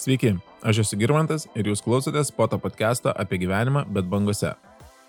Sveiki, 0.00 0.30
aš 0.64 0.78
esu 0.80 0.96
Girmantas 0.96 1.42
ir 1.52 1.66
jūs 1.68 1.82
klausotės 1.84 2.30
poto 2.32 2.56
podcast'o 2.56 3.12
apie 3.20 3.36
gyvenimą, 3.42 3.82
bet 3.92 4.06
bangose. 4.08 4.54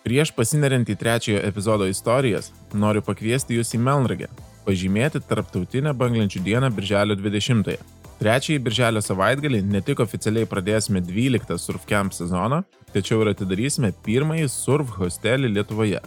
Prieš 0.03 0.33
pasineriant 0.35 0.89
į 0.91 0.97
trečiojo 0.99 1.43
epizodo 1.47 1.85
istorijas, 1.87 2.49
noriu 2.75 2.99
pakviesti 3.07 3.55
jūs 3.55 3.69
į 3.77 3.79
Melnragę, 3.85 4.27
pažymėti 4.65 5.21
Tarptautinę 5.29 5.93
banglenčių 5.95 6.41
dieną 6.43 6.69
Birželio 6.75 7.15
20-ąją. 7.15 7.77
Trečiąjį 8.19 8.57
Birželio 8.65 9.03
savaitgalį 9.05 9.61
ne 9.69 9.79
tik 9.79 10.01
oficialiai 10.03 10.49
pradėsime 10.51 10.99
12 11.07 11.55
surf 11.63 11.85
camp 11.87 12.11
sezoną, 12.17 12.59
tačiau 12.91 13.21
ir 13.23 13.31
atidarysime 13.31 13.93
pirmąjį 14.03 14.49
surf 14.51 14.91
hostelį 14.97 15.53
Lietuvoje. 15.53 16.01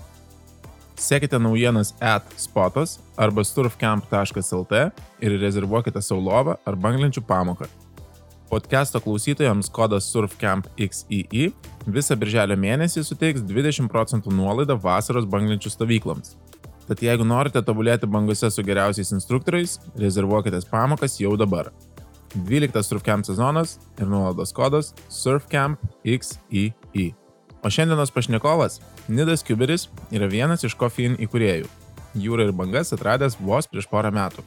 Sekite 1.01 1.41
naujienas 1.41 1.95
at 2.05 2.29
spotos 2.37 2.99
arba 3.17 3.47
surfcamp.lt 3.49 4.85
ir 5.25 5.39
rezervuokite 5.41 6.05
saulovą 6.05 6.59
ar 6.69 6.77
banglenčių 6.85 7.25
pamoką. 7.25 7.71
Podcast'o 8.55 9.01
klausytojams 9.03 9.67
kodas 9.75 10.07
SurfCampXII 10.15 11.49
visą 11.91 12.15
birželio 12.15 12.55
mėnesį 12.55 13.03
suteiks 13.03 13.43
20 13.49 13.91
procentų 13.91 14.31
nuolaidą 14.31 14.77
vasaros 14.79 15.27
banglenčių 15.27 15.73
stovykloms. 15.73 16.37
Tad 16.87 17.03
jeigu 17.03 17.27
norite 17.27 17.59
tobulėti 17.67 18.07
bangose 18.07 18.47
su 18.55 18.63
geriausiais 18.63 19.11
instruktoriais, 19.17 19.81
rezervuokite 19.99 20.63
pamokas 20.71 21.19
jau 21.19 21.35
dabar. 21.41 21.73
12 22.37 22.79
SurfCamp 22.87 23.27
sezonas 23.27 23.81
ir 23.99 24.07
nuolaidos 24.07 24.55
kodas 24.55 24.95
SurfCampXII. 25.11 27.09
O 27.59 27.71
šiandienos 27.75 28.15
pašnekovas 28.15 28.79
Nidas 29.09 29.43
Kuberis 29.43 29.89
yra 30.15 30.31
vienas 30.31 30.63
iš 30.63 30.79
Coffeein 30.79 31.19
įkūrėjų. 31.27 31.67
Jūrą 32.23 32.47
ir 32.47 32.55
bangas 32.55 32.95
atradęs 32.95 33.35
vos 33.41 33.67
prieš 33.67 33.91
porą 33.91 34.15
metų. 34.15 34.47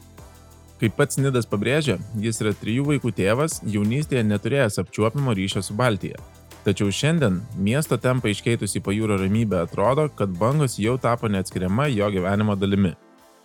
Kaip 0.78 0.94
pats 0.94 1.18
Nidas 1.18 1.48
pabrėžia, 1.50 1.96
jis 2.22 2.38
yra 2.44 2.52
trijų 2.54 2.84
vaikų 2.92 3.10
tėvas, 3.16 3.58
jaunystėje 3.66 4.22
neturėjęs 4.28 4.78
apčiuopimo 4.78 5.34
ryšio 5.34 5.64
su 5.66 5.74
Baltija. 5.74 6.20
Tačiau 6.62 6.92
šiandien 6.94 7.40
miesto 7.58 7.98
tempą 7.98 8.30
iškeitusi 8.30 8.82
pajūro 8.86 9.16
ramybę 9.18 9.62
atrodo, 9.64 10.06
kad 10.14 10.30
bangos 10.38 10.76
jau 10.78 10.94
tapo 11.02 11.30
neatskiriama 11.30 11.88
jo 11.90 12.10
gyvenimo 12.14 12.54
dalimi. 12.58 12.94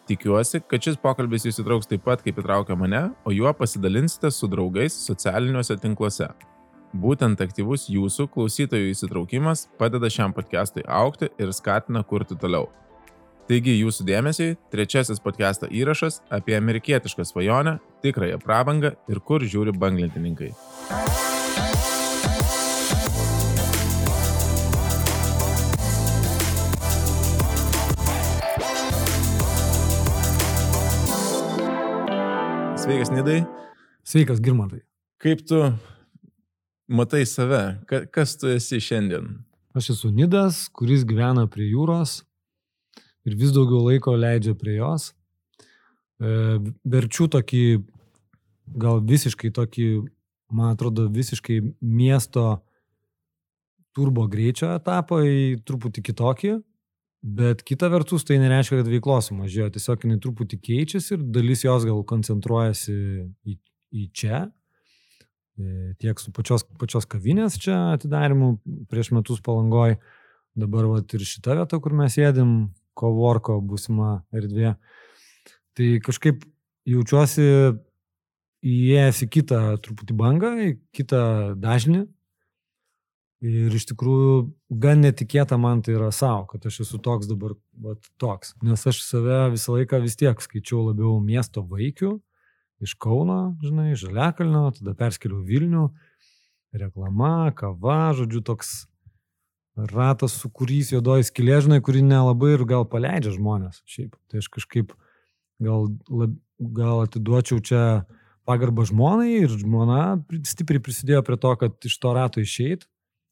Tikiuosi, 0.09 0.59
kad 0.67 0.83
šis 0.83 0.99
pokalbis 1.01 1.47
jūs 1.47 1.61
įtrauks 1.63 1.89
taip 1.89 2.03
pat, 2.05 2.21
kaip 2.21 2.41
įtraukia 2.41 2.75
mane, 2.77 3.05
o 3.25 3.33
juo 3.33 3.53
pasidalinsite 3.55 4.29
su 4.35 4.49
draugais 4.51 4.97
socialiniuose 5.07 5.79
tinkluose. 5.81 6.27
Būtent 6.93 7.39
aktyvus 7.41 7.87
jūsų 7.89 8.27
klausytojų 8.35 8.91
įsitraukimas 8.91 9.65
padeda 9.79 10.11
šiam 10.13 10.35
podcastui 10.35 10.83
aukti 10.85 11.31
ir 11.41 11.55
skatina 11.55 12.03
kurti 12.05 12.37
toliau. 12.37 12.67
Taigi 13.43 13.73
jūsų 13.75 14.05
dėmesiai 14.07 14.53
trečiasis 14.71 15.19
podcast'o 15.19 15.67
įrašas 15.67 16.21
apie 16.31 16.55
amerikietišką 16.55 17.25
svajonę, 17.27 17.73
tikrąją 17.99 18.37
prabangą 18.39 18.93
ir 19.11 19.19
kur 19.19 19.43
žiūri 19.43 19.73
banglentininkai. 19.75 20.53
Sveikas, 32.79 33.11
Nidai. 33.11 33.43
Sveikas, 34.07 34.39
Girmantai. 34.43 34.85
Kaip 35.19 35.43
tu 35.47 35.65
matai 36.87 37.25
save? 37.27 37.63
Kas 37.87 38.37
tu 38.39 38.55
esi 38.55 38.79
šiandien? 38.79 39.33
Aš 39.75 39.97
esu 39.97 40.15
Nidas, 40.15 40.69
kuris 40.71 41.03
gyvena 41.03 41.43
prie 41.51 41.73
jūros, 41.73 42.21
ir 43.27 43.37
vis 43.39 43.53
daugiau 43.55 43.83
laiko 43.87 44.15
leidžia 44.19 44.55
prie 44.59 44.77
jos. 44.77 45.11
E, 46.23 46.59
verčiu 46.95 47.29
tokį, 47.31 47.63
gal 48.79 49.01
visiškai 49.07 49.51
tokį, 49.55 49.87
man 50.53 50.75
atrodo, 50.75 51.07
visiškai 51.11 51.59
miesto 51.81 52.61
turbo 53.93 54.25
greičio 54.29 54.71
etapą 54.73 55.21
į 55.25 55.63
truputį 55.67 56.03
kitokį, 56.09 56.53
bet 57.23 57.63
kita 57.65 57.89
vertus 57.93 58.25
tai 58.27 58.39
nereiškia, 58.41 58.81
kad 58.81 58.89
veiklos 58.91 59.29
sumažėjo, 59.29 59.69
tiesiog 59.75 60.05
jinai 60.05 60.19
truputį 60.23 60.59
keičiasi 60.67 61.15
ir 61.17 61.25
dalis 61.35 61.63
jos 61.63 61.85
gal 61.87 62.01
koncentruojasi 62.09 62.97
į, 63.47 63.57
į 63.93 64.07
čia, 64.15 64.43
e, 65.55 65.93
tiek 66.01 66.19
su 66.19 66.33
pačios, 66.35 66.65
pačios 66.81 67.07
kavinės 67.09 67.59
čia 67.61 67.77
atidarimu 67.93 68.57
prieš 68.91 69.13
metus 69.15 69.43
palangoj, 69.45 69.97
dabar 70.59 70.89
vat, 70.89 71.13
ir 71.15 71.25
šita 71.25 71.57
vieta, 71.61 71.79
kur 71.81 71.95
mes 71.97 72.17
sėdim, 72.17 72.73
kovorko 72.97 73.59
būsima 73.63 74.23
erdvė. 74.35 74.75
Tai 75.73 75.87
kažkaip 76.05 76.43
jaučiuosi 76.89 77.45
įėjęs 78.63 79.23
į 79.25 79.29
kitą 79.37 79.61
truputį 79.83 80.17
bangą, 80.17 80.51
į 80.61 80.75
kitą 80.95 81.23
dažnį. 81.59 82.05
Ir 83.43 83.73
iš 83.75 83.89
tikrųjų 83.89 84.35
gan 84.79 85.01
netikėta 85.03 85.57
man 85.59 85.81
tai 85.83 85.97
yra 85.97 86.13
savo, 86.15 86.45
kad 86.53 86.63
aš 86.69 86.85
esu 86.85 86.99
toks 87.03 87.27
dabar, 87.27 87.57
vat, 87.75 87.99
toks. 88.21 88.53
Nes 88.63 88.85
aš 88.87 89.01
save 89.03 89.49
visą 89.57 89.75
laiką 89.75 89.99
vis 90.05 90.15
tiek 90.15 90.39
skaičiau 90.39 90.85
labiau 90.85 91.17
miesto 91.19 91.65
vaikių, 91.67 92.13
iš 92.83 92.95
Kauno, 93.03 93.57
žinai, 93.63 93.97
Žaliakalnio, 93.99 94.69
tada 94.77 94.95
perskeliau 94.95 95.41
Vilnių, 95.43 95.89
reklama, 96.79 97.51
kava, 97.57 98.13
žodžiu, 98.15 98.39
toks 98.47 98.71
ratas 99.75 100.35
sukūrys 100.41 100.91
juodoji 100.93 101.27
skylė, 101.27 101.59
žinai, 101.65 101.79
kuri 101.83 102.03
nelabai 102.05 102.53
ir 102.55 102.65
gal 102.69 102.85
paleidžia 102.89 103.33
žmonės. 103.35 103.81
Šiaip, 103.89 104.15
tai 104.29 104.41
aš 104.43 104.49
kažkaip 104.53 104.93
gal, 105.63 105.87
lab, 106.09 106.35
gal 106.59 107.03
atiduočiau 107.07 107.61
čia 107.63 107.83
pagarbą 108.47 108.85
žmonai 108.89 109.45
ir 109.45 109.53
žmona 109.55 110.19
stipriai 110.45 110.83
prisidėjo 110.83 111.23
prie 111.25 111.39
to, 111.39 111.53
kad 111.61 111.87
iš 111.89 111.95
to 112.01 112.11
rato 112.15 112.43
išeit, 112.43 112.85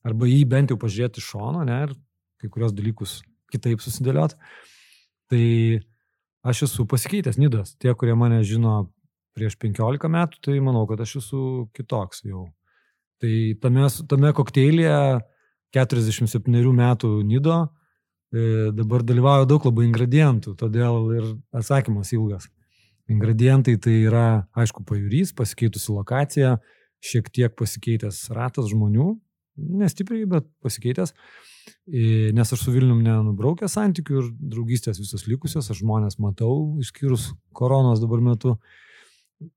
arba 0.08 0.30
jį 0.30 0.42
bent 0.50 0.72
jau 0.72 0.80
pažiūrėti 0.82 1.22
iš 1.22 1.30
šono, 1.34 1.66
ne, 1.68 1.78
ir 1.86 1.96
kai 2.42 2.50
kurios 2.50 2.74
dalykus 2.74 3.20
kitaip 3.52 3.84
susidėliot. 3.84 4.38
Tai 5.32 5.44
aš 6.48 6.66
esu 6.68 6.88
pasikeitęs, 6.90 7.38
Nidas. 7.38 7.76
Tie, 7.78 7.92
kurie 7.94 8.16
mane 8.18 8.42
žino 8.48 8.90
prieš 9.38 9.56
15 9.62 10.10
metų, 10.12 10.42
tai 10.44 10.58
manau, 10.64 10.88
kad 10.90 11.04
aš 11.04 11.20
esu 11.22 11.44
kitoks 11.76 12.26
jau. 12.28 12.48
Tai 13.22 13.34
tame, 13.62 13.86
tame 14.10 14.32
kokteilyje 14.36 14.96
47 15.76 16.74
metų 16.76 17.12
Nido, 17.28 17.60
e, 18.34 18.72
dabar 18.76 19.06
dalyvauja 19.08 19.48
daug 19.50 19.66
labai 19.68 19.88
ingredientų, 19.88 20.56
todėl 20.60 21.12
ir 21.18 21.30
atsakymas 21.56 22.12
ilgas. 22.16 22.50
Ingredientai 23.12 23.76
tai 23.82 23.98
yra, 24.06 24.46
aišku, 24.56 24.86
pajūrys, 24.88 25.34
pasikeitusi 25.36 25.92
lokacija, 25.96 26.58
šiek 27.04 27.32
tiek 27.34 27.56
pasikeitęs 27.58 28.28
ratas 28.36 28.70
žmonių, 28.72 29.16
nestipriai, 29.82 30.28
bet 30.30 30.48
pasikeitęs, 30.64 31.14
e, 31.88 32.30
nes 32.36 32.54
aš 32.54 32.64
su 32.66 32.74
Vilnium 32.74 33.02
nenubraukęs 33.06 33.76
santykių 33.78 34.22
ir 34.22 34.30
draugystės 34.54 35.02
visos 35.02 35.26
likusios, 35.28 35.70
aš 35.72 35.82
žmonės 35.82 36.20
matau, 36.24 36.78
išskyrus 36.84 37.32
koronos 37.58 38.02
dabar 38.04 38.24
metu. 38.32 38.56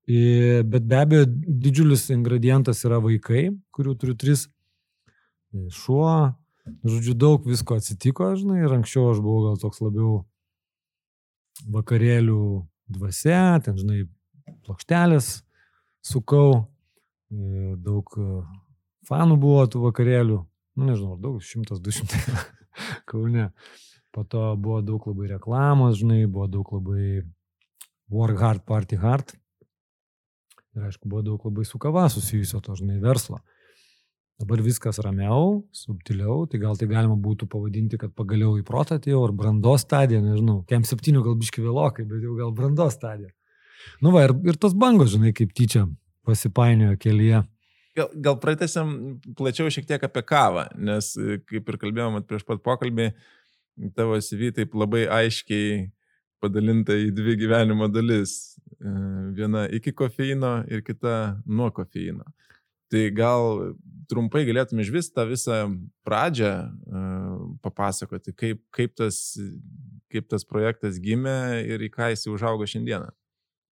E, 0.09 0.63
bet 0.65 0.87
be 0.89 0.97
abejo, 0.97 1.29
didžiulis 1.29 2.07
ingredientas 2.13 2.81
yra 2.87 2.97
vaikai, 3.03 3.51
kurių 3.75 3.93
turiu 4.01 4.17
tris 4.17 4.47
šuo. 5.53 6.33
Žodžiu, 6.65 7.13
daug 7.13 7.45
visko 7.45 7.77
atsitiko, 7.77 8.31
žinai, 8.39 8.63
ir 8.65 8.73
anksčiau 8.73 9.11
aš 9.11 9.19
buvau 9.21 9.51
gal 9.51 9.59
toks 9.61 9.83
labiau 9.85 10.23
vakarėlių 11.69 12.65
dvasia, 12.95 13.59
ten, 13.65 13.77
žinai, 13.77 14.05
plokštelės 14.65 15.43
sukau, 16.05 16.65
daug 17.29 18.17
e, 18.17 18.27
fanų 19.09 19.37
buvo 19.41 19.63
tų 19.69 19.83
vakarėlių, 19.87 20.39
nu 20.77 20.89
nežinau, 20.89 21.19
daug, 21.21 21.39
šimtas, 21.43 21.81
du 21.81 21.93
šimtai 21.93 22.21
kaune. 23.09 23.49
Po 24.15 24.23
to 24.23 24.53
buvo 24.55 24.79
daug 24.85 25.05
labai 25.09 25.33
reklamos, 25.33 25.99
žinai, 25.99 26.23
buvo 26.25 26.47
daug 26.47 26.69
labai 26.77 27.25
work 28.11 28.39
hard, 28.39 28.63
party 28.65 28.99
hard. 28.99 29.35
Ir 30.75 30.87
aišku, 30.87 31.07
buvo 31.07 31.23
daug 31.23 31.43
labai 31.47 31.65
su 31.67 31.79
kava 31.81 32.07
susijusio 32.11 32.61
to, 32.63 32.77
žinai, 32.79 32.99
verslo. 33.03 33.41
Dabar 34.35 34.59
viskas 34.59 34.99
ramiau, 34.99 35.61
subtiliau, 35.71 36.43
tai 36.51 36.59
gal 36.59 36.75
tai 36.75 36.89
galima 36.91 37.15
būtų 37.15 37.47
pavadinti, 37.47 37.95
kad 38.01 38.11
pagaliau 38.19 38.57
į 38.59 38.65
protą 38.67 38.97
atėjau, 38.99 39.21
ar 39.29 39.31
brandos 39.31 39.85
stadija, 39.85 40.19
nežinau, 40.19 40.57
kem 40.67 40.83
septynių 40.83 41.21
gal 41.23 41.37
biški 41.39 41.63
vėlokai, 41.63 42.03
bet 42.09 42.25
jau 42.25 42.35
gal 42.35 42.51
brandos 42.55 42.97
stadija. 42.97 43.31
Nu 44.03 44.11
va, 44.11 44.25
ir, 44.27 44.35
ir 44.43 44.59
tos 44.59 44.75
bangos, 44.75 45.13
žinai, 45.13 45.31
kaip 45.37 45.55
tyčia 45.55 45.85
pasipainiojo 46.27 46.99
kelyje. 46.99 47.45
Gal, 47.95 48.11
gal 48.27 48.35
pratęsiam 48.41 48.91
plačiau 49.39 49.71
šiek 49.71 49.87
tiek 49.87 50.03
apie 50.03 50.25
kavą, 50.27 50.67
nes 50.75 51.13
kaip 51.47 51.71
ir 51.71 51.79
kalbėjom 51.79 52.19
prieš 52.27 52.43
pat 52.43 52.59
pokalbį, 52.65 53.13
tavo 53.95 54.19
CV 54.19 54.51
taip 54.57 54.75
labai 54.75 55.05
aiškiai 55.21 55.85
padalinta 56.43 56.97
į 56.99 57.13
dvi 57.15 57.37
gyvenimo 57.39 57.87
dalis. 57.87 58.57
E, 58.75 58.91
viena 59.37 59.63
iki 59.71 59.93
kofeino 59.95 60.57
ir 60.67 60.83
kita 60.83 61.37
nuo 61.47 61.69
kofeino. 61.71 62.27
Tai 62.95 63.01
gal 63.11 63.73
trumpai 64.07 64.45
galėtum 64.47 64.79
iš 64.79 64.89
vis 64.93 65.09
tą 65.11 65.25
visą 65.27 65.57
pradžią 66.07 66.51
uh, 66.63 67.39
papasakoti, 67.65 68.31
kaip, 68.37 68.61
kaip, 68.75 68.93
tas, 68.95 69.17
kaip 70.13 70.29
tas 70.31 70.47
projektas 70.47 71.01
gimė 71.03 71.65
ir 71.67 71.83
į 71.83 71.89
ką 71.91 72.13
jis 72.13 72.23
užaugo 72.31 72.67
šiandieną. 72.69 73.09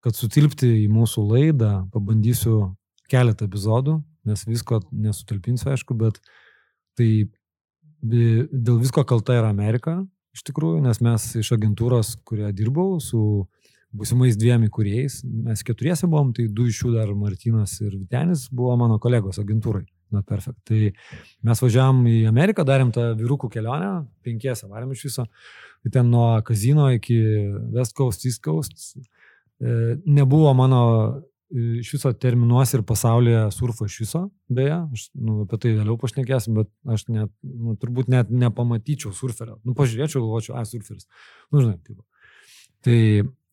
Kad 0.07 0.15
sutilpti 0.15 0.71
į 0.85 0.87
mūsų 0.95 1.25
laidą, 1.33 1.73
pabandysiu 1.91 2.77
keletą 3.11 3.49
epizodų, 3.49 3.97
nes 4.29 4.45
visko 4.47 4.79
nesutalpinsiu, 4.93 5.73
aišku, 5.73 5.97
bet 5.99 6.21
tai 6.95 7.27
dėl 7.99 8.79
visko 8.79 9.03
kalta 9.09 9.35
yra 9.41 9.51
Amerika, 9.51 9.99
iš 10.37 10.45
tikrųjų, 10.47 10.85
nes 10.85 11.03
mes 11.03 11.27
iš 11.41 11.51
agentūros, 11.57 12.15
kurioje 12.29 12.55
dirbau, 12.61 13.01
su 13.03 13.49
būsimais 13.97 14.37
dviem 14.37 14.67
įkūrėjais, 14.69 15.23
mes 15.49 15.63
keturiese 15.65 16.09
buvom, 16.11 16.33
tai 16.37 16.49
du 16.53 16.67
iš 16.69 16.83
jų 16.85 16.97
dar 16.97 17.13
Martinas 17.17 17.79
ir 17.81 17.95
Vitenis 17.97 18.49
buvo 18.53 18.77
mano 18.81 18.99
kolegos 19.03 19.41
agentūrai. 19.41 19.87
Not 20.11 20.25
perfect. 20.25 20.57
Tai 20.65 20.89
mes 21.45 21.61
važiavam 21.61 22.01
į 22.09 22.19
Ameriką, 22.31 22.65
darėm 22.65 22.93
tą 22.97 23.11
vyrukų 23.19 23.51
kelionę, 23.53 24.07
penkiese 24.25 24.69
varėm 24.71 24.95
iš 24.95 25.05
viso. 25.05 25.27
Tai 25.85 25.93
ten 25.99 26.09
nuo 26.09 26.31
kazino 26.45 26.89
iki 26.95 27.19
West 27.75 27.97
Coast, 27.97 28.25
East 28.25 28.41
Coast. 28.45 28.87
E, 29.61 29.99
nebuvo 30.09 30.55
mano 30.57 30.81
e, 31.53 31.81
iš 31.83 31.93
viso 31.99 32.13
terminuose 32.17 32.79
ir 32.79 32.87
pasaulyje 32.89 33.43
surfo 33.53 33.89
iš 33.89 33.99
viso, 34.05 34.23
beje, 34.49 34.79
aš 34.97 35.09
nu, 35.19 35.43
apie 35.45 35.61
tai 35.61 35.75
vėliau 35.77 35.99
pašnekėsim, 36.01 36.57
bet 36.57 36.71
aš 36.89 37.05
net, 37.13 37.35
nu, 37.45 37.77
turbūt 37.81 38.09
net 38.13 38.33
nepamatyčiau 38.33 39.13
surferio. 39.17 39.59
Nu, 39.61 39.77
pažiūrėčiau, 39.77 40.23
galvočiau, 40.25 40.57
a, 40.57 40.65
surferis. 40.69 41.05
Nu, 41.53 41.61
žinai, 41.67 41.77
taip. 41.85 42.01
Tai 42.87 42.99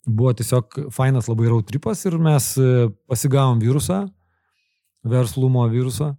buvo 0.06 0.34
tiesiog 0.38 0.92
fainas 0.94 1.30
labai 1.31 1.50
rautripas 1.50 2.06
ir 2.06 2.19
mes 2.22 2.52
e, 2.57 2.90
pasigavom 3.10 3.60
virusą, 3.63 4.06
verslumo 5.06 5.66
virusą 5.72 6.13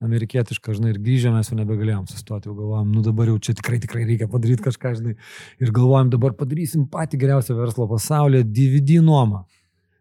amerikietišką, 0.00 0.74
žinai, 0.78 0.94
ir 0.94 1.00
grįžę 1.04 1.30
mes 1.34 1.50
jau 1.50 1.58
nebegalėjom 1.58 2.06
sustoti, 2.08 2.48
jau 2.48 2.56
galvojom, 2.56 2.92
nu 2.94 3.02
dabar 3.04 3.28
jau 3.28 3.36
čia 3.44 3.54
tikrai, 3.58 3.76
tikrai 3.82 4.06
reikia 4.08 4.30
padaryti 4.32 4.64
kažką, 4.64 4.94
žinai, 4.96 5.16
ir 5.60 5.72
galvojom, 5.76 6.12
dabar 6.14 6.32
padarysim 6.38 6.86
patį 6.92 7.20
geriausią 7.20 7.56
verslo 7.58 7.84
pasaulyje, 7.90 8.46
DVD 8.48 9.02
nuomą, 9.04 9.42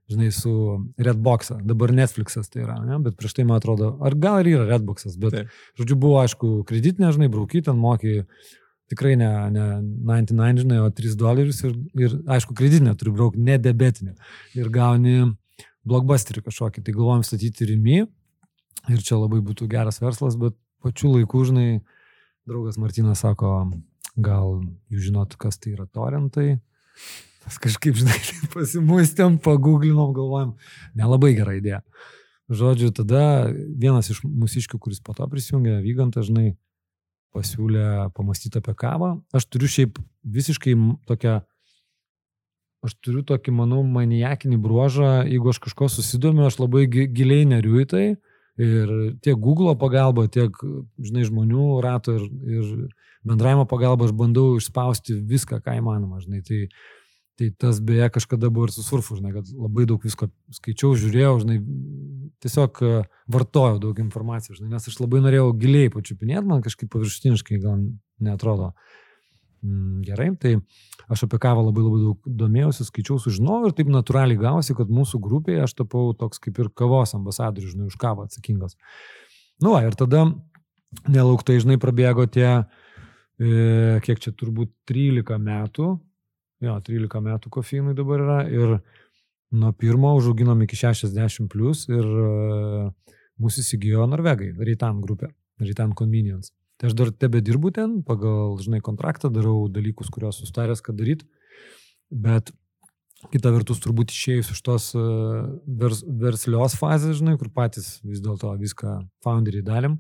žinai, 0.10 0.30
su 0.34 0.54
Redbox'ą, 1.04 1.60
dabar 1.68 1.92
Netflix'as 1.98 2.48
tai 2.48 2.64
yra, 2.64 2.80
ne? 2.86 3.02
bet 3.04 3.20
prieš 3.20 3.36
tai 3.38 3.46
man 3.50 3.60
atrodo, 3.60 3.92
ar 4.00 4.16
gal 4.16 4.40
ir 4.40 4.54
yra 4.56 4.70
Redbox'as, 4.72 5.20
bet, 5.20 5.36
Taip. 5.36 5.60
žodžiu, 5.82 6.00
buvo, 6.00 6.22
aišku, 6.24 6.54
kreditinė, 6.70 7.12
žinai, 7.18 7.30
brauky, 7.36 7.62
ten 7.68 7.78
mokė 7.84 8.22
tikrai 8.90 9.16
ne, 9.20 9.30
ne 9.54 9.66
99, 10.06 10.64
žinai, 10.64 10.80
o 10.84 10.90
3 10.94 11.18
dolerius 11.20 11.62
ir, 11.68 11.76
ir 12.00 12.16
aišku, 12.38 12.56
kreditinė 12.58 12.96
turi 13.00 13.14
braukti, 13.16 13.44
ne 13.46 13.60
debetinė. 13.62 14.16
Ir 14.58 14.72
gauni 14.74 15.18
blockbusterį 15.90 16.44
kažkokį, 16.48 16.84
tai 16.86 16.96
galvojom 16.96 17.26
statyti 17.26 17.70
rimi, 17.70 18.04
ir 18.90 19.06
čia 19.06 19.20
labai 19.20 19.42
būtų 19.46 19.70
geras 19.72 20.02
verslas, 20.02 20.38
bet 20.40 20.58
pačiu 20.84 21.14
laiku, 21.14 21.44
žinai, 21.48 21.82
draugas 22.50 22.80
Martinas 22.82 23.24
sako, 23.24 23.54
gal 24.20 24.62
jūs 24.92 25.10
žinot, 25.10 25.36
kas 25.40 25.60
tai 25.62 25.76
yra 25.76 25.86
torentai. 25.86 26.60
Tas 27.44 27.60
kažkaip, 27.62 27.98
žinai, 28.00 28.18
pasimuistėm, 28.56 29.40
pagooglinom, 29.44 30.14
galvojom, 30.16 30.56
nelabai 30.98 31.34
gera 31.38 31.56
idėja. 31.58 31.84
Žodžiu, 32.50 32.90
tada 32.98 33.52
vienas 33.54 34.10
iš 34.10 34.24
mūsiškių, 34.26 34.80
kuris 34.82 35.04
po 35.06 35.14
to 35.14 35.28
prisijungė, 35.30 35.78
Vygantas, 35.86 36.32
žinai, 36.32 36.56
pasiūlė 37.36 38.10
pamastyti 38.18 38.62
apie 38.62 38.76
kavą. 38.78 39.18
Aš 39.36 39.46
turiu 39.52 39.70
šiaip 39.70 40.00
visiškai 40.24 40.74
tokią, 41.10 41.40
aš 42.86 42.96
turiu 43.04 43.26
tokį, 43.28 43.54
manau, 43.60 43.84
maniakinį 43.84 44.58
bruožą, 44.64 45.12
jeigu 45.30 45.54
aš 45.54 45.62
kažko 45.68 45.92
susidomiu, 45.92 46.48
aš 46.48 46.60
labai 46.62 46.88
giliai 46.90 47.46
neriu 47.50 47.84
į 47.84 47.88
tai 47.94 48.08
Ir 48.60 48.90
tiek 49.24 49.40
Google 49.40 49.72
pagalba, 49.80 50.26
tiek, 50.28 50.52
žinai, 51.00 51.24
žmonių 51.24 51.80
rato 51.80 52.18
ir, 52.18 52.26
ir 52.44 52.72
bendravimo 53.24 53.64
pagalba 53.70 54.10
aš 54.10 54.12
bandau 54.20 54.58
išspausti 54.60 55.16
viską, 55.30 55.62
ką 55.64 55.78
įmanoma, 55.80 56.20
žinai. 56.20 56.42
Tai, 56.44 56.66
tai 57.40 57.50
tas 57.56 57.80
beje 57.80 58.10
kažkada 58.12 58.50
buvo 58.52 58.68
ir 58.68 58.74
su 58.76 58.84
surfu, 58.84 59.16
žinai, 59.16 59.32
kad 59.38 59.48
labai 59.56 59.86
daug 59.88 60.04
visko 60.04 60.28
skaičiau, 60.58 60.92
žiūrėjau, 61.00 61.36
žinai, 61.46 61.60
tiesiog 62.44 62.82
e, 62.84 62.90
vartojau 63.32 63.78
daug 63.86 64.02
informacijos, 64.04 64.58
žinai, 64.60 64.74
nes 64.74 64.90
aš 64.92 64.98
labai 65.00 65.22
norėjau 65.24 65.54
giliai 65.62 65.92
pačiupinėti, 65.94 66.48
man 66.50 66.66
kažkaip 66.66 66.92
paviršutiniškai 66.92 67.62
gal 67.64 67.78
netrodo 68.28 68.74
mm, 69.64 70.02
gerai. 70.10 70.34
Tai 70.42 70.52
aš 71.16 71.24
apie 71.30 71.40
kavą 71.46 71.64
labai 71.70 71.86
labai 71.86 72.02
daug 72.10 72.34
domėjausi, 72.42 72.90
skaičiau, 72.90 73.22
sužinojau 73.24 73.72
ir 73.72 73.78
taip 73.78 73.94
natūraliai 73.96 74.42
gavosi, 74.42 74.76
kad 74.76 74.92
mūsų 75.00 75.22
grupėje 75.24 75.64
aš 75.70 75.78
tapau 75.80 76.12
toks 76.20 76.44
kaip 76.44 76.60
ir 76.60 76.74
kavos 76.76 77.16
ambasadorius, 77.16 77.78
žinai, 77.78 77.88
už 77.88 77.96
kavą 78.04 78.28
atsakingas. 78.28 78.76
Nu, 79.64 79.78
va, 79.78 79.86
ir 79.88 79.96
tada 80.00 80.28
nelauktai, 81.08 81.62
žinai, 81.64 81.80
prabėgo 81.80 82.28
tie, 82.28 82.52
e, 83.40 83.98
kiek 84.04 84.20
čia 84.28 84.36
turbūt 84.36 84.76
13 84.92 85.40
metų, 85.48 85.96
jo, 86.64 86.76
13 86.86 87.24
metų 87.26 87.52
kofeinui 87.54 87.96
dabar 87.98 88.24
yra 88.24 88.40
ir 88.52 88.78
nuo 89.50 89.72
pirmo 89.74 90.14
užauginom 90.20 90.62
iki 90.66 90.78
60 90.78 91.50
plus 91.52 91.88
ir 91.90 92.06
e, 92.06 92.30
mūsų 93.42 93.64
įsigijo 93.64 94.06
Norvegai, 94.10 94.52
Reitan 94.58 95.02
grupė, 95.02 95.32
Reitan 95.62 95.96
Convenience. 95.98 96.54
Tai 96.80 96.92
aš 96.92 96.96
dar 96.96 97.12
tebe 97.12 97.42
dirbu 97.44 97.74
ten, 97.76 98.00
pagal, 98.08 98.56
žinai, 98.64 98.80
kontraktą 98.84 99.32
darau 99.34 99.68
dalykus, 99.72 100.12
kuriuos 100.14 100.40
sustaręs, 100.44 100.84
kad 100.86 100.96
daryt, 101.00 101.26
bet 102.10 102.54
kita 103.34 103.52
vertus 103.52 103.82
turbūt 103.84 104.14
išėjus 104.14 104.54
iš 104.54 104.62
tos 104.64 104.86
e, 104.96 105.04
vers, 105.82 106.06
verslios 106.22 106.78
fazės, 106.80 107.18
žinai, 107.20 107.36
kur 107.42 107.52
patys 107.52 107.98
vis 108.08 108.22
dėlto 108.24 108.54
viską 108.62 109.00
founderiai 109.26 109.66
dalim, 109.66 109.98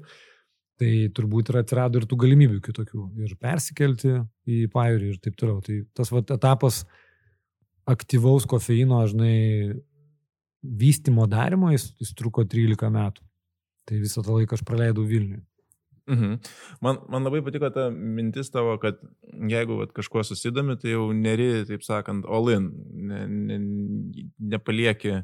tai 0.79 0.91
turbūt 1.15 1.51
ir 1.51 1.59
atsirado 1.61 1.99
ir 1.99 2.07
tų 2.07 2.17
galimybių 2.23 2.61
kitokių 2.63 3.03
ir 3.25 3.35
persikelti 3.41 4.15
į 4.47 4.63
pajūrį 4.73 5.11
ir 5.13 5.19
taip 5.23 5.37
toliau. 5.39 5.59
Tai 5.65 5.81
tas 5.97 6.11
vat, 6.13 6.31
etapas 6.35 6.83
aktyvaus 7.89 8.47
kofeino, 8.49 9.01
žinai, 9.09 9.75
vystimo 10.61 11.27
darimo, 11.29 11.73
jis, 11.73 11.89
jis 11.99 12.13
truko 12.17 12.45
13 12.47 12.91
metų. 12.95 13.25
Tai 13.89 13.99
visą 13.99 14.23
tą 14.23 14.37
laiką 14.37 14.57
aš 14.57 14.65
praleidau 14.67 15.05
Vilniuje. 15.07 15.43
Mhm. 16.09 16.39
Man, 16.81 16.97
man 17.09 17.27
labai 17.27 17.41
patiko 17.45 17.69
ta 17.73 17.89
mintis 17.93 18.49
tavo, 18.49 18.73
kad 18.81 18.97
jeigu 19.51 19.77
vat, 19.77 19.91
kažkuo 19.93 20.23
susidomi, 20.25 20.77
tai 20.81 20.95
jau 20.95 21.09
neri, 21.13 21.51
taip 21.69 21.85
sakant, 21.85 22.25
all-in, 22.25 22.71
ne, 23.09 23.21
ne, 23.29 23.59
nepalieki 24.55 25.19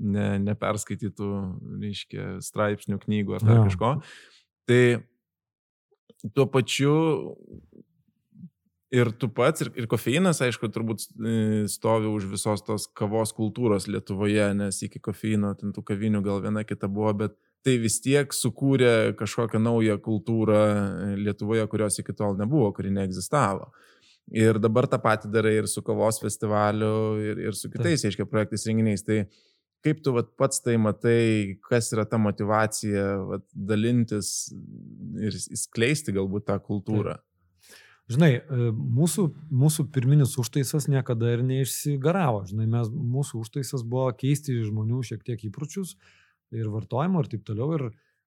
ne, 0.00 0.26
neperskaitytų, 0.46 1.30
reiškia, 1.82 2.28
straipsnių, 2.44 3.00
knygų 3.04 3.36
ar 3.36 3.44
dar 3.44 3.60
ja. 3.60 3.66
kažko. 3.68 3.92
Tai 4.68 4.82
tuo 6.34 6.46
pačiu 6.50 6.94
ir 8.90 9.12
tu 9.14 9.28
pats, 9.30 9.62
ir, 9.62 9.70
ir 9.78 9.86
kofeinas, 9.90 10.40
aišku, 10.42 10.68
turbūt 10.74 11.06
stovi 11.70 12.10
už 12.10 12.26
visos 12.32 12.64
tos 12.66 12.88
kavos 12.98 13.32
kultūros 13.36 13.86
Lietuvoje, 13.90 14.50
nes 14.58 14.80
iki 14.86 15.00
kofeino, 15.02 15.52
ten 15.58 15.74
tų 15.74 15.84
kavinių 15.92 16.24
gal 16.26 16.42
viena 16.42 16.64
kita 16.66 16.90
buvo, 16.90 17.12
bet 17.22 17.36
tai 17.66 17.76
vis 17.78 18.00
tiek 18.02 18.34
sukūrė 18.34 19.14
kažkokią 19.20 19.60
naują 19.62 19.98
kultūrą 20.02 20.64
Lietuvoje, 21.20 21.68
kurios 21.70 22.00
iki 22.02 22.16
tol 22.16 22.36
nebuvo, 22.40 22.72
kuri 22.74 22.92
neegzistavo. 22.96 23.70
Ir 24.30 24.60
dabar 24.62 24.86
tą 24.90 25.00
patį 25.02 25.30
darai 25.34 25.56
ir 25.58 25.66
su 25.70 25.82
kavos 25.82 26.20
festivaliu, 26.22 27.18
ir, 27.22 27.40
ir 27.48 27.56
su 27.58 27.70
kitais, 27.70 28.04
aiškiai, 28.06 28.28
projektais 28.30 28.66
renginiais. 28.68 29.02
Tai 29.06 29.24
kaip 29.84 30.04
tu 30.04 30.14
vat, 30.16 30.30
pats 30.38 30.62
tai 30.64 30.76
matai, 30.80 31.58
kas 31.66 31.92
yra 31.94 32.06
ta 32.08 32.20
motivacija 32.20 33.06
vat, 33.32 33.44
dalintis 33.54 34.52
ir 35.20 35.36
skleisti 35.36 36.14
galbūt 36.16 36.48
tą 36.50 36.60
kultūrą? 36.62 37.18
Taip. 37.18 37.26
Žinai, 38.10 38.30
e, 38.40 38.70
mūsų, 38.74 39.28
mūsų 39.54 39.84
pirminis 39.94 40.32
užtaisas 40.42 40.88
niekada 40.90 41.36
ir 41.36 41.44
neišsigaravo. 41.46 42.42
Žinai, 42.50 42.66
mes, 42.72 42.88
mūsų 42.90 43.44
užtaisas 43.44 43.84
buvo 43.86 44.08
keisti 44.18 44.56
žmonių 44.66 45.04
šiek 45.06 45.22
tiek 45.28 45.44
įpročius, 45.46 45.94
uh, 45.94 46.16
ir 46.54 46.70
vartojimo 46.70 47.22
ir 47.22 47.30
taip 47.30 47.44
toliau. 47.46 47.74
Ir 47.76 47.86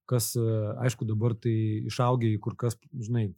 kas, 0.10 0.34
e, 0.40 0.46
aišku, 0.86 1.08
dabar 1.08 1.36
tai 1.40 1.56
išaugia 1.90 2.34
į 2.34 2.40
kur 2.44 2.58
kas, 2.60 2.78
žinai, 2.94 3.30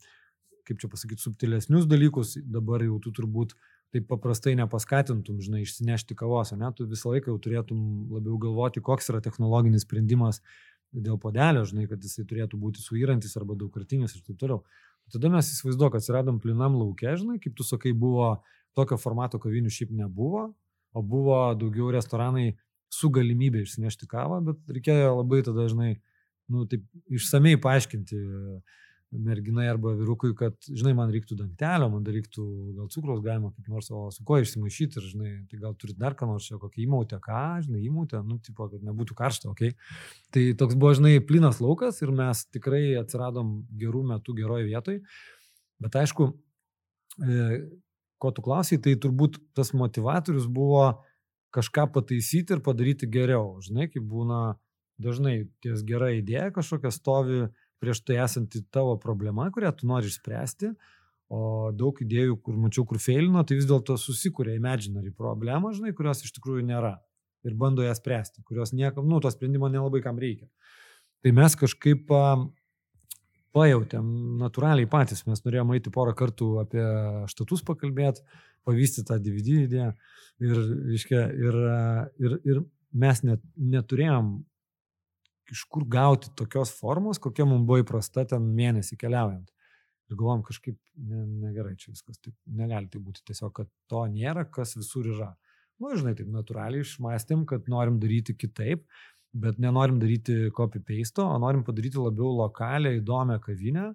kaip 0.65 0.81
čia 0.81 0.89
pasakyti, 0.89 1.21
subtilesnius 1.21 1.85
dalykus, 1.89 2.35
dabar 2.41 2.83
jau 2.85 2.97
tu 3.03 3.13
turbūt 3.13 3.53
taip 3.95 4.07
paprastai 4.11 4.55
nepaskatintum, 4.59 5.39
žinai, 5.43 5.63
išsinešti 5.63 6.17
kavos, 6.19 6.51
ne, 6.59 6.67
tu 6.75 6.87
visą 6.89 7.13
laiką 7.13 7.31
jau 7.31 7.39
turėtum 7.41 7.79
labiau 8.11 8.37
galvoti, 8.41 8.83
koks 8.83 9.07
yra 9.13 9.21
technologinis 9.23 9.85
sprendimas 9.87 10.41
dėl 10.91 11.19
podelio, 11.21 11.63
žinai, 11.67 11.87
kad 11.91 12.03
jisai 12.03 12.25
turėtų 12.27 12.59
būti 12.59 12.83
suyrantis 12.83 13.35
arba 13.39 13.55
daugkartinis 13.59 14.15
ir 14.15 14.25
taip 14.27 14.39
toliau. 14.41 14.61
Tada 15.13 15.29
mes 15.31 15.47
įsivaizduoju, 15.53 15.93
kad 15.93 16.03
atsiradom 16.03 16.39
plinam 16.43 16.75
laukia, 16.79 17.15
žinai, 17.19 17.37
kaip 17.41 17.55
tu 17.57 17.65
sakai, 17.67 17.93
buvo 17.93 18.35
tokio 18.75 18.97
formato 18.99 19.39
kavinių 19.41 19.71
šiaip 19.71 19.93
nebuvo, 19.95 20.47
o 20.95 21.03
buvo 21.05 21.37
daugiau 21.59 21.91
restoranai 21.95 22.55
su 22.91 23.11
galimybė 23.13 23.63
išsinešti 23.65 24.07
kavą, 24.11 24.41
bet 24.45 24.75
reikėjo 24.77 25.13
labai 25.19 25.41
tada 25.45 25.65
dažnai, 25.65 25.95
nu, 26.51 26.65
taip 26.69 26.83
išsamei 27.13 27.55
paaiškinti 27.61 28.19
merginai 29.11 29.67
arba 29.69 29.93
vyrukui, 29.95 30.33
kad, 30.37 30.55
žinai, 30.65 30.93
man 30.97 31.11
reiktų 31.13 31.37
dangtelio, 31.39 31.87
man 31.93 32.03
reiktų 32.07 32.45
gal 32.77 32.89
cukraus 32.91 33.21
galima 33.23 33.51
kaip 33.53 33.69
nors, 33.71 33.87
o 33.93 34.09
su 34.13 34.25
kuo 34.27 34.39
išsimaišyti 34.41 34.99
ir, 34.99 35.07
žinai, 35.13 35.31
tai 35.51 35.59
gal 35.61 35.75
turit 35.79 35.97
dar 35.99 36.17
ką 36.17 36.27
nors 36.29 36.49
kokią 36.49 36.83
įmautę, 36.83 37.19
ką, 37.23 37.43
žinai, 37.67 37.83
įmautę, 37.87 38.21
nu, 38.27 38.39
tipo, 38.43 38.67
kad 38.71 38.83
nebūtų 38.85 39.17
karšta, 39.17 39.51
okei. 39.53 39.71
Okay? 39.75 40.27
Tai 40.35 40.45
toks 40.63 40.79
buvo, 40.79 40.93
žinai, 40.97 41.15
plinas 41.23 41.61
laukas 41.63 42.01
ir 42.03 42.11
mes 42.15 42.43
tikrai 42.51 42.83
atsiradom 43.01 43.57
gerų 43.79 44.03
metų 44.11 44.37
geroje 44.41 44.67
vietoje, 44.67 45.01
bet 45.85 45.99
aišku, 46.01 46.31
e, 47.21 47.49
ko 48.21 48.31
tu 48.35 48.43
klausai, 48.45 48.81
tai 48.81 48.97
turbūt 48.99 49.39
tas 49.55 49.71
motivatorius 49.77 50.49
buvo 50.51 50.87
kažką 51.55 51.87
pataisyti 51.95 52.55
ir 52.55 52.63
padaryti 52.63 53.07
geriau. 53.07 53.61
Žinai, 53.63 53.87
kaip 53.93 54.03
būna 54.11 54.57
dažnai 55.01 55.45
ties 55.63 55.83
gera 55.87 56.11
idėja 56.15 56.51
kažkokia 56.55 56.91
stovi 56.93 57.45
prieš 57.83 58.01
tai 58.07 58.19
esanti 58.23 58.63
tavo 58.73 58.95
problema, 59.01 59.47
kurią 59.53 59.71
tu 59.79 59.89
nori 59.89 60.09
išspręsti, 60.11 60.71
o 61.33 61.71
daug 61.73 61.97
idėjų, 62.03 62.37
kur 62.45 62.57
mačiau, 62.61 62.85
kur 62.87 62.99
feilino, 63.01 63.41
tai 63.43 63.57
vis 63.57 63.67
dėlto 63.69 63.97
susikūrė 63.99 64.55
imaginary 64.59 65.11
problemą, 65.15 65.73
žinai, 65.75 65.93
kurios 65.97 66.21
iš 66.25 66.35
tikrųjų 66.37 66.67
nėra. 66.69 66.97
Ir 67.45 67.53
bando 67.57 67.83
ją 67.85 67.93
spręsti, 67.93 68.41
kurios 68.45 68.71
niekam, 68.73 69.05
nu, 69.09 69.19
to 69.21 69.29
sprendimo 69.29 69.69
nelabai 69.69 70.01
kam 70.01 70.17
reikia. 70.21 70.47
Tai 71.21 71.33
mes 71.37 71.55
kažkaip 71.57 72.09
pajautėm 73.55 74.07
natūraliai 74.41 74.89
patys, 74.89 75.23
mes 75.29 75.43
norėjome 75.45 75.77
eiti 75.77 75.93
porą 75.93 76.15
kartų 76.17 76.49
apie 76.63 76.85
štatus 77.31 77.63
pakalbėti, 77.65 78.25
pavystyti 78.65 79.07
tą 79.09 79.19
DVD 79.21 79.61
idėją 79.65 79.91
ir, 80.43 80.57
reiškia, 80.91 81.21
ir, 81.37 81.59
ir, 82.21 82.35
ir 82.49 82.61
mes 83.05 83.21
net, 83.25 83.43
neturėjom 83.55 84.33
iš 85.53 85.65
kur 85.71 85.85
gauti 85.89 86.31
tokios 86.37 86.71
formos, 86.79 87.19
kokia 87.21 87.45
mums 87.47 87.67
buvo 87.67 87.81
įprasta 87.83 88.25
ten 88.29 88.45
mėnesį 88.57 88.97
keliaujant. 89.01 89.51
Ir 90.09 90.19
galvom 90.19 90.43
kažkaip 90.45 90.77
ne, 91.01 91.23
negerai 91.47 91.73
čia 91.81 91.91
viskas, 91.91 92.19
taip, 92.21 92.35
negali 92.45 92.89
tai 92.93 93.01
būti 93.01 93.23
tiesiog, 93.25 93.51
kad 93.57 93.69
to 93.89 94.03
nėra, 94.13 94.45
kas 94.45 94.75
visur 94.77 95.07
yra. 95.09 95.31
Na, 95.75 95.89
nu, 95.89 95.97
žinai, 95.97 96.13
taip 96.15 96.29
natūraliai 96.31 96.85
išmastėm, 96.85 97.43
kad 97.49 97.65
norim 97.71 97.97
daryti 97.99 98.35
kitaip, 98.37 98.85
bet 99.35 99.57
nenorim 99.59 99.97
daryti 99.99 100.51
copy-paste, 100.55 101.23
o 101.25 101.39
norim 101.41 101.65
padaryti 101.67 101.99
labiau 101.99 102.31
lokalią, 102.37 102.93
įdomią 103.01 103.39
kavinę 103.43 103.89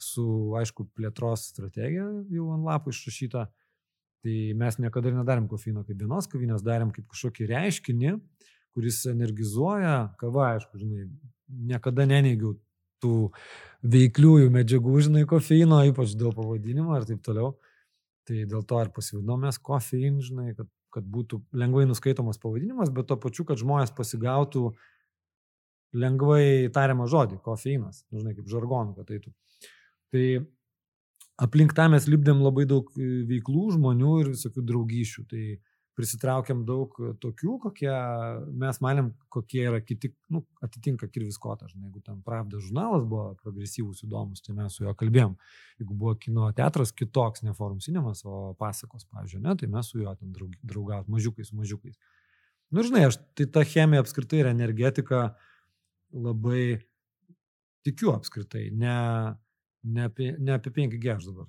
su, 0.00 0.24
aišku, 0.56 0.86
plėtros 0.96 1.48
strategija 1.50 2.06
jau 2.32 2.52
ant 2.54 2.66
lapų 2.68 2.94
išrašyta. 2.94 3.48
Tai 4.24 4.36
mes 4.58 4.78
niekada 4.82 5.12
nedarėm 5.14 5.46
kofeino 5.50 5.84
kaip 5.86 5.98
vienos 6.00 6.26
kavinės, 6.30 6.64
darėm 6.66 6.90
kaip 6.94 7.06
kažkokį 7.10 7.50
reiškinį, 7.52 8.14
kuris 8.78 9.02
energizuoja, 9.10 10.14
kava, 10.22 10.54
aišku, 10.54 10.78
žinai, 10.78 11.08
niekada 11.74 12.06
neneigiau 12.06 12.54
tų 13.02 13.28
veikliųjų 13.82 14.48
medžiagų, 14.54 14.96
žinai, 15.08 15.26
kofeino, 15.28 15.82
ypač 15.90 16.14
dėl 16.18 16.32
pavadinimo 16.34 16.96
ir 16.98 17.06
taip 17.10 17.20
toliau. 17.26 17.56
Tai 18.28 18.42
dėl 18.46 18.64
to 18.68 18.80
ir 18.84 18.90
pasivadinomės 18.94 19.58
kofein, 19.64 20.18
žinai, 20.22 20.52
kad 20.56 20.68
kad 20.94 21.08
būtų 21.08 21.42
lengvai 21.56 21.86
nuskaitomas 21.88 22.40
pavadinimas, 22.42 22.92
bet 22.94 23.08
to 23.10 23.16
pačiu, 23.20 23.46
kad 23.48 23.60
žmonės 23.60 23.92
pasigautų 23.96 24.72
lengvai 25.98 26.68
tariamą 26.74 27.08
žodį, 27.08 27.40
kofeinas, 27.44 28.04
nu, 28.10 28.22
žinai, 28.22 28.34
kaip 28.36 28.48
žargonų, 28.50 28.96
kad 28.98 29.12
eitų. 29.14 29.32
Tai 30.12 30.24
aplink 31.44 31.74
tą 31.76 31.88
mes 31.92 32.08
lipdėm 32.10 32.42
labai 32.44 32.66
daug 32.68 32.90
e, 32.96 33.08
veiklų 33.28 33.74
žmonių 33.76 34.14
ir 34.22 34.32
visokių 34.34 34.64
draugyšių. 34.68 35.24
Tai 35.30 35.44
prisitraukiam 35.98 36.60
daug 36.66 36.94
tokių, 37.22 37.56
kokie 37.64 37.90
mes 38.62 38.78
manėm, 38.84 39.10
kokie 39.34 39.64
yra 39.66 39.80
kiti, 39.82 40.12
nu, 40.32 40.44
atitinka 40.62 41.08
kirviskotą, 41.10 41.66
žinai, 41.70 41.88
jeigu 41.88 42.02
ten 42.06 42.20
Pravda 42.26 42.60
žurnalas 42.62 43.06
buvo 43.08 43.32
progresyvus, 43.42 44.04
įdomus, 44.06 44.44
tai 44.44 44.54
mes 44.56 44.76
su 44.78 44.84
juo 44.86 44.94
kalbėjom. 44.98 45.34
Jeigu 45.82 45.98
buvo 45.98 46.14
kino 46.22 46.52
teatras 46.54 46.94
kitoks, 46.94 47.42
ne 47.46 47.54
forum 47.58 47.82
cinemas, 47.82 48.22
o 48.28 48.54
pasakos, 48.60 49.08
pavyzdžiui, 49.10 49.42
ne, 49.48 49.56
tai 49.58 49.70
mes 49.74 49.90
su 49.90 50.02
juo 50.02 50.14
ten 50.14 50.30
draug, 50.34 50.54
draugaut, 50.62 51.10
mažiukais, 51.10 51.50
mažiukais. 51.56 51.98
Na, 52.70 52.78
nu, 52.78 52.86
žinai, 52.86 53.06
aš 53.10 53.18
tai 53.38 53.48
ta 53.50 53.66
chemija 53.66 54.04
apskritai 54.04 54.44
ir 54.44 54.52
energetika 54.52 55.32
labai 56.14 56.78
tikiu 57.86 58.14
apskritai, 58.14 58.68
ne, 58.70 58.98
ne, 59.82 60.10
apie, 60.10 60.34
ne 60.38 60.54
apie 60.54 60.74
5G 60.78 61.16
aš 61.16 61.32
dabar 61.32 61.48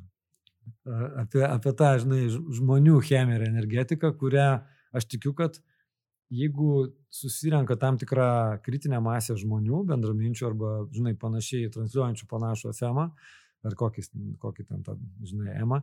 apie, 1.23 1.43
apie 1.45 1.73
tą, 1.77 1.95
žinai, 2.03 2.21
žmonių 2.29 2.99
chemiją 3.05 3.39
ir 3.39 3.47
energetiką, 3.49 4.13
kurią 4.19 4.49
aš 4.95 5.07
tikiu, 5.11 5.33
kad 5.37 5.59
jeigu 6.29 6.89
susirenka 7.13 7.77
tam 7.81 7.97
tikra 8.01 8.59
kritinė 8.65 9.01
masė 9.01 9.37
žmonių, 9.39 9.83
bendraminčių 9.89 10.47
arba, 10.51 10.73
žinai, 10.93 11.15
panašiai 11.19 11.71
transliuojančių 11.73 12.29
panašų 12.29 12.73
FM 12.75 13.09
ar 13.67 13.75
kokį, 13.75 14.05
kokį 14.39 14.65
ten, 14.69 14.83
tą, 14.85 14.95
žinai, 15.25 15.57
EMA, 15.59 15.81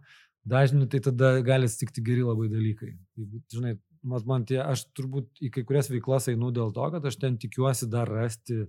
dažnai 0.49 0.87
tai 0.93 1.02
tada 1.05 1.35
gali 1.45 1.69
stikti 1.69 2.05
geri 2.05 2.25
labai 2.25 2.49
dalykai. 2.52 2.95
Jeigu, 3.19 3.43
žinai, 3.52 3.75
man, 4.07 4.25
man 4.31 4.47
tie, 4.49 4.61
aš 4.62 4.87
turbūt 4.97 5.43
į 5.45 5.50
kai 5.52 5.66
kurias 5.69 5.90
veiklas 5.93 6.31
einu 6.33 6.52
dėl 6.57 6.73
to, 6.76 6.87
kad 6.95 7.05
aš 7.11 7.19
ten 7.21 7.37
tikiuosi 7.43 7.90
dar 7.93 8.09
rasti 8.09 8.64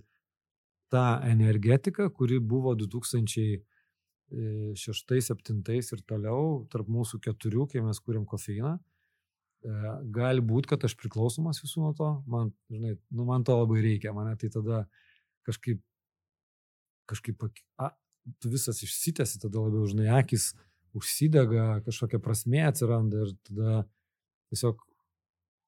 tą 0.92 1.06
energetiką, 1.28 2.10
kuri 2.16 2.40
buvo 2.40 2.74
2000 2.76 3.62
šeštais, 4.28 5.30
septintais 5.30 5.92
ir 5.94 6.02
toliau, 6.08 6.66
tarp 6.72 6.88
mūsų 6.92 7.20
keturių, 7.24 7.66
kai 7.72 7.82
mes 7.84 8.00
kūrėm 8.04 8.26
kofeiną. 8.28 8.76
E, 8.78 9.92
gali 10.14 10.44
būti, 10.44 10.70
kad 10.70 10.84
aš 10.86 10.94
priklausomas 11.00 11.62
visų 11.64 11.82
nuo 11.82 11.92
to, 11.96 12.10
man, 12.30 12.52
žinai, 12.70 12.94
nu, 13.10 13.24
man 13.26 13.46
to 13.46 13.56
labai 13.58 13.80
reikia, 13.82 14.12
mane 14.14 14.36
tai 14.38 14.50
tada 14.54 14.84
kažkaip, 15.48 15.80
kažkaip, 17.10 17.48
a, 17.80 17.90
tu 18.38 18.52
visas 18.52 18.82
išsitęsi, 18.84 19.40
tada 19.42 19.64
labiau, 19.64 19.88
žinai, 19.88 20.10
akis 20.20 20.52
užsidega, 20.98 21.80
kažkokia 21.86 22.20
prasme 22.22 22.62
atsiranda 22.68 23.24
ir 23.24 23.32
tada 23.48 23.80
tiesiog 24.52 24.84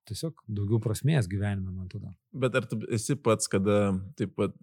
tiesiog 0.09 0.45
daugiau 0.49 0.81
prasmės 0.83 1.29
gyvenime 1.31 1.73
man 1.73 1.91
tada. 1.91 2.13
Bet 2.33 2.57
ar 2.59 2.67
tu 2.71 2.79
esi 2.93 3.17
pats, 3.19 3.51
kada 3.51 3.93
taip 4.19 4.33
pat 4.39 4.55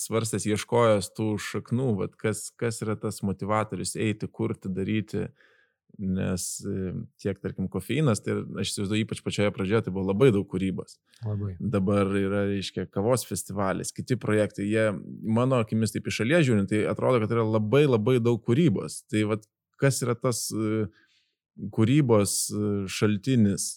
svarstęs, 0.00 0.46
ieškojęs 0.50 1.10
tų 1.16 1.34
šaknų, 1.42 1.88
vat, 2.02 2.14
kas, 2.20 2.48
kas 2.60 2.82
yra 2.84 2.96
tas 3.00 3.22
motivatorius 3.26 3.96
eiti, 4.00 4.30
kurti, 4.30 4.72
daryti, 4.72 5.26
nes 5.98 6.44
tiek, 7.22 7.38
tarkim, 7.42 7.68
kofeinas, 7.70 8.22
tai 8.24 8.36
aš 8.60 8.72
įsivaizduoju, 8.72 9.04
ypač 9.06 9.20
pačioje 9.24 9.52
pradžioje, 9.54 9.84
tai 9.86 9.94
buvo 9.94 10.08
labai 10.08 10.30
daug 10.34 10.46
kūrybos. 10.50 10.96
Labai. 11.26 11.54
Dabar 11.60 12.10
yra, 12.18 12.44
reiškia, 12.50 12.88
kavos 12.92 13.26
festivalis, 13.28 13.92
kiti 13.94 14.18
projektai, 14.20 14.66
jie, 14.66 14.88
mano 15.22 15.60
akimis 15.62 15.94
taip 15.94 16.10
iš 16.10 16.22
šalies 16.22 16.48
žiūrint, 16.48 16.70
tai 16.72 16.82
atrodo, 16.90 17.22
kad 17.22 17.36
yra 17.36 17.46
labai 17.46 17.84
labai 17.86 18.18
daug 18.22 18.42
kūrybos. 18.42 19.04
Tai 19.12 19.22
vat, 19.30 19.46
kas 19.80 20.02
yra 20.02 20.16
tas 20.18 20.48
e, 20.50 20.86
kūrybos 21.74 22.36
e, 22.50 22.74
šaltinis? 22.90 23.70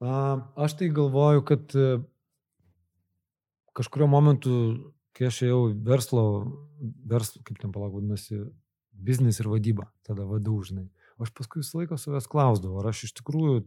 Aš 0.00 0.76
tai 0.78 0.88
galvoju, 0.94 1.42
kad 1.44 1.74
e, 1.74 1.98
kažkurio 3.74 4.06
momentu, 4.06 4.52
kai 5.16 5.26
aš 5.26 5.42
ėjau 5.48 5.62
verslo, 5.86 6.22
verslo 7.10 7.42
kaip 7.46 7.58
ten 7.58 7.72
palauk 7.74 7.96
vadinasi, 7.96 8.44
biznis 8.92 9.40
ir 9.42 9.50
vadyba, 9.50 9.88
tada 10.06 10.26
vadau, 10.26 10.60
žinai. 10.62 10.86
Aš 11.18 11.32
paskui 11.34 11.64
visą 11.64 11.80
laiką 11.80 11.98
savęs 11.98 12.30
klausdavau, 12.30 12.78
ar 12.78 12.92
aš 12.92 13.08
iš 13.08 13.16
tikrųjų 13.18 13.64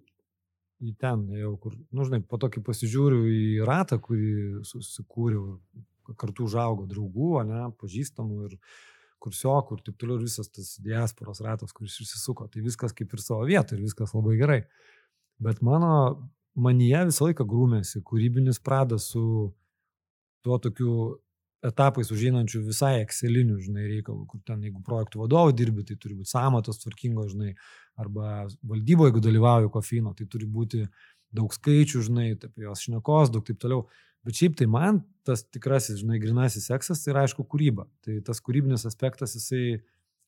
į 0.81 0.93
ten 1.01 1.25
ėjau, 1.35 1.51
kur, 1.65 1.75
nu, 1.91 2.05
žinai, 2.07 2.21
po 2.23 2.39
tokį 2.39 2.63
pasižiūriu 2.63 3.25
į 3.27 3.41
ratą, 3.67 3.99
kurį 4.01 4.63
susikūriau, 4.67 5.59
kartu 6.19 6.47
užaugo 6.47 6.87
draugų, 6.89 7.33
ne, 7.47 7.65
pažįstamų 7.79 8.47
ir 8.47 8.55
kursiokų 9.21 9.77
ir 9.77 9.83
taip 9.85 9.99
toliau, 10.01 10.17
ir 10.17 10.25
visas 10.25 10.49
tas 10.49 10.73
diasporos 10.81 11.43
ratas, 11.45 11.75
kuris 11.75 11.99
išsisuko, 12.01 12.47
tai 12.49 12.63
viskas 12.65 12.95
kaip 12.97 13.11
ir 13.13 13.21
savo 13.21 13.43
vietoje 13.45 13.77
ir 13.77 13.85
viskas 13.85 14.15
labai 14.15 14.39
gerai. 14.39 14.61
Bet 15.41 15.61
mano 15.65 16.29
manyje 16.55 17.05
visą 17.09 17.27
laiką 17.29 17.45
grūmėsi 17.49 18.03
kūrybinis 18.05 18.61
pradas 18.63 19.09
su 19.13 19.23
tuo 20.45 20.57
tokiu 20.61 20.93
etapais 21.65 22.09
užeinančių 22.13 22.63
visai 22.65 22.95
ekselinių, 23.03 23.59
žinai, 23.61 23.85
reikalų, 23.89 24.25
kur 24.29 24.41
ten, 24.45 24.63
jeigu 24.65 24.81
projektų 24.85 25.21
vadovų 25.21 25.53
dirbi, 25.57 25.85
tai 25.85 25.97
turi 26.01 26.17
būti 26.17 26.33
samatos 26.33 26.81
tvarkingos, 26.81 27.35
žinai, 27.35 27.53
arba 28.01 28.47
valdybo, 28.65 29.05
jeigu 29.07 29.21
dalyvauju 29.21 29.69
kofeino, 29.73 30.15
tai 30.17 30.25
turi 30.29 30.49
būti 30.49 30.87
daug 31.35 31.53
skaičių, 31.53 32.01
žinai, 32.07 32.27
apie 32.33 32.65
jos 32.65 32.87
šnekos, 32.87 33.31
daug 33.33 33.45
taip 33.47 33.61
toliau. 33.61 33.85
Bet 34.25 34.37
šiaip 34.37 34.57
tai 34.57 34.67
man 34.69 35.03
tas 35.25 35.45
tikrasis, 35.45 36.01
žinai, 36.01 36.19
grinasis 36.21 36.67
seksas 36.69 37.01
tai 37.01 37.13
yra 37.13 37.25
aišku 37.25 37.45
kūryba. 37.49 37.87
Tai 38.05 38.19
tas 38.25 38.41
kūrybinis 38.43 38.85
aspektas, 38.89 39.37
jisai 39.37 39.81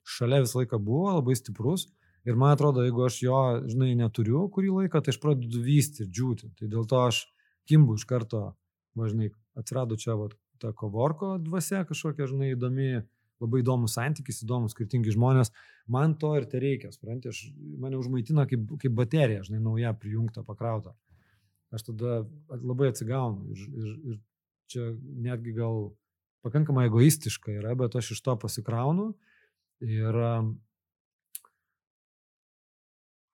šalia 0.05 0.41
visą 0.46 0.62
laiką 0.62 0.79
buvo 0.82 1.17
labai 1.17 1.36
stiprus. 1.38 1.88
Ir 2.24 2.38
man 2.39 2.53
atrodo, 2.56 2.84
jeigu 2.86 3.03
aš 3.03 3.18
jo, 3.25 3.39
žinai, 3.68 3.94
neturiu 4.00 4.46
kurį 4.53 4.72
laiką, 4.77 5.01
tai 5.03 5.12
aš 5.12 5.20
pradedu 5.24 5.60
vysti 5.63 6.06
ir 6.06 6.12
džiūti. 6.12 6.53
Tai 6.60 6.70
dėl 6.72 6.86
to 6.88 7.01
aš 7.03 7.25
kimbu 7.68 7.98
iš 8.00 8.06
karto, 8.08 8.46
važinai, 9.00 9.32
atsirado 9.60 9.98
čia 10.00 10.15
va, 10.20 10.30
ta 10.62 10.72
kovorko 10.77 11.36
dvasia 11.44 11.84
kažkokia, 11.89 12.30
žinai, 12.32 12.53
įdomi, 12.56 13.03
labai 13.44 13.60
įdomus 13.60 13.98
santykis, 13.98 14.44
įdomus 14.46 14.75
skirtingi 14.75 15.12
žmonės. 15.15 15.51
Man 15.92 16.15
to 16.20 16.32
ir 16.39 16.48
tai 16.48 16.62
reikia, 16.63 16.94
suprantate, 16.96 17.51
mane 17.84 18.00
užmaitina 18.00 18.48
kaip, 18.48 18.70
kaip 18.80 18.96
baterija, 18.96 19.44
žinai, 19.44 19.60
nauja 19.65 19.92
prijungta, 20.00 20.46
pakrauta. 20.48 20.96
Aš 21.74 21.89
tada 21.89 22.22
labai 22.53 22.92
atsigaunu 22.94 23.50
ir, 23.51 23.68
ir, 23.68 23.94
ir 24.13 24.20
čia 24.72 24.92
netgi 24.96 25.56
gal 25.58 25.89
pakankamai 26.46 26.86
egoistiška 26.88 27.56
yra, 27.58 27.74
bet 27.80 27.96
aš 28.00 28.13
iš 28.15 28.22
to 28.24 28.36
pasikraunu 28.39 29.10
ir 29.84 30.20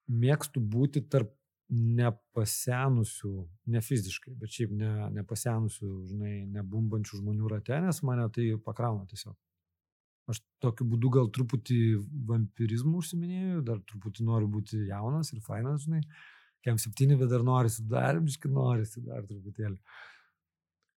mėgstu 0.09 0.61
būti 0.61 1.03
tarp 1.09 1.33
nepasenusių, 1.69 3.33
ne 3.69 3.81
fiziškai, 3.85 4.33
bet 4.41 4.55
šiaip 4.55 4.71
ne, 4.73 4.89
nepasenusių, 5.19 5.89
žinai, 6.09 6.33
nebumbančių 6.55 7.19
žmonių 7.21 7.51
rate, 7.51 7.77
nes 7.83 8.01
mane 8.07 8.25
tai 8.33 8.47
pakrauna 8.65 9.05
tiesiog. 9.09 9.35
Aš 10.29 10.41
tokiu 10.61 10.85
būdu 10.89 11.11
gal 11.13 11.29
truputį 11.33 11.79
vampirizmų 12.29 13.03
užsiminėjau, 13.03 13.61
dar 13.65 13.79
truputį 13.89 14.25
noriu 14.25 14.49
būti 14.49 14.81
jaunas 14.89 15.31
ir 15.33 15.41
fainas, 15.45 15.85
žinai. 15.85 16.03
Kem 16.65 16.77
septyni, 16.81 17.15
bet 17.17 17.31
dar 17.31 17.45
norisi, 17.45 17.85
dar 17.87 18.19
biški 18.21 18.49
norisi, 18.51 19.01
dar 19.05 19.23
truputėlį. 19.29 19.77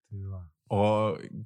Tai 0.09 0.25
va. 0.33 0.43
O 0.73 0.83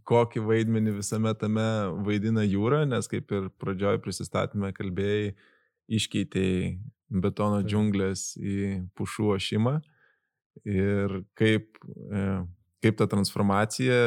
kokį 0.07 0.43
vaidmenį 0.47 0.97
visame 0.97 1.33
tame 1.39 1.67
vaidina 2.07 2.43
jūra, 2.47 2.85
nes 2.87 3.07
kaip 3.11 3.31
ir 3.35 3.49
pradžioj 3.59 3.99
prisistatymę 4.03 4.71
kalbėjai, 4.75 5.33
iškeitėjai 5.99 6.77
betono 7.09 7.61
džiunglės 7.63 8.35
į 8.37 8.59
pušų 8.97 9.31
ošimą 9.37 9.77
ir 10.67 11.21
kaip, 11.37 11.77
e, 12.11 12.23
kaip 12.83 12.97
ta 12.99 13.07
transformacija 13.09 13.99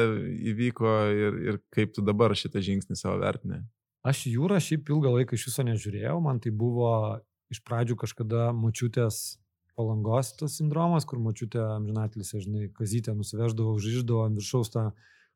įvyko 0.53 0.95
ir, 1.15 1.39
ir 1.49 1.61
kaip 1.75 1.95
tu 1.97 2.05
dabar 2.05 2.35
šitą 2.37 2.63
žingsnį 2.65 2.99
savo 2.99 3.19
vertinė. 3.23 3.63
Aš 4.07 4.25
jūrą 4.33 4.61
šiaip 4.63 4.89
ilgą 4.89 5.13
laiką 5.19 5.37
iš 5.37 5.51
viso 5.51 5.65
nežiūrėjau, 5.67 6.17
man 6.25 6.41
tai 6.41 6.53
buvo 6.57 7.21
iš 7.53 7.61
pradžių 7.67 7.99
kažkada 8.01 8.49
močiutės 8.57 9.41
palangos 9.77 10.35
tas 10.39 10.57
sindromas, 10.59 11.07
kur 11.09 11.21
močiutė 11.23 11.61
amžinatelis, 11.77 12.33
žinai, 12.45 12.69
kazytę 12.77 13.15
nusiveždavo, 13.17 13.75
užriždavo 13.79 14.27
ant 14.27 14.39
viršaus 14.41 14.73
tą 14.73 14.91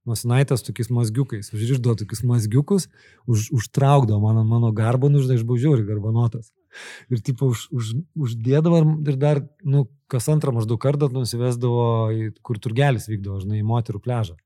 nosinaitės 0.09 0.65
tokiais 0.67 0.91
mazgiukais, 0.93 1.51
užriždavo 1.57 1.97
tokius 2.03 2.25
mazgiukus, 2.29 2.89
už, 3.31 3.49
užtraukdavo 3.57 4.21
man 4.21 4.43
ant 4.43 4.51
mano 4.51 4.73
garbanų, 4.77 5.25
žinai, 5.25 5.39
aš 5.41 5.47
buvau 5.49 5.63
žiauri 5.63 5.87
garbanotas. 5.89 6.53
Ir 7.13 7.23
tipo 7.25 7.51
už, 7.53 7.67
už, 7.75 7.93
uždėdavo 8.27 8.81
ir 9.07 9.19
dar, 9.21 9.43
nu, 9.63 9.87
kas 10.11 10.29
antrą 10.33 10.55
maždaug 10.57 10.81
kartą 10.83 11.09
nusivesdavo, 11.13 11.87
į, 12.15 12.27
kur 12.45 12.61
turgelis 12.63 13.09
vykdavo, 13.11 13.41
žinai, 13.45 13.61
į 13.63 13.69
moterų 13.69 14.03
pležą. 14.05 14.37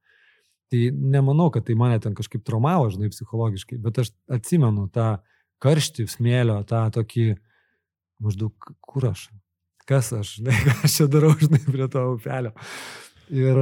Tai 0.68 0.80
nemanau, 0.92 1.49
kad 1.52 1.64
tai 1.64 1.78
mane 1.80 1.97
ten 2.04 2.16
kažkaip 2.16 2.44
traumavo, 2.44 2.90
žinai, 2.92 3.08
psichologiškai, 3.12 3.78
bet 3.85 4.02
aš 4.02 4.12
atsimenu 4.37 4.87
tą 4.92 5.14
karštį, 5.64 6.06
smėlio, 6.12 6.61
tą 6.68 6.85
tokį, 6.94 7.28
maždaug, 8.23 8.73
kur 8.85 9.08
aš, 9.14 9.28
kas 9.88 10.12
aš, 10.16 10.35
žinai, 10.40 10.56
ką 10.66 10.75
aš 10.85 10.99
čia 11.00 11.11
darau, 11.11 11.35
žinai, 11.40 11.62
prie 11.66 11.88
to 11.92 12.04
upelio. 12.14 12.54
Ir, 13.28 13.58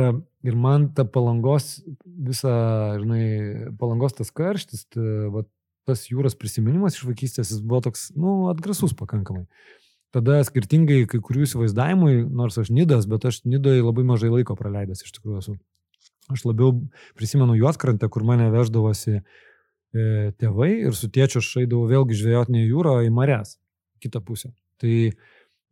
ir 0.47 0.59
man 0.59 0.91
ta 0.95 1.03
palangos, 1.11 1.81
visa, 2.05 2.55
žinai, 3.03 3.71
palangos 3.79 4.15
tas 4.19 4.31
karštis, 4.35 4.87
ta, 4.95 5.03
va, 5.35 5.43
tas 5.87 6.07
jūros 6.11 6.37
prisiminimas 6.39 6.99
iš 6.99 7.07
vaikystės, 7.07 7.53
jis 7.53 7.63
buvo 7.63 7.83
toks, 7.87 8.11
nu, 8.19 8.49
atgrasus 8.51 8.95
pakankamai. 8.99 9.47
Tada 10.15 10.41
skirtingai 10.47 11.05
kai 11.11 11.21
kurių 11.23 11.45
įsivaizdavimui, 11.47 12.27
nors 12.33 12.57
aš 12.61 12.71
nidas, 12.75 13.09
bet 13.11 13.27
aš 13.29 13.43
nidoje 13.45 13.85
labai 13.85 14.07
mažai 14.07 14.31
laiko 14.33 14.57
praleidęs 14.59 15.05
iš 15.05 15.17
tikrųjų 15.19 15.43
esu. 15.43 15.57
Aš 16.33 16.43
labiau 16.49 16.73
prisimenu 17.19 17.55
juoskrantę, 17.59 18.09
kur 18.11 18.25
mane 18.27 18.49
veždavosi 18.55 19.19
e, 19.19 19.23
tėvai 20.41 20.71
ir 20.89 20.97
su 20.99 21.11
tėčiu 21.13 21.43
aš 21.43 21.51
eidavau 21.63 21.87
vėlgi 21.91 22.19
žvejoti 22.19 22.55
ne 22.57 22.65
jūrą, 22.65 22.99
į 23.07 23.13
Marės, 23.15 23.59
kitą 24.03 24.23
pusę. 24.25 24.51
Tai 24.83 24.95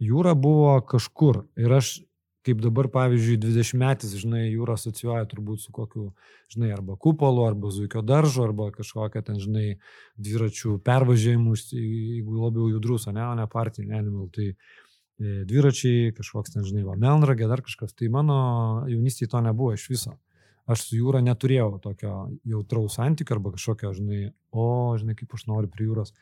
jūra 0.02 0.34
buvo 0.38 0.76
kažkur 0.86 1.44
ir 1.58 1.74
aš 1.80 1.96
kaip 2.44 2.60
dabar, 2.60 2.88
pavyzdžiui, 2.92 3.38
20 3.40 3.78
metais, 3.80 4.12
žinai, 4.20 4.42
jūra 4.52 4.76
asocijuoja 4.78 5.24
turbūt 5.30 5.62
su 5.64 5.72
kokiu, 5.74 6.10
žinai, 6.52 6.70
arba 6.74 6.96
kupolu, 7.00 7.44
arba 7.48 7.70
zuikio 7.72 8.02
daržu, 8.04 8.44
arba 8.44 8.68
kažkokia 8.74 9.22
ten, 9.24 9.38
žinai, 9.40 9.78
dviračių 10.20 10.76
pervažiavimu, 10.84 11.56
jeigu 11.72 12.36
labiau 12.42 12.68
judrus, 12.74 13.08
o 13.08 13.14
ne, 13.16 13.24
o 13.24 13.32
ne 13.38 13.46
partijai, 13.50 13.88
animal, 13.96 14.28
tai 14.34 14.50
e, 14.52 14.56
dviračiai, 15.48 16.12
kažkoks 16.18 16.56
ten, 16.56 16.66
žinai, 16.68 16.84
va, 16.84 16.98
melnragė, 17.00 17.48
dar 17.48 17.64
kažkas, 17.64 17.96
tai 17.96 18.12
mano 18.12 18.36
jaunystėje 18.92 19.32
to 19.32 19.42
nebuvo 19.44 19.72
iš 19.78 19.88
viso. 19.92 20.18
Aš 20.68 20.86
su 20.88 20.96
jūra 20.96 21.20
neturėjau 21.24 21.78
tokio 21.84 22.12
jautraus 22.48 22.96
santykio 22.96 23.36
arba 23.36 23.52
kažkokio, 23.56 23.92
žinai, 23.96 24.20
o, 24.52 24.68
žinai, 25.00 25.16
kaip 25.16 25.32
aš 25.36 25.44
noriu 25.48 25.68
prie 25.72 25.88
jūros. 25.88 26.14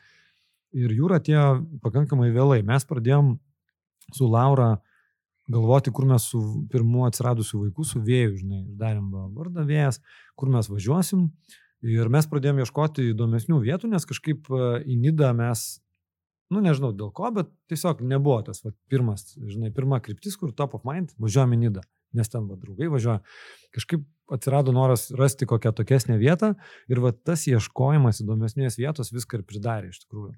Ir 0.75 0.91
jūra 0.91 1.21
atėjo 1.21 1.45
pakankamai 1.83 2.31
vėlai. 2.33 2.59
Mes 2.65 2.83
pradėjom 2.89 3.37
su 4.11 4.27
Laura 4.27 4.81
galvoti, 5.51 5.91
kur 5.91 6.07
mes 6.07 6.25
su 6.31 6.41
pirmu 6.71 7.07
atsiradusiu 7.07 7.63
vaiku, 7.65 7.85
su 7.87 8.01
vėju, 8.03 8.37
žinai, 8.41 8.61
darėm 8.79 9.09
vardą 9.35 9.65
vėjas, 9.67 9.99
kur 10.39 10.51
mes 10.53 10.69
važiuosim. 10.71 11.27
Ir 11.83 12.07
mes 12.11 12.27
pradėjome 12.31 12.63
ieškoti 12.63 13.09
įdomesnių 13.11 13.57
vietų, 13.65 13.89
nes 13.91 14.05
kažkaip 14.07 14.47
e, 14.47 14.67
į 14.87 14.95
Nidą 15.01 15.33
mes, 15.35 15.65
nu 16.53 16.61
nežinau 16.63 16.93
dėl 16.95 17.11
ko, 17.15 17.27
bet 17.35 17.49
tiesiog 17.71 17.99
nebuvo 18.07 18.37
tas 18.47 18.63
va, 18.63 18.71
pirmas, 18.91 19.33
žinai, 19.35 19.73
pirma 19.75 19.99
kryptis, 20.03 20.37
kur 20.39 20.53
top 20.55 20.77
of 20.77 20.87
mind, 20.87 21.11
važiuojame 21.19 21.59
į 21.59 21.61
Nidą, 21.65 21.83
nes 22.15 22.31
ten 22.31 22.47
va, 22.47 22.55
draugai 22.61 22.87
važiuoja. 22.93 23.19
Kažkaip 23.75 24.07
atsirado 24.31 24.71
noras 24.71 25.09
rasti 25.19 25.49
kokią 25.49 25.73
tokesnę 25.75 26.15
vietą 26.21 26.53
ir 26.87 27.03
va, 27.03 27.11
tas 27.11 27.43
ieškojimas 27.51 28.23
įdomesnės 28.23 28.79
vietos 28.79 29.11
viską 29.11 29.41
ir 29.41 29.45
pridarė 29.49 29.91
iš 29.91 30.05
tikrųjų. 30.05 30.37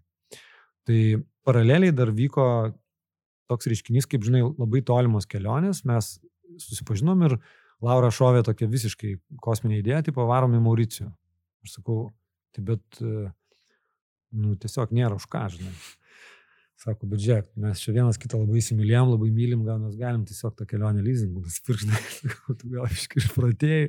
Tai 0.86 1.00
paraleliai 1.46 1.94
dar 1.94 2.10
vyko 2.14 2.48
toks 3.52 3.70
reiškinys, 3.70 4.08
kaip 4.10 4.26
žinai, 4.26 4.44
labai 4.58 4.82
tolimos 4.86 5.28
kelionės, 5.30 5.84
mes 5.88 6.16
susipažinom 6.62 7.26
ir 7.28 7.38
Laura 7.84 8.10
šovė 8.14 8.46
tokia 8.48 8.70
visiškai 8.72 9.18
kosminė 9.44 9.82
idėja, 9.82 10.06
tipo 10.08 10.26
varom 10.30 10.56
į 10.56 10.62
Mauricijų. 10.64 11.10
Aš 11.66 11.78
sakau, 11.78 12.00
tai 12.56 12.64
bet, 12.72 13.02
nu, 13.02 14.56
tiesiog 14.62 14.94
nėra 14.96 15.18
už 15.20 15.28
ką, 15.32 15.46
žinai. 15.58 15.74
Sako, 16.80 17.08
bet 17.12 17.22
žiūrėk, 17.24 17.46
mes 17.64 17.82
čia 17.82 17.94
vienas 17.96 18.20
kitą 18.20 18.40
labai 18.42 18.60
įsimylėjom, 18.60 19.14
labai 19.14 19.30
mylim, 19.34 19.62
gal 19.68 19.78
mes 19.80 19.96
galim 20.00 20.26
tiesiog 20.28 20.58
tą 20.60 20.68
kelionę 20.68 21.04
leasingų 21.06 21.46
nusipirkti, 21.46 21.88
žinai, 21.88 22.34
tu 22.60 22.72
gal 22.74 22.90
išprotėjai, 22.92 23.86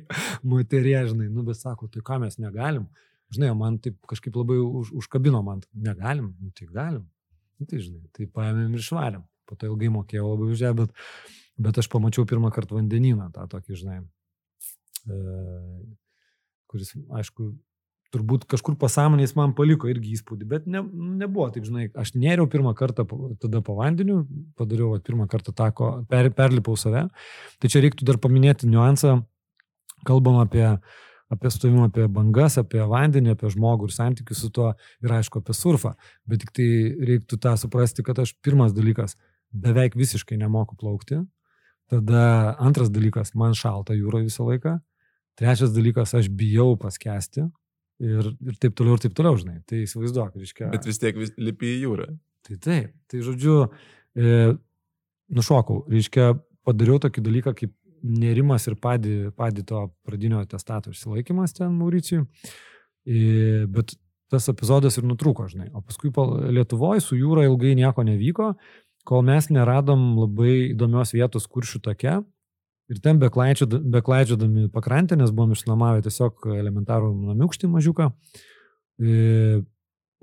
moterė, 0.47 0.95
žinai, 1.11 1.27
nu, 1.27 1.43
bet 1.47 1.59
sako, 1.59 1.89
tai 1.91 2.03
ką 2.07 2.21
mes 2.23 2.39
negalim. 2.39 2.87
Žinai, 3.35 3.51
man 3.59 3.75
taip 3.83 3.97
kažkaip 4.07 4.39
labai 4.39 4.61
už, 4.63 4.93
užkabino, 5.01 5.41
man 5.43 5.59
negalim, 5.75 6.31
nu, 6.39 6.53
tai 6.55 6.69
galim. 6.71 7.03
Nu, 7.59 7.67
tai 7.67 7.81
žinai, 7.83 8.05
tai 8.15 8.29
paėmėm 8.31 8.77
ir 8.77 8.85
išvarėm 8.85 9.25
po 9.47 9.55
to 9.55 9.69
ilgai 9.71 9.91
mokėjau 9.93 10.33
labai 10.33 10.51
už 10.53 10.65
ją, 10.65 10.73
bet, 10.77 11.07
bet 11.57 11.79
aš 11.81 11.89
pamačiau 11.93 12.27
pirmą 12.29 12.51
kartą 12.55 12.77
vandenyną, 12.79 13.31
tą 13.35 13.47
tokį, 13.53 13.79
žinai, 13.81 14.01
e, 15.07 15.21
kuris, 16.71 16.93
aišku, 17.21 17.53
turbūt 18.13 18.45
kažkur 18.49 18.77
pasąmonės 18.79 19.35
man 19.37 19.53
paliko 19.57 19.89
irgi 19.91 20.13
įspūdį, 20.15 20.47
bet 20.47 20.67
ne, 20.71 20.81
nebuvo, 21.23 21.47
taip 21.53 21.65
žinai, 21.67 21.89
aš 21.97 22.13
nėriau 22.15 22.47
pirmą 22.51 22.73
kartą 22.77 23.05
tada 23.41 23.61
po 23.65 23.75
vandeniu, 23.79 24.21
padariau 24.59 24.93
at, 24.97 25.03
pirmą 25.07 25.27
kartą 25.31 25.53
tako, 25.55 25.89
per, 26.11 26.29
perlipau 26.35 26.77
save. 26.79 27.07
Tai 27.59 27.71
čia 27.71 27.83
reiktų 27.83 28.07
dar 28.07 28.19
paminėti 28.23 28.69
niuansą, 28.71 29.19
kalbam 30.07 30.39
apie 30.43 30.69
apie 31.27 31.49
stovimą, 31.51 31.89
apie 31.89 32.05
bangas, 32.07 32.55
apie 32.61 32.79
vandenį, 32.87 33.33
apie 33.35 33.49
žmogų 33.51 33.89
ir 33.89 33.91
santykius 33.91 34.45
su 34.45 34.49
tuo 34.53 34.69
ir 35.03 35.11
aišku 35.17 35.41
apie 35.41 35.55
surfą. 35.57 35.91
Bet 36.23 36.45
tik 36.45 36.53
tai 36.55 36.67
reiktų 37.09 37.39
tą 37.43 37.51
suprasti, 37.59 38.05
kad 38.07 38.21
aš 38.23 38.31
pirmas 38.39 38.71
dalykas, 38.71 39.17
beveik 39.63 39.97
visiškai 39.97 40.37
nemoku 40.39 40.77
plaukti. 40.79 41.21
Tada 41.87 42.55
antras 42.59 42.91
dalykas, 42.91 43.31
man 43.39 43.55
šalta 43.55 43.95
jūra 43.95 44.21
visą 44.25 44.47
laiką. 44.47 44.75
Trečias 45.39 45.71
dalykas, 45.75 46.15
aš 46.17 46.27
bijau 46.33 46.73
paskesti. 46.81 47.45
Ir, 48.03 48.31
ir 48.45 48.57
taip 48.61 48.75
toliau, 48.77 48.97
ir 48.97 49.05
taip 49.05 49.15
toliau, 49.17 49.37
žinai. 49.39 49.61
Tai 49.69 49.79
įsivaizduok, 49.85 50.35
reiškia. 50.37 50.69
Bet 50.73 50.87
vis 50.89 50.99
tiek 51.01 51.17
vis 51.17 51.31
lipi 51.39 51.71
į 51.75 51.83
jūrą. 51.85 52.07
Tai 52.47 52.57
taip. 52.63 52.93
Tai 53.09 53.21
žodžiu, 53.25 53.57
e, 54.17 54.33
nušokau. 55.33 55.85
Reiškia, 55.93 56.31
padariau 56.67 56.99
tokį 57.01 57.23
dalyką 57.25 57.55
kaip 57.57 57.73
nerimas 58.03 58.67
ir 58.69 58.75
padį, 58.81 59.15
padį 59.37 59.63
to 59.67 59.85
pradinio 60.05 60.43
testato 60.49 60.93
išsilaikimas 60.93 61.55
ten 61.57 61.73
Mauricijui. 61.79 62.27
E, 63.07 63.65
bet 63.71 63.95
tas 64.31 64.49
epizodas 64.51 64.99
ir 64.99 65.07
nutrūko, 65.07 65.47
žinai. 65.51 65.69
O 65.71 65.81
paskui 65.85 66.11
Lietuvoje 66.51 67.01
su 67.03 67.17
jūra 67.17 67.45
ilgai 67.47 67.73
nieko 67.79 68.03
nevyko 68.03 68.51
kol 69.07 69.23
mes 69.27 69.47
neradom 69.53 70.17
labai 70.19 70.73
įdomios 70.73 71.13
vietos 71.15 71.47
kuršių 71.47 71.81
tokia. 71.85 72.19
Ir 72.87 73.01
ten 73.03 73.19
beklaidžiodami 73.19 74.69
pakrantę, 74.71 75.17
nes 75.19 75.33
buvom 75.35 75.51
išnuomavę 75.55 76.05
tiesiog 76.05 76.45
elementarų 76.55 77.09
namiukštį 77.33 77.67
mažiuką, 77.73 78.07
e, 79.03 79.59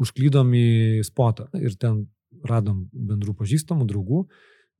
užklydom 0.00 0.52
į 0.56 0.68
spotą 1.04 1.50
ir 1.60 1.76
ten 1.80 2.06
radom 2.48 2.86
bendrų 2.92 3.36
pažįstamų 3.40 3.86
draugų 3.90 4.24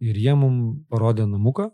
ir 0.05 0.17
jie 0.19 0.33
mums 0.37 0.81
parodė 0.89 1.27
namuką, 1.29 1.69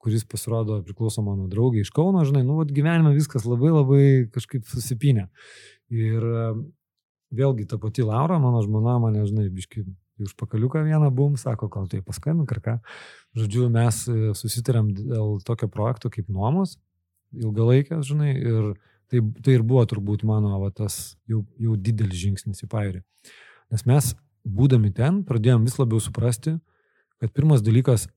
kuris 0.00 0.24
pasirodo 0.24 0.78
priklauso 0.86 1.22
mano 1.22 1.48
draugiai 1.50 1.84
iš 1.84 1.90
Kauno, 1.92 2.22
žinai, 2.24 2.44
nu, 2.46 2.56
vat, 2.62 2.70
gyvenime 2.72 3.12
viskas 3.12 3.44
labai 3.44 3.72
labai 3.74 4.04
kažkaip 4.32 4.64
susipinė. 4.70 5.26
Ir 5.92 6.24
vėlgi 7.36 7.66
ta 7.68 7.78
pati 7.82 8.06
Laura, 8.06 8.38
mano 8.42 8.62
žmona, 8.64 8.96
mane, 9.02 9.26
žinai, 9.28 9.50
biškai 9.52 9.84
į 10.20 10.28
užpakaliuką 10.28 10.84
vieną 10.86 11.10
bum, 11.14 11.34
sako, 11.40 11.70
gal 11.72 11.88
tai 11.90 12.02
paskambink 12.04 12.52
ar 12.54 12.60
ką. 12.64 12.76
Žodžiu, 13.38 13.66
mes 13.72 14.04
e, 14.10 14.32
susitarėm 14.36 14.92
dėl 14.96 15.38
tokio 15.46 15.70
projekto 15.72 16.12
kaip 16.12 16.30
nuomos, 16.32 16.76
ilgalaikės, 17.36 18.04
žinai, 18.08 18.34
ir 18.36 18.72
tai, 19.10 19.22
tai 19.42 19.56
ir 19.58 19.66
buvo 19.66 19.84
turbūt 19.88 20.24
mano 20.28 20.56
va, 20.62 20.70
tas 20.74 21.16
jau, 21.30 21.44
jau 21.58 21.76
didelis 21.76 22.20
žingsnis 22.22 22.64
į 22.66 22.70
pairį. 22.70 23.02
Nes 23.70 23.86
mes, 23.86 24.14
būdami 24.44 24.92
ten, 24.94 25.22
pradėjom 25.26 25.66
vis 25.66 25.78
labiau 25.78 26.00
suprasti, 26.02 26.56
kad 27.20 27.32
pirmas 27.36 27.62
dalykas, 27.62 28.08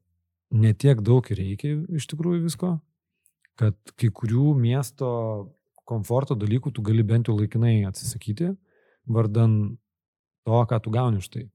netiek 0.54 1.02
daug 1.02 1.26
reikia 1.26 1.80
iš 1.98 2.08
tikrųjų 2.12 2.46
visko, 2.46 2.76
kad 3.60 3.78
kai 4.00 4.10
kurių 4.14 4.54
miesto 4.58 5.10
komforto 5.88 6.38
dalykų 6.40 6.72
tu 6.74 6.84
gali 6.86 7.04
bent 7.06 7.28
jau 7.30 7.36
laikinai 7.38 7.84
atsisakyti, 7.90 8.54
vardan 9.06 9.76
to, 10.48 10.62
ką 10.70 10.80
tu 10.84 10.94
gauni 10.94 11.20
už 11.20 11.30
tai. 11.34 11.48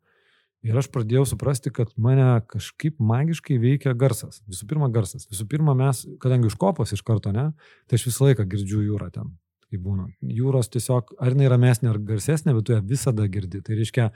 Ir 0.67 0.75
aš 0.75 0.89
pradėjau 0.91 1.23
suprasti, 1.31 1.71
kad 1.71 1.93
mane 2.03 2.27
kažkaip 2.51 2.97
magiškai 2.99 3.61
veikia 3.63 3.93
garsas. 3.99 4.41
Visų 4.51 4.67
pirma, 4.71 4.89
garsas. 4.91 5.29
Visų 5.31 5.47
pirma, 5.51 5.75
mes, 5.79 6.03
kadangi 6.23 6.51
iš 6.51 6.57
kopos 6.59 6.93
iš 6.97 7.05
karto, 7.07 7.31
ne, 7.35 7.53
tai 7.87 7.99
aš 8.01 8.09
visą 8.09 8.27
laiką 8.27 8.47
girdžiu 8.51 8.83
jūrą 8.83 9.13
ten, 9.15 9.31
kai 9.71 9.79
būna. 9.83 10.09
Jūros 10.19 10.71
tiesiog, 10.75 11.15
ar 11.23 11.37
jinai 11.37 11.53
ramesnė, 11.53 11.93
ar 11.93 12.01
garsesnė, 12.03 12.57
bet 12.57 12.67
tu 12.67 12.75
ją 12.75 12.83
visada 12.83 13.29
girdi. 13.31 13.63
Tai 13.63 13.79
reiškia, 13.79 14.09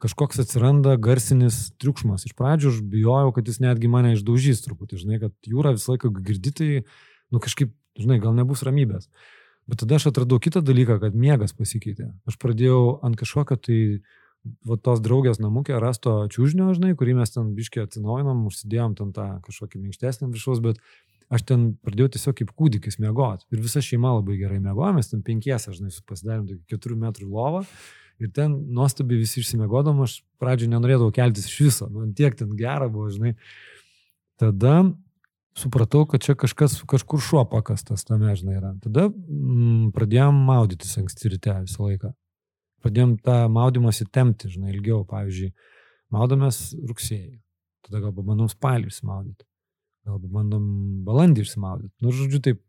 kažkoks 0.00 0.40
atsiranda 0.40 0.94
garsinis 0.96 1.66
triukšmas. 1.82 2.24
Iš 2.30 2.36
pradžių 2.38 2.72
aš 2.72 2.78
bijojau, 2.88 3.34
kad 3.36 3.50
jis 3.50 3.60
netgi 3.60 3.90
mane 3.92 4.14
išdaužys 4.16 4.64
truputį, 4.64 5.02
žinai, 5.02 5.18
kad 5.26 5.34
jūra 5.50 5.74
visą 5.76 5.94
laiką 5.94 6.14
girdi, 6.16 6.54
tai, 6.54 6.70
nu 7.34 7.42
kažkaip, 7.44 7.74
žinai, 7.98 8.22
gal 8.22 8.32
nebus 8.36 8.64
ramybės. 8.64 9.10
Bet 9.68 9.82
tada 9.82 9.98
aš 9.98 10.08
atradau 10.08 10.38
kitą 10.40 10.62
dalyką, 10.64 10.96
kad 11.02 11.18
miegas 11.18 11.52
pasikeitė. 11.52 12.08
Aš 12.30 12.38
pradėjau 12.40 13.02
ant 13.04 13.18
kažkokio 13.20 13.58
tai 13.60 13.80
va, 14.68 14.78
tos 14.80 15.02
draugės 15.04 15.40
namukė 15.42 15.78
rasto 15.82 16.20
čiūžnio, 16.32 16.70
žinai, 16.76 16.94
kurį 16.98 17.18
mes 17.20 17.32
ten 17.34 17.52
biškiai 17.56 17.86
atsinaujinom, 17.86 18.46
užsidėjom 18.50 18.96
ten 18.98 19.12
tą 19.16 19.28
kažkokį 19.46 19.82
minkštesnį 19.84 20.30
viršaus, 20.34 20.62
bet 20.64 20.82
aš 21.32 21.44
ten 21.48 21.70
pradėjau 21.84 22.12
tiesiog 22.16 22.36
kaip 22.40 22.52
kūdikis 22.58 23.00
miegoti. 23.02 23.48
Ir 23.52 23.64
visa 23.64 23.82
šeima 23.84 24.14
labai 24.18 24.38
gerai 24.40 24.60
miegojo, 24.64 24.92
mes 24.96 25.10
ten 25.10 25.24
penkiese, 25.24 25.74
žinai, 25.76 25.92
pasidarėm 26.08 26.46
tokį 26.48 26.62
keturių 26.72 27.00
metrų 27.06 27.32
lovą. 27.32 27.64
Ir 28.18 28.32
ten 28.34 28.54
nuostabiai 28.74 29.20
visi 29.20 29.38
išsimiegodom, 29.42 30.00
aš 30.02 30.20
pradžioje 30.42 30.72
nenorėdavau 30.72 31.12
keltis 31.14 31.46
iš 31.46 31.58
viso, 31.68 31.90
man 31.92 32.08
nu, 32.10 32.16
tiek 32.18 32.34
ten 32.38 32.50
gera 32.58 32.88
buvo, 32.90 33.12
žinai. 33.14 33.36
Tada 34.42 34.80
supratau, 35.58 36.02
kad 36.10 36.24
čia 36.24 36.34
kažkas, 36.38 36.80
kažkur 36.90 37.22
šuo 37.22 37.44
pakastas 37.50 38.02
tame, 38.08 38.32
žinai, 38.38 38.56
yra. 38.58 38.72
Tada 38.82 39.06
mm, 39.10 39.92
pradėjom 39.94 40.40
maudytis 40.48 40.98
anksti 40.98 41.36
ryte 41.36 41.54
visą 41.62 41.86
laiką 41.86 42.10
pradėjom 42.84 43.16
tą 43.24 43.40
maudymąsi 43.52 44.06
temti, 44.14 44.50
žinai, 44.52 44.72
ilgiau, 44.74 45.02
pavyzdžiui, 45.08 45.52
maudomės 46.14 46.62
rugsėjai, 46.88 47.38
tada 47.86 48.02
gal 48.04 48.14
pabandom 48.16 48.50
spalį 48.52 48.90
išsimaudyti, 48.92 49.46
gal 50.08 50.20
pabandom 50.22 50.64
balandį 51.08 51.44
išsimaudyti. 51.44 51.94
Nu, 52.04 52.14
žodžiu, 52.14 52.42
taip, 52.44 52.62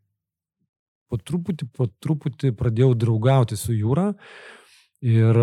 po 1.10 1.18
truputį, 1.18 1.68
po 1.74 1.88
truputį 2.02 2.54
pradėjau 2.58 2.94
draugauti 2.98 3.58
su 3.58 3.74
jūra. 3.74 4.12
Ir 5.00 5.38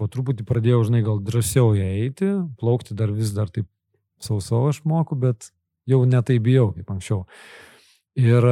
po 0.00 0.08
truputį 0.10 0.46
pradėjau, 0.48 0.80
žinai, 0.88 1.04
gal 1.06 1.20
drąsiau 1.22 1.74
ją 1.76 1.90
eiti, 2.00 2.30
plaukti 2.60 2.96
dar 2.98 3.12
vis 3.14 3.34
dar 3.36 3.52
taip 3.52 3.68
sausau 4.22 4.64
aš 4.70 4.82
moku, 4.88 5.18
bet 5.18 5.50
jau 5.90 6.02
netai 6.08 6.40
bijau 6.42 6.72
kaip 6.74 6.90
anksčiau. 6.94 7.24
Ir 8.18 8.46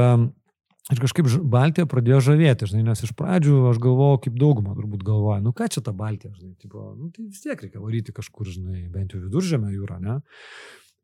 Ir 0.90 0.98
kažkaip 0.98 1.28
Baltija 1.46 1.86
pradėjo 1.86 2.18
žavėti, 2.26 2.66
žinai, 2.66 2.82
nes 2.88 3.04
iš 3.06 3.12
pradžių 3.14 3.68
aš 3.70 3.78
galvojau, 3.82 4.18
kaip 4.24 4.38
dauguma 4.40 4.74
turbūt 4.74 5.04
galvoja, 5.06 5.38
nu 5.44 5.52
ką 5.54 5.68
čia 5.70 5.82
ta 5.86 5.94
Baltija, 5.94 6.32
žinai, 6.34 6.56
tipo, 6.58 6.88
nu, 6.96 7.12
tai 7.14 7.28
vis 7.28 7.44
tiek 7.44 7.60
reikia 7.62 7.78
varyti 7.78 8.14
kažkur, 8.16 8.50
žinai, 8.50 8.88
bent 8.90 9.14
jau 9.14 9.22
viduržėmę 9.22 9.70
jūrą, 9.76 10.00
ne? 10.02 10.18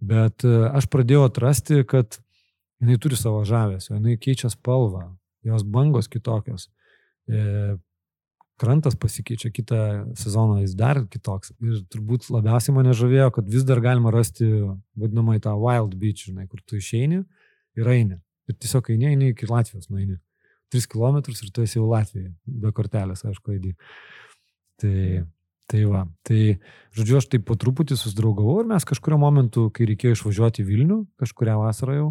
Bet 0.03 0.43
e, 0.47 0.57
aš 0.75 0.91
pradėjau 0.91 1.29
atrasti, 1.29 1.85
kad 1.87 2.19
jinai 2.83 2.99
turi 2.99 3.19
savo 3.19 3.45
žavesio, 3.47 3.95
jinai 3.95 4.19
keičia 4.19 4.51
spalvą, 4.51 5.13
jos 5.47 5.63
bangos 5.63 6.11
kitokios, 6.11 6.67
e, 7.31 7.79
krantas 8.59 8.99
pasikeičia 8.99 9.55
kitą 9.55 9.81
sezoną, 10.19 10.61
jis 10.65 10.75
dar 10.75 11.05
kitoks. 11.07 11.55
Ir 11.63 11.85
turbūt 11.93 12.33
labiausiai 12.35 12.75
mane 12.75 12.99
žavėjo, 12.99 13.31
kad 13.39 13.51
vis 13.51 13.63
dar 13.67 13.79
galima 13.85 14.11
rasti 14.11 14.49
vadinamai 14.99 15.39
tą 15.43 15.55
wild 15.55 15.95
beach, 15.99 16.27
žinai, 16.27 16.51
kur 16.51 16.67
tu 16.67 16.83
išeini 16.83 17.23
ir 17.79 17.93
eini. 17.95 18.19
Ir 18.49 18.57
tiesiog 18.57 18.91
eini, 18.95 19.13
eini 19.13 19.33
iki 19.35 19.49
Latvijos, 19.51 19.91
nueini. 19.93 20.19
3 20.73 20.89
km 20.93 21.21
ir 21.33 21.51
tu 21.53 21.65
esi 21.65 21.79
jau 21.79 21.89
Latvijoje, 21.89 22.33
be 22.65 22.73
kortelės, 22.77 23.25
aišku, 23.25 23.55
eidį. 23.57 23.75
Tai, 24.79 24.97
tai 25.71 25.85
va, 25.89 26.03
tai, 26.29 26.41
žodžiu, 26.97 27.19
aš 27.21 27.29
taip 27.33 27.47
po 27.49 27.57
truputį 27.61 27.97
susidraugavau 27.97 28.61
ir 28.63 28.69
mes 28.69 28.85
kažkurio 28.89 29.19
momentu, 29.21 29.69
kai 29.75 29.89
reikėjo 29.89 30.19
išvažiuoti 30.19 30.63
į 30.63 30.69
Vilnių, 30.69 30.99
kažkuria 31.21 31.57
vasarą 31.61 31.97
jau, 31.97 32.11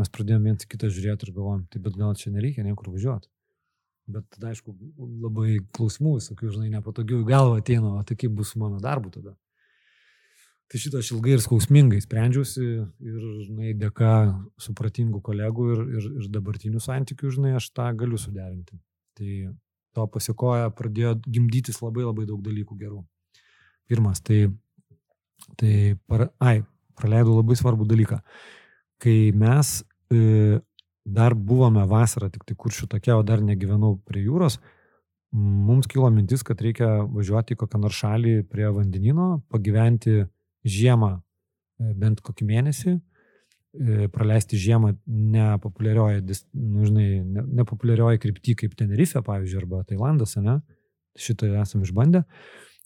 mes 0.00 0.12
pradėjome 0.12 0.50
viens 0.50 0.64
kitą 0.64 0.88
žiūrėti 0.88 1.28
ir 1.28 1.36
galvojom, 1.36 1.66
tai 1.68 1.84
bet 1.84 2.00
gal 2.00 2.16
čia 2.16 2.32
nereikia 2.32 2.64
niekur 2.64 2.88
važiuoti. 2.94 3.28
Bet 4.10 4.24
tada, 4.34 4.50
aišku, 4.50 4.74
labai 5.22 5.60
klausimų 5.76 6.16
visokių, 6.16 6.54
žinai, 6.56 6.72
nepatogių 6.78 7.20
į 7.20 7.28
galvą 7.28 7.60
ateina, 7.60 7.92
o 8.00 8.02
tai 8.06 8.16
kaip 8.18 8.32
bus 8.34 8.54
su 8.54 8.62
mano 8.62 8.80
darbu 8.82 9.12
tada. 9.14 9.36
Tai 10.70 10.78
šitą 10.78 11.00
aš 11.02 11.08
ilgai 11.16 11.32
ir 11.34 11.40
skausmingai 11.42 11.98
sprendžiausi 12.04 12.62
ir, 12.62 13.22
žinai, 13.42 13.72
dėka 13.74 14.12
supratingų 14.62 15.18
kolegų 15.26 15.66
ir, 15.74 15.80
ir, 15.98 16.06
ir 16.20 16.28
dabartinių 16.30 16.82
santykių, 16.84 17.32
žinai, 17.34 17.56
aš 17.58 17.72
tą 17.74 17.88
galiu 17.98 18.20
suderinti. 18.22 18.78
Tai 19.18 19.32
to 19.98 20.06
pasikoja 20.14 20.70
pradėjo 20.78 21.16
gimdytis 21.26 21.82
labai 21.82 22.06
labai 22.06 22.28
daug 22.28 22.38
dalykų 22.46 22.78
gerų. 22.84 23.02
Pirmas, 23.90 24.22
tai, 24.22 24.44
tai 25.58 25.74
para, 26.06 26.30
ai, 26.38 26.60
praleidau 26.94 27.40
labai 27.40 27.58
svarbų 27.58 27.90
dalyką. 27.90 28.22
Kai 29.02 29.18
mes 29.34 29.80
e, 30.14 30.60
dar 31.02 31.34
buvome 31.34 31.82
vasarą, 31.90 32.30
tik 32.30 32.46
tai 32.46 32.54
kuršių 32.54 32.92
tokia, 32.94 33.16
o 33.18 33.26
dar 33.26 33.42
negyvenau 33.42 33.96
prie 34.06 34.22
jūros, 34.22 34.60
mums 35.34 35.90
kilo 35.90 36.06
mintis, 36.14 36.46
kad 36.46 36.62
reikia 36.62 37.00
važiuoti 37.10 37.56
į 37.56 37.60
kokią 37.64 37.80
nors 37.82 37.98
šalį 38.04 38.42
prie 38.50 38.70
vandenino, 38.70 39.40
pagyventi 39.50 40.20
žiemą 40.66 41.12
e, 41.16 41.92
bent 42.00 42.22
kokį 42.24 42.46
mėnesį, 42.48 42.94
e, 42.96 44.08
praleisti 44.12 44.60
žiemą 44.60 44.94
nepopuliarioje, 45.06 46.22
nu, 46.54 46.86
žinai, 46.88 47.08
nepopuliarioje 47.60 48.22
krypti 48.24 48.56
kaip 48.64 48.76
Tenerife, 48.78 49.22
pavyzdžiui, 49.26 49.60
arba 49.62 49.84
Tailandas, 49.88 50.36
ne? 50.40 50.60
Šitą 51.18 51.50
esame 51.60 51.88
išbandę. 51.88 52.24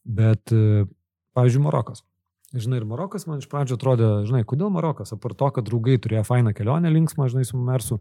Bet, 0.04 0.52
e, 0.52 0.84
pavyzdžiui, 1.36 1.64
Marokas. 1.64 2.04
Žinai, 2.54 2.78
ir 2.78 2.86
Marokas 2.86 3.26
man 3.26 3.40
iš 3.42 3.48
pradžio 3.50 3.74
atrodė, 3.74 4.08
žinai, 4.28 4.44
kodėl 4.46 4.70
Marokas, 4.70 5.10
apart 5.16 5.34
to, 5.40 5.48
kad 5.56 5.66
draugai 5.66 5.96
turėjo 5.98 6.22
fainą 6.28 6.52
kelionę 6.54 6.92
linksmą, 6.92 7.26
žinai, 7.32 7.42
su 7.48 7.58
Mersu, 7.58 7.98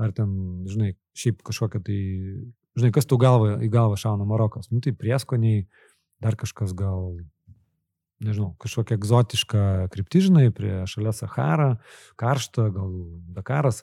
ar 0.00 0.14
ten, 0.16 0.30
žinai, 0.70 0.94
šiaip 1.12 1.42
kažkokia 1.44 1.82
tai, 1.84 1.98
žinai, 2.80 2.92
kas 2.96 3.08
tau 3.10 3.18
galva, 3.20 3.58
į 3.60 3.68
galvą 3.72 3.98
šauna 4.00 4.24
Marokas. 4.24 4.70
Nu 4.72 4.80
tai 4.80 4.94
prieskoniai, 4.96 5.66
dar 6.24 6.38
kažkas 6.40 6.72
gal 6.76 7.18
nežinau, 8.20 8.52
kažkokia 8.60 8.98
egzotiška 8.98 9.64
krypti, 9.92 10.22
žinai, 10.26 10.50
prie 10.54 10.84
šalia 10.90 11.12
Sahara, 11.16 11.70
karšta, 12.20 12.68
gal 12.74 12.92
Dakaras. 13.36 13.82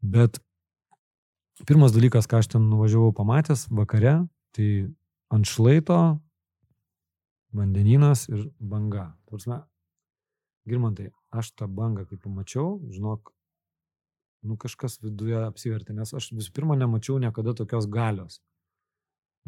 Bet 0.00 0.40
pirmas 1.68 1.94
dalykas, 1.96 2.28
ką 2.30 2.40
aš 2.40 2.52
ten 2.54 2.68
nuvažiavau 2.70 3.14
pamatęs 3.16 3.66
vakare, 3.72 4.20
tai 4.56 4.70
ant 5.32 5.48
šlaito 5.48 5.98
vandeninas 7.56 8.28
ir 8.30 8.46
banga. 8.60 9.10
Tursime, 9.30 9.62
Girmantai, 10.68 11.10
aš 11.32 11.54
tą 11.56 11.66
bangą, 11.72 12.04
kai 12.06 12.18
pamačiau, 12.20 12.78
žinok, 12.92 13.32
nu 14.46 14.56
kažkas 14.60 14.98
viduje 15.02 15.38
apsivertė, 15.42 15.94
nes 15.96 16.12
aš 16.16 16.30
visų 16.36 16.52
pirma 16.56 16.76
nemačiau 16.78 17.18
niekada 17.22 17.54
tokios 17.56 17.88
galios. 17.90 18.40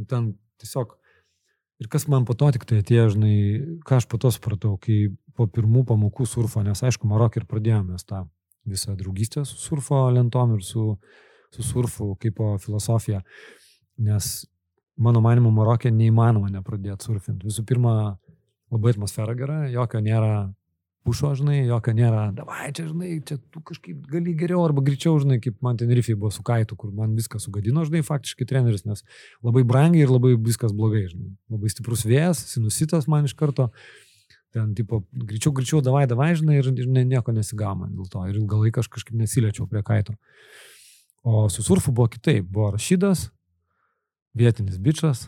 Ten 0.09 0.33
tiesiog 0.61 0.97
Ir 1.83 1.89
kas 1.91 2.07
man 2.07 2.23
po 2.29 2.37
to 2.39 2.47
tik 2.55 2.63
tai 2.69 2.79
atėjo, 2.79 3.09
žinai, 3.17 3.35
ką 3.83 3.99
aš 3.99 4.07
po 4.07 4.21
to 4.23 4.31
supratau, 4.31 4.77
kai 4.79 5.09
po 5.35 5.49
pirmų 5.51 5.83
pamokų 5.89 6.29
surfo, 6.31 6.63
nes 6.63 6.79
aišku, 6.79 7.09
Marokė 7.11 7.43
ir 7.43 7.49
pradėjome 7.51 7.99
tą 8.07 8.23
visą 8.69 8.95
draugystę 8.95 9.43
su 9.49 9.59
surfo 9.59 10.05
lentom 10.15 10.55
ir 10.55 10.63
su, 10.63 10.93
su 11.51 11.65
surfu 11.67 12.13
kaip 12.23 12.37
po 12.39 12.53
filosofiją, 12.63 13.25
nes 13.99 14.31
mano 14.95 15.25
manimu 15.25 15.51
Marokė 15.57 15.91
neįmanoma 15.91 16.53
nepradėti 16.55 17.09
surfinti. 17.09 17.49
Visų 17.51 17.65
pirma, 17.67 17.95
labai 18.71 18.95
atmosfera 18.95 19.35
gera, 19.35 19.65
jokio 19.73 20.05
nėra 20.05 20.37
pušo, 21.07 21.33
žinai, 21.39 21.63
jokio 21.67 21.95
nėra, 21.97 22.29
davai, 22.37 22.69
čia, 22.77 22.87
žinai, 22.91 23.17
čia 23.27 23.39
tu 23.53 23.63
kažkaip 23.67 24.05
gali 24.11 24.35
geriau 24.39 24.63
arba 24.65 24.85
greičiau, 24.87 25.17
žinai, 25.23 25.41
kaip 25.43 25.59
man 25.65 25.81
ten 25.81 25.91
rifai 25.91 26.15
buvo 26.19 26.31
su 26.35 26.45
kaitu, 26.47 26.79
kur 26.79 26.93
man 26.95 27.17
viską 27.19 27.41
sugadino, 27.43 27.83
žinai, 27.89 28.05
faktiškai 28.07 28.47
treneris, 28.49 28.87
nes 28.87 29.03
labai 29.43 29.65
brangiai 29.67 30.07
ir 30.07 30.15
labai 30.15 30.37
viskas 30.39 30.75
blogai, 30.77 31.09
žinai. 31.11 31.35
Labai 31.53 31.73
stiprus 31.75 32.07
vėjas, 32.07 32.45
sinusitas 32.55 33.11
man 33.11 33.27
iš 33.27 33.35
karto, 33.39 33.69
ten, 34.55 34.73
tipo, 34.79 35.03
greičiau, 35.11 35.55
greičiau, 35.57 35.83
davai, 35.85 36.05
davai, 36.11 36.33
žinai, 36.39 36.61
ir, 36.63 36.71
ir 36.71 36.89
ne, 36.91 37.05
nieko 37.17 37.35
nesigama 37.35 37.91
dėl 37.91 38.09
to. 38.13 38.25
Ir 38.31 38.39
ilgą 38.39 38.63
laiką 38.63 38.85
aš 38.85 38.91
kažkaip 38.93 39.19
nesiliečiau 39.19 39.67
prie 39.71 39.83
kaito. 39.87 40.17
O 41.23 41.47
su 41.53 41.65
surfu 41.67 41.95
buvo 41.95 42.09
kitaip, 42.13 42.47
buvo 42.51 42.73
rašydas, 42.75 43.31
vietinis 44.39 44.79
bičias, 44.83 45.27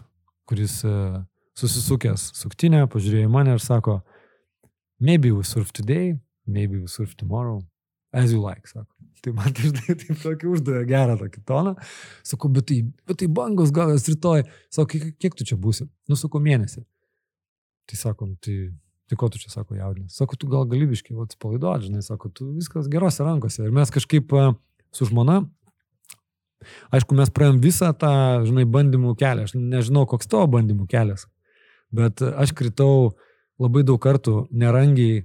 kuris 0.49 0.83
uh, 0.87 1.23
susisukęs 1.59 2.33
suktinę, 2.37 2.85
pažiūrėjo 2.91 3.29
į 3.29 3.33
mane 3.33 3.55
ir 3.57 3.63
sako, 3.63 4.01
maybe 5.01 5.31
we 5.31 5.43
surf 5.45 5.73
today, 5.73 6.19
maybe 6.47 6.79
we 6.79 6.87
surf 6.87 7.17
tomorrow, 7.17 7.63
as 8.13 8.33
you 8.33 8.41
like, 8.41 8.67
sako. 8.69 8.93
Tai 9.25 9.33
man 9.33 9.55
tai 9.57 9.71
žinai, 9.71 9.95
taip 10.03 10.21
tokį 10.21 10.49
uždavė 10.53 10.85
gerą 10.89 11.17
tokį 11.21 11.43
toną. 11.49 11.73
Sakau, 12.27 12.51
bet 12.53 12.69
tai, 12.69 12.83
bet 13.09 13.23
tai 13.23 13.29
bangos 13.33 13.73
gavęs 13.75 14.05
rytoj. 14.13 14.45
Sako, 14.75 15.01
kiek, 15.23 15.37
tu 15.39 15.47
čia 15.49 15.57
būsi? 15.61 15.87
Nu, 16.11 16.19
sakau, 16.21 16.43
mėnesį. 16.45 16.85
Tai 17.89 18.01
sakom, 18.01 18.35
tai, 18.45 18.59
tai 19.09 19.19
ko 19.21 19.31
tu 19.33 19.41
čia, 19.41 19.49
sako, 19.53 19.79
jaudinės? 19.81 20.19
Sako, 20.21 20.37
tu 20.41 20.49
gal 20.53 20.69
galybiškai, 20.69 21.17
va, 21.17 21.25
spalaiduot, 21.33 21.87
žinai, 21.89 22.05
sako, 22.05 22.31
tu 22.37 22.51
viskas 22.53 22.89
gerose 22.93 23.25
rankose. 23.25 23.65
Ir 23.65 23.73
mes 23.75 23.93
kažkaip 23.93 24.37
su 24.95 25.09
žmona, 25.09 25.41
aišku, 26.93 27.17
mes 27.17 27.33
praėjom 27.33 27.63
visą 27.65 27.95
tą, 27.97 28.13
žinai, 28.45 28.67
bandymų 28.77 29.17
kelią. 29.21 29.49
Aš 29.49 29.57
nežinau, 29.57 30.05
koks 30.11 30.29
tavo 30.29 30.47
bandymų 30.53 30.85
kelias. 30.93 31.25
Bet 31.95 32.21
aš 32.25 32.53
kritau 32.57 33.15
labai 33.63 33.85
daug 33.87 34.01
kartų, 34.03 34.45
nerangiai, 34.51 35.23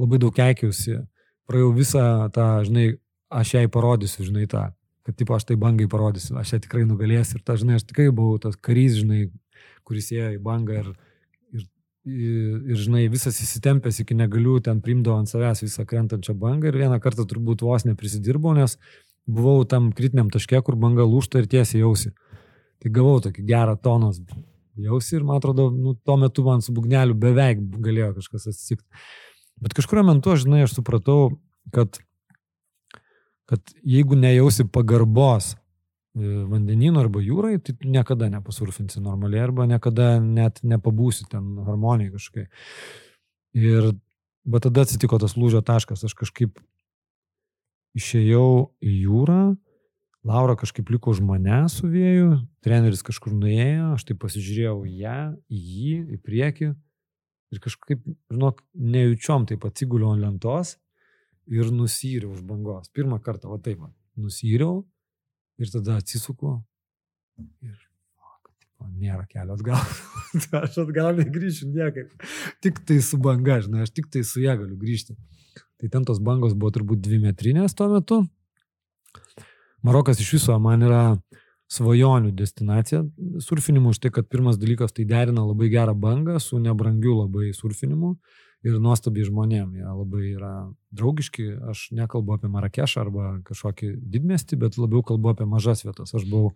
labai 0.00 0.20
daug 0.22 0.34
keikiausi. 0.34 1.00
Praėjau 1.48 1.72
visą 1.76 2.04
tą, 2.34 2.48
žinai, 2.66 2.86
aš 3.34 3.54
jai 3.56 3.64
parodysiu, 3.72 4.24
žinai, 4.28 4.46
tą, 4.50 4.68
kad, 5.04 5.16
tipo, 5.18 5.36
aš 5.36 5.48
tai 5.48 5.56
bangai 5.60 5.88
parodysiu, 5.90 6.36
aš 6.40 6.54
ją 6.54 6.60
tikrai 6.64 6.84
nugalėsiu. 6.88 7.38
Ir 7.38 7.46
ta, 7.46 7.58
žinai, 7.60 7.78
aš 7.80 7.88
tikrai 7.90 8.08
buvau 8.14 8.38
tas 8.40 8.56
karys, 8.56 9.00
žinai, 9.02 9.26
kuris 9.84 10.12
ėjo 10.14 10.30
į 10.36 10.40
bangą 10.44 10.78
ir, 10.80 10.92
ir, 11.52 11.66
ir, 12.08 12.54
ir 12.72 12.80
žinai, 12.86 13.04
visas 13.12 13.40
įsitempęs 13.44 14.00
iki 14.04 14.16
negaliu, 14.16 14.56
ten 14.64 14.80
primdavo 14.84 15.18
ant 15.20 15.30
savęs 15.30 15.64
visą 15.66 15.84
krentančią 15.88 16.36
bangą 16.40 16.70
ir 16.70 16.80
vieną 16.84 17.00
kartą 17.04 17.26
turbūt 17.28 17.66
vos 17.66 17.84
neprisidirbau, 17.88 18.54
nes 18.56 18.78
buvau 19.28 19.66
tam 19.68 19.92
kritiniam 19.92 20.32
taške, 20.32 20.60
kur 20.64 20.78
banga 20.80 21.04
lūšta 21.08 21.42
ir 21.42 21.50
tiesiai 21.50 21.84
jausi. 21.84 22.14
Tai 22.80 22.92
gavau 22.92 23.20
tokį 23.24 23.44
gerą 23.48 23.76
tonos 23.80 24.20
jausi 24.76 25.18
ir 25.18 25.24
man 25.26 25.38
atrodo, 25.38 25.68
nu, 25.70 25.94
tuo 25.94 26.16
metu 26.20 26.44
man 26.46 26.62
su 26.64 26.74
bugneliu 26.74 27.16
beveik 27.18 27.60
galėjo 27.84 28.14
kažkas 28.18 28.48
atsitikti. 28.52 28.86
Bet 29.62 29.76
kažkurio 29.76 30.04
metu, 30.06 30.34
aš 30.34 30.44
žinai, 30.44 30.64
aš 30.66 30.76
supratau, 30.78 31.36
kad, 31.74 32.00
kad 33.50 33.74
jeigu 33.86 34.18
nejausi 34.18 34.66
pagarbos 34.66 35.52
e, 35.54 35.56
vandenino 36.50 37.02
arba 37.04 37.22
jūrai, 37.22 37.56
tai 37.62 37.76
niekada 37.86 38.28
nepasurfinsi 38.32 39.02
normaliai 39.04 39.44
arba 39.46 39.68
niekada 39.70 40.16
net 40.20 40.60
nepabūsi 40.66 41.28
ten 41.30 41.54
harmonijai 41.68 42.16
kažkai. 42.16 42.48
Ir 43.54 43.92
bet 44.44 44.66
tada 44.66 44.84
atsitiko 44.84 45.18
tas 45.22 45.36
lūžio 45.38 45.62
taškas, 45.64 46.04
aš 46.04 46.16
kažkaip 46.18 46.58
išėjau 47.94 48.74
į 48.82 48.96
jūrą 49.06 49.42
Laura 50.24 50.56
kažkaip 50.56 50.88
liko 50.88 51.12
už 51.12 51.20
mane 51.20 51.58
su 51.68 51.88
vėju, 51.90 52.38
treneris 52.64 53.04
kažkur 53.04 53.34
nuėjo, 53.36 53.90
aš 53.92 54.06
tai 54.08 54.16
pasižiūrėjau 54.16 54.78
ją, 54.88 55.18
į 55.52 55.58
jį, 55.60 55.96
į 56.16 56.20
priekį 56.24 56.70
ir 57.54 57.60
kažkaip, 57.62 58.06
žinok, 58.32 58.62
nejučiom 58.72 59.44
taip 59.50 59.66
atsiguliau 59.68 60.14
ant 60.14 60.24
lentos 60.24 60.76
ir 61.50 61.68
nusyriau 61.72 62.32
už 62.32 62.42
bangos. 62.48 62.88
Pirmą 62.96 63.20
kartą, 63.22 63.50
va 63.52 63.60
taip, 63.60 63.82
va, 63.84 63.92
nusyriau 64.16 64.82
ir 65.60 65.70
tada 65.70 65.98
atsisuku 66.00 66.56
ir 67.64 67.76
o, 68.80 68.88
nėra 68.88 69.26
kelio 69.30 69.58
atgal. 69.58 69.80
aš 70.64 70.80
atgal 70.86 71.20
negrįšiu 71.20 71.68
niekaip. 71.74 72.14
Tik 72.64 72.80
tai 72.88 73.00
su 73.04 73.20
banga, 73.22 73.60
žinai, 73.64 73.84
aš 73.84 73.92
tik 73.94 74.08
tai 74.08 74.24
su 74.26 74.42
ją 74.42 74.56
galiu 74.62 74.78
grįžti. 74.80 75.18
Tai 75.82 75.90
ten 75.92 76.08
tos 76.08 76.22
bangos 76.22 76.56
buvo 76.56 76.72
turbūt 76.74 77.04
dvi 77.04 77.20
metrinės 77.26 77.76
tuo 77.76 77.90
metu. 77.92 78.24
Marokas 79.84 80.20
iš 80.20 80.32
viso 80.38 80.54
man 80.58 80.82
yra 80.82 81.02
svajonių 81.72 82.30
destinacija 82.36 83.02
surfinimu, 83.44 83.92
už 83.92 84.00
tai, 84.00 84.10
kad 84.14 84.28
pirmas 84.32 84.56
dalykas 84.60 84.94
tai 84.96 85.04
derina 85.08 85.44
labai 85.44 85.68
gerą 85.72 85.94
bangą 85.98 86.38
su 86.40 86.58
nebrangiu 86.62 87.18
labai 87.22 87.52
surfinimu 87.56 88.14
ir 88.64 88.78
nuostabiai 88.80 89.26
žmonėm. 89.28 89.74
Jie 89.76 89.84
labai 89.88 90.22
yra 90.32 90.52
draugiški. 90.96 91.50
Aš 91.72 91.88
nekalbu 91.96 92.38
apie 92.38 92.52
Marakešą 92.52 93.04
arba 93.04 93.34
kažkokį 93.48 93.92
didmestį, 94.14 94.60
bet 94.64 94.80
labiau 94.80 95.04
kalbu 95.04 95.34
apie 95.34 95.48
mažas 95.48 95.84
vietas. 95.84 96.14
Aš 96.16 96.24
buvau, 96.30 96.54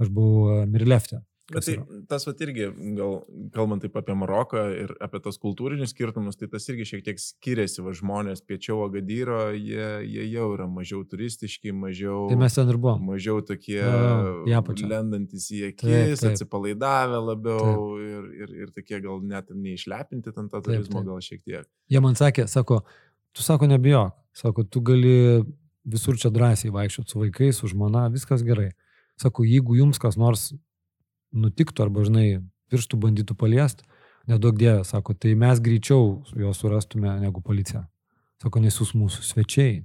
aš 0.00 0.08
buvau 0.08 0.64
Mirlefte. 0.70 1.20
Bet 1.52 1.66
tai 1.66 2.02
tas 2.08 2.24
vat 2.26 2.40
irgi, 2.44 2.68
gal 2.96 3.18
kalbant 3.54 3.82
taip 3.84 3.96
apie 4.00 4.14
Maroką 4.16 4.62
ir 4.74 4.94
apie 5.04 5.20
tos 5.24 5.38
kultūrinius 5.42 5.92
skirtumus, 5.92 6.38
tai 6.40 6.48
tas 6.52 6.66
irgi 6.72 6.86
šiek 6.88 7.04
tiek 7.06 7.20
skiriasi, 7.20 7.82
va 7.84 7.92
žmonės 7.96 8.44
piečiau 8.48 8.82
Agadyro, 8.86 9.40
jie, 9.56 9.86
jie 10.08 10.26
jau 10.32 10.48
yra 10.54 10.68
mažiau 10.70 11.02
turistiški, 11.08 11.74
mažiau... 11.76 12.24
Tai 12.30 12.38
mes 12.40 12.58
ten 12.58 12.72
ir 12.72 12.80
buvom. 12.80 13.04
Mažiau 13.12 13.44
tokie 13.46 13.78
ja, 13.80 14.62
lendantis 14.80 15.50
į 15.52 15.62
akis, 15.70 15.86
taip, 15.92 16.18
taip. 16.22 16.28
atsipalaidavę 16.32 17.22
labiau 17.28 17.86
ir, 18.00 18.28
ir, 18.42 18.56
ir 18.64 18.74
tokie 18.74 19.00
gal 19.04 19.22
net 19.26 19.52
neišlepinti 19.52 20.32
ten 20.32 20.50
to 20.52 20.62
turizmo 20.64 21.04
gal 21.06 21.20
šiek 21.24 21.42
tiek. 21.44 21.68
Jie 21.92 22.02
man 22.04 22.18
sakė, 22.18 22.48
sako, 22.50 22.82
tu 23.36 23.44
sako 23.44 23.68
nebijok, 23.70 24.16
sako, 24.36 24.64
tu 24.64 24.80
gali 24.84 25.16
visur 25.84 26.18
čia 26.18 26.30
drąsiai 26.32 26.72
vaikščioti 26.72 27.12
su 27.12 27.22
vaikais, 27.22 27.58
su 27.58 27.70
žmona, 27.72 28.06
viskas 28.12 28.44
gerai. 28.46 28.70
Sako, 29.20 29.44
jeigu 29.46 29.76
jums 29.76 30.00
kas 30.02 30.16
nors 30.20 30.52
nutiktų 31.32 31.86
arba, 31.86 32.04
žinai, 32.06 32.26
pirštų 32.72 32.98
bandytų 33.02 33.36
paliest, 33.38 33.82
nedaug 34.30 34.58
dievė, 34.58 34.82
sako, 34.88 35.14
tai 35.18 35.34
mes 35.38 35.60
greičiau 35.62 36.22
juos 36.38 36.60
surastume 36.62 37.14
negu 37.20 37.42
policija. 37.44 37.86
Sako, 38.42 38.62
nes 38.62 38.78
jūs 38.78 38.94
mūsų 38.98 39.24
svečiai. 39.26 39.80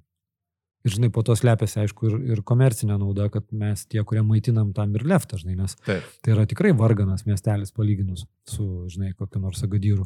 Ir, 0.85 0.93
žinai, 0.93 1.09
po 1.11 1.23
to 1.25 1.35
slepiasi, 1.35 1.81
aišku, 1.83 2.07
ir, 2.07 2.17
ir 2.31 2.41
komercinė 2.47 2.95
nauda, 3.01 3.27
kad 3.33 3.47
mes 3.51 3.83
tie, 3.89 3.99
kurie 4.07 4.21
maitinam 4.23 4.69
tam 4.77 4.93
ir 4.95 5.03
leftą, 5.09 5.39
žinai, 5.41 5.57
nes 5.59 5.75
Taip. 5.83 6.05
tai 6.23 6.35
yra 6.35 6.45
tikrai 6.47 6.71
varganas 6.77 7.25
miestelis 7.27 7.73
palyginus 7.75 8.23
su, 8.47 8.85
žinai, 8.93 9.11
kokiu 9.17 9.41
nors 9.43 9.63
agadyru. 9.65 10.05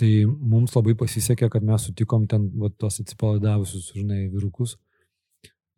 Tai 0.00 0.10
mums 0.26 0.72
labai 0.74 0.96
pasisekė, 0.98 1.50
kad 1.52 1.64
mes 1.68 1.84
sutikom 1.86 2.24
ten 2.26 2.48
va, 2.58 2.72
tos 2.72 2.98
atsipalaidavusius, 3.04 3.92
žinai, 3.94 4.24
virukus, 4.32 4.78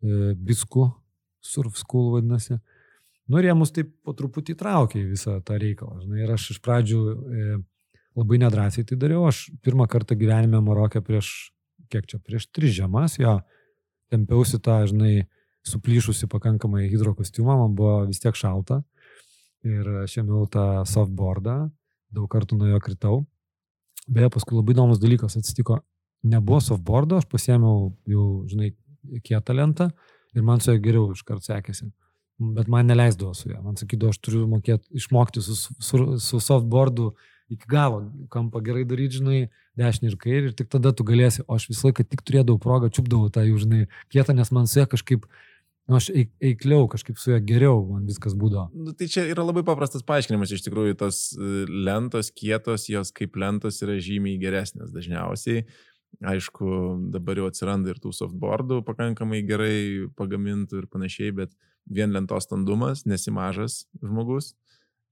e, 0.01 0.31
bisku, 0.39 0.87
surf 1.43 1.77
school 1.77 2.13
vadinasi. 2.15 2.57
Nu 3.25 3.39
ir 3.41 3.47
jie 3.47 3.55
mus 3.57 3.71
taip 3.73 3.89
po 4.05 4.13
truputį 4.13 4.53
traukė 4.59 4.99
į 5.01 5.07
visą 5.15 5.39
tą 5.45 5.57
reikalą. 5.61 6.03
Žinai, 6.03 6.19
ir 6.21 6.33
aš 6.35 6.51
iš 6.53 6.59
pradžių 6.65 6.99
e, 7.09 7.55
labai 8.19 8.37
nedrasiai 8.43 8.85
tai 8.85 8.97
dariau. 9.01 9.23
Aš 9.29 9.47
pirmą 9.65 9.87
kartą 9.89 10.17
gyvenime 10.19 10.61
Marokė 10.61 11.01
prieš, 11.05 11.31
kiek 11.89 12.05
čia, 12.09 12.19
prieš 12.21 12.45
tris 12.53 12.75
žiemas, 12.77 13.17
jo, 13.17 13.39
tempiausi 14.13 14.61
tą, 14.61 14.83
žinai, 14.91 15.25
suplyšusi 15.65 16.29
pakankamai 16.29 16.85
hidrokostiumą, 16.91 17.57
man 17.63 17.73
buvo 17.77 17.97
vis 18.05 18.21
tiek 18.21 18.37
šalta. 18.37 18.83
Ir 19.65 19.89
aš 20.03 20.19
ėmiau 20.21 20.45
tą 20.53 20.85
softboardą, 20.85 21.57
daug 22.13 22.29
kartų 22.29 22.61
nuo 22.61 22.69
jo 22.69 22.81
kritau. 22.85 23.19
Beje, 24.05 24.29
paskui 24.37 24.59
labai 24.59 24.77
įdomus 24.77 25.01
dalykas 25.01 25.39
atsitiko. 25.39 25.81
Nebuvo 26.29 26.61
softboardo, 26.61 27.17
aš 27.17 27.25
pasiėmiau 27.31 27.89
jau, 28.05 28.25
žinai, 28.49 28.75
kietą 29.25 29.57
lentą 29.57 29.89
ir 30.37 30.45
man 30.45 30.61
su 30.61 30.73
juo 30.73 30.81
geriau 30.81 31.13
iškart 31.17 31.45
sekėsi 31.45 31.89
bet 32.37 32.67
man 32.67 32.89
neleisdavo 32.89 33.33
su 33.33 33.49
juo. 33.49 33.61
Man 33.63 33.77
sakydavo, 33.79 34.11
aš 34.13 34.19
turiu 34.23 34.43
mokėti, 34.51 34.89
išmokti 34.99 35.43
su, 35.43 35.55
su, 35.55 36.03
su 36.19 36.41
softboardu 36.43 37.13
iki 37.51 37.67
galo, 37.69 38.01
kampą 38.33 38.61
gerai 38.65 38.85
daryti, 38.89 39.19
žinai, 39.19 39.41
dešinį 39.79 40.11
ir 40.11 40.15
kairį 40.21 40.47
ir 40.49 40.55
tik 40.57 40.71
tada 40.73 40.91
tu 40.95 41.05
galėsi, 41.07 41.43
o 41.45 41.57
aš 41.59 41.67
visą 41.69 41.89
laiką 41.91 42.05
tik 42.09 42.23
turėdavau 42.25 42.57
progą, 42.61 42.89
čiupdavau 42.93 43.29
tą 43.33 43.43
jų, 43.45 43.59
žinai, 43.65 43.81
kietą, 44.13 44.33
nes 44.37 44.49
man 44.55 44.65
su 44.71 44.79
juo 44.79 44.87
kažkaip, 44.95 45.27
nu, 45.85 45.99
aš 45.99 46.09
eikliau, 46.15 46.87
kažkaip 46.91 47.21
su 47.21 47.31
juo 47.31 47.39
geriau, 47.45 47.83
man 47.91 48.07
viskas 48.09 48.33
būdavo. 48.39 48.71
Nu, 48.73 48.95
tai 48.97 49.07
čia 49.13 49.27
yra 49.29 49.45
labai 49.45 49.61
paprastas 49.67 50.05
paaiškinimas, 50.07 50.55
iš 50.57 50.65
tikrųjų, 50.65 50.97
tos 51.03 51.27
e, 51.37 51.51
lentos 51.69 52.33
kietos, 52.33 52.89
jos 52.89 53.13
kaip 53.15 53.37
lentos 53.37 53.77
yra 53.85 53.99
žymiai 54.01 54.41
geresnės 54.41 54.95
dažniausiai. 54.95 55.67
Aišku, 56.23 56.67
dabar 57.11 57.39
jau 57.39 57.49
atsiranda 57.49 57.91
ir 57.91 57.99
tų 57.99 58.13
softboardų 58.15 58.81
pakankamai 58.87 59.41
gerai 59.47 60.07
pagamintų 60.15 60.83
ir 60.83 60.87
panašiai, 60.91 61.33
bet 61.35 61.55
vien 61.91 62.13
lentos 62.15 62.47
standumas, 62.47 63.03
nesimažas 63.09 63.83
žmogus, 63.99 64.53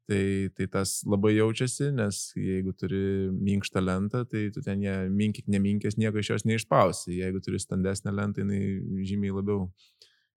tai, 0.08 0.50
tai 0.56 0.68
tas 0.72 1.02
labai 1.08 1.34
jaučiasi, 1.36 1.92
nes 1.98 2.22
jeigu 2.38 2.74
turi 2.78 3.04
minkštą 3.34 3.84
lentą, 3.84 4.24
tai 4.30 4.48
tu 4.56 4.64
ten 4.64 4.82
ją 4.84 4.96
minkik, 5.12 5.48
neminkęs, 5.52 5.98
nieko 6.00 6.22
iš 6.22 6.34
jos 6.34 6.48
neišspausi. 6.48 7.18
Jeigu 7.20 7.44
turi 7.44 7.62
standesnę 7.62 8.14
lentą, 8.16 8.44
jinai 8.44 9.04
žymiai 9.08 9.36
labiau 9.36 9.70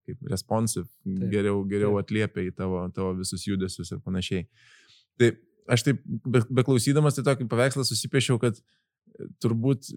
kaip 0.06 0.30
responsive, 0.30 0.86
taip, 1.02 1.28
geriau, 1.32 1.62
geriau 1.66 1.96
taip. 1.96 2.06
atliepia 2.06 2.46
į 2.46 2.54
tavo, 2.58 2.84
tavo 2.94 3.14
visus 3.18 3.46
judesius 3.46 3.90
ir 3.90 4.02
panašiai. 4.04 4.46
Tai 5.18 5.32
aš 5.74 5.88
taip, 5.88 6.02
beklausydamas, 6.26 7.16
be 7.16 7.24
tai 7.24 7.32
tokį 7.32 7.48
paveikslą 7.50 7.86
susipiešiau, 7.88 8.38
kad 8.42 8.60
turbūt 9.42 9.90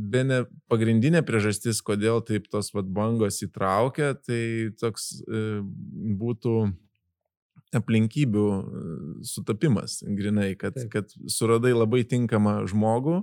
Bene 0.00 0.44
pagrindinė 0.70 1.20
priežastis, 1.26 1.82
kodėl 1.84 2.22
taip 2.26 2.46
tos 2.52 2.72
vat, 2.74 2.88
bangos 2.88 3.42
įtraukia, 3.44 4.14
tai 4.16 4.70
toks 4.80 5.10
e, 5.20 5.42
būtų 6.20 6.54
aplinkybių 7.76 8.46
e, 8.50 8.62
sutapimas, 9.26 10.00
grinai, 10.06 10.54
kad, 10.58 10.78
Taip. 10.78 10.90
kad 10.94 11.12
suradai 11.30 11.74
labai 11.76 12.02
tinkamą 12.08 12.60
žmogų, 12.70 13.20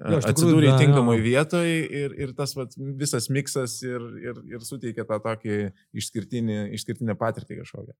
jo, 0.00 0.18
atsidūrė 0.18 0.74
tinkamoje 0.80 1.22
vietoje 1.22 1.78
ir, 2.02 2.14
ir 2.24 2.34
tas 2.38 2.56
vat, 2.58 2.74
visas 2.98 3.28
miksas 3.32 3.78
ir, 3.86 4.02
ir, 4.22 4.40
ir 4.56 4.66
suteikia 4.66 5.06
tą 5.08 5.20
tokį 5.22 5.58
išskirtinį, 5.98 6.58
išskirtinę 6.78 7.16
patirtį 7.18 7.60
kažkokią. 7.62 7.94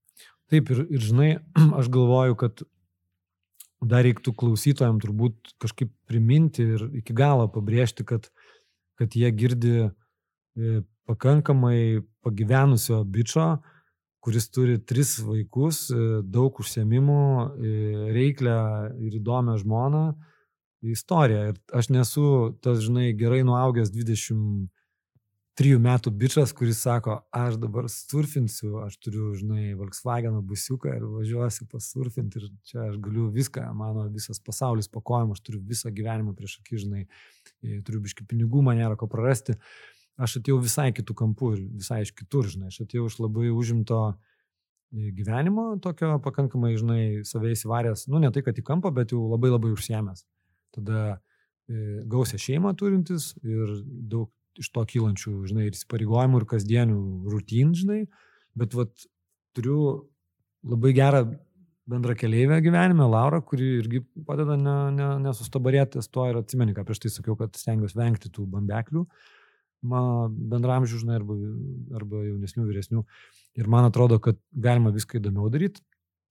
Taip, 0.53 0.73
ir, 0.75 0.85
ir 0.91 1.05
žinai, 1.05 1.31
aš 1.81 1.91
galvoju, 1.93 2.39
kad 2.43 2.65
dar 3.89 4.05
reiktų 4.07 4.35
klausytojams 4.39 5.03
turbūt 5.03 5.55
kažkaip 5.63 5.91
priminti 6.11 6.65
ir 6.77 6.87
iki 7.01 7.15
galo 7.17 7.49
pabrėžti, 7.51 8.07
kad, 8.07 8.29
kad 9.01 9.15
jie 9.19 9.31
girdi 9.35 9.75
e, 9.83 10.83
pakankamai 11.11 12.03
pagyvenusio 12.23 13.03
bičio, 13.05 13.57
kuris 14.23 14.47
turi 14.55 14.79
tris 14.79 15.17
vaikus, 15.27 15.89
e, 15.91 16.21
daug 16.23 16.61
užsiemimų, 16.63 17.23
e, 17.23 17.73
reiklę 18.15 18.59
ir 19.03 19.19
įdomią 19.19 19.59
žmoną 19.65 20.05
istoriją. 20.95 21.49
Ir 21.53 21.59
aš 21.79 21.91
nesu 21.95 22.27
tas, 22.63 22.83
žinai, 22.87 23.11
gerai 23.19 23.43
nuaugęs 23.47 23.91
20 23.95 24.71
trijų 25.59 25.79
metų 25.85 26.11
bičias, 26.17 26.53
kuris 26.57 26.81
sako, 26.81 27.19
aš 27.35 27.59
dabar 27.61 27.89
surfinsiu, 27.93 28.79
aš 28.87 28.97
turiu, 29.05 29.33
žinai, 29.37 29.75
Volkswagen 29.77 30.39
busiuką 30.49 30.95
ir 30.97 31.05
važiuosiu 31.05 31.67
pasurfinti 31.71 32.41
ir 32.41 32.49
čia 32.69 32.87
aš 32.89 32.97
galiu 33.05 33.29
viską, 33.35 33.67
mano 33.77 34.07
visas 34.13 34.41
pasaulis 34.41 34.89
pakojam, 34.93 35.35
aš 35.37 35.45
turiu 35.45 35.61
visą 35.69 35.93
gyvenimą 35.93 36.33
prieš 36.39 36.59
akį, 36.63 36.81
žinai, 36.87 37.05
turiu 37.85 38.01
biški 38.05 38.27
pinigų, 38.29 38.65
man 38.65 38.81
nėra 38.81 38.97
ko 38.97 39.11
prarasti. 39.13 39.59
Aš 40.23 40.39
atėjau 40.41 40.59
visai 40.65 40.91
kitų 40.97 41.17
kampų 41.21 41.55
ir 41.57 41.63
visai 41.85 42.03
iš 42.07 42.13
kitur, 42.17 42.49
žinai, 42.49 42.73
aš 42.73 42.83
atėjau 42.87 43.09
iš 43.09 43.21
labai 43.21 43.53
užimto 43.53 44.03
gyvenimo, 44.93 45.71
tokio 45.85 46.19
pakankamai, 46.25 46.75
žinai, 46.81 47.03
savai 47.29 47.55
įsivaręs, 47.55 48.09
nu 48.13 48.21
ne 48.21 48.29
tai, 48.33 48.45
kad 48.45 48.57
į 48.57 48.65
kampą, 48.65 48.93
bet 48.93 49.13
jau 49.13 49.25
labai 49.31 49.53
labai 49.53 49.73
užsiemęs. 49.73 50.25
Tada 50.77 51.21
gausia 52.13 52.41
šeimą 52.41 52.75
turintis 52.77 53.33
ir 53.41 53.81
daug 53.85 54.29
iš 54.61 54.69
to 54.75 54.85
kylančių, 54.89 55.35
žinai, 55.49 55.69
ir 55.69 55.77
įsipareigojimų, 55.77 56.43
ir 56.43 56.49
kasdienių 56.51 56.99
rutin, 57.33 57.73
žinai, 57.79 58.03
bet 58.59 58.77
vat, 58.77 59.07
turiu 59.57 59.79
labai 60.63 60.93
gerą 60.97 61.23
bendrą 61.93 62.15
keliaivę 62.15 62.61
gyvenime, 62.63 63.07
Laura, 63.11 63.41
kuri 63.43 63.69
irgi 63.81 64.03
padeda 64.27 64.57
ne, 64.57 64.77
ne, 64.95 65.09
nesustabarėti 65.27 66.03
to 66.15 66.27
ir 66.31 66.39
atsimeni, 66.41 66.75
ką 66.77 66.85
prieš 66.87 67.03
tai 67.05 67.13
sakiau, 67.13 67.37
kad 67.39 67.57
stengiuosi 67.59 67.99
vengti 67.99 68.31
tų 68.33 68.47
bambeklių, 68.53 69.05
bendramžių, 69.83 71.01
žinai, 71.03 71.19
arba, 71.19 71.37
arba 71.99 72.23
jaunesnių, 72.29 72.67
vyresnių. 72.69 73.03
Ir 73.59 73.71
man 73.73 73.89
atrodo, 73.89 74.21
kad 74.23 74.39
galima 74.55 74.93
viską 74.95 75.19
įdomiau 75.19 75.51
daryti, 75.53 75.83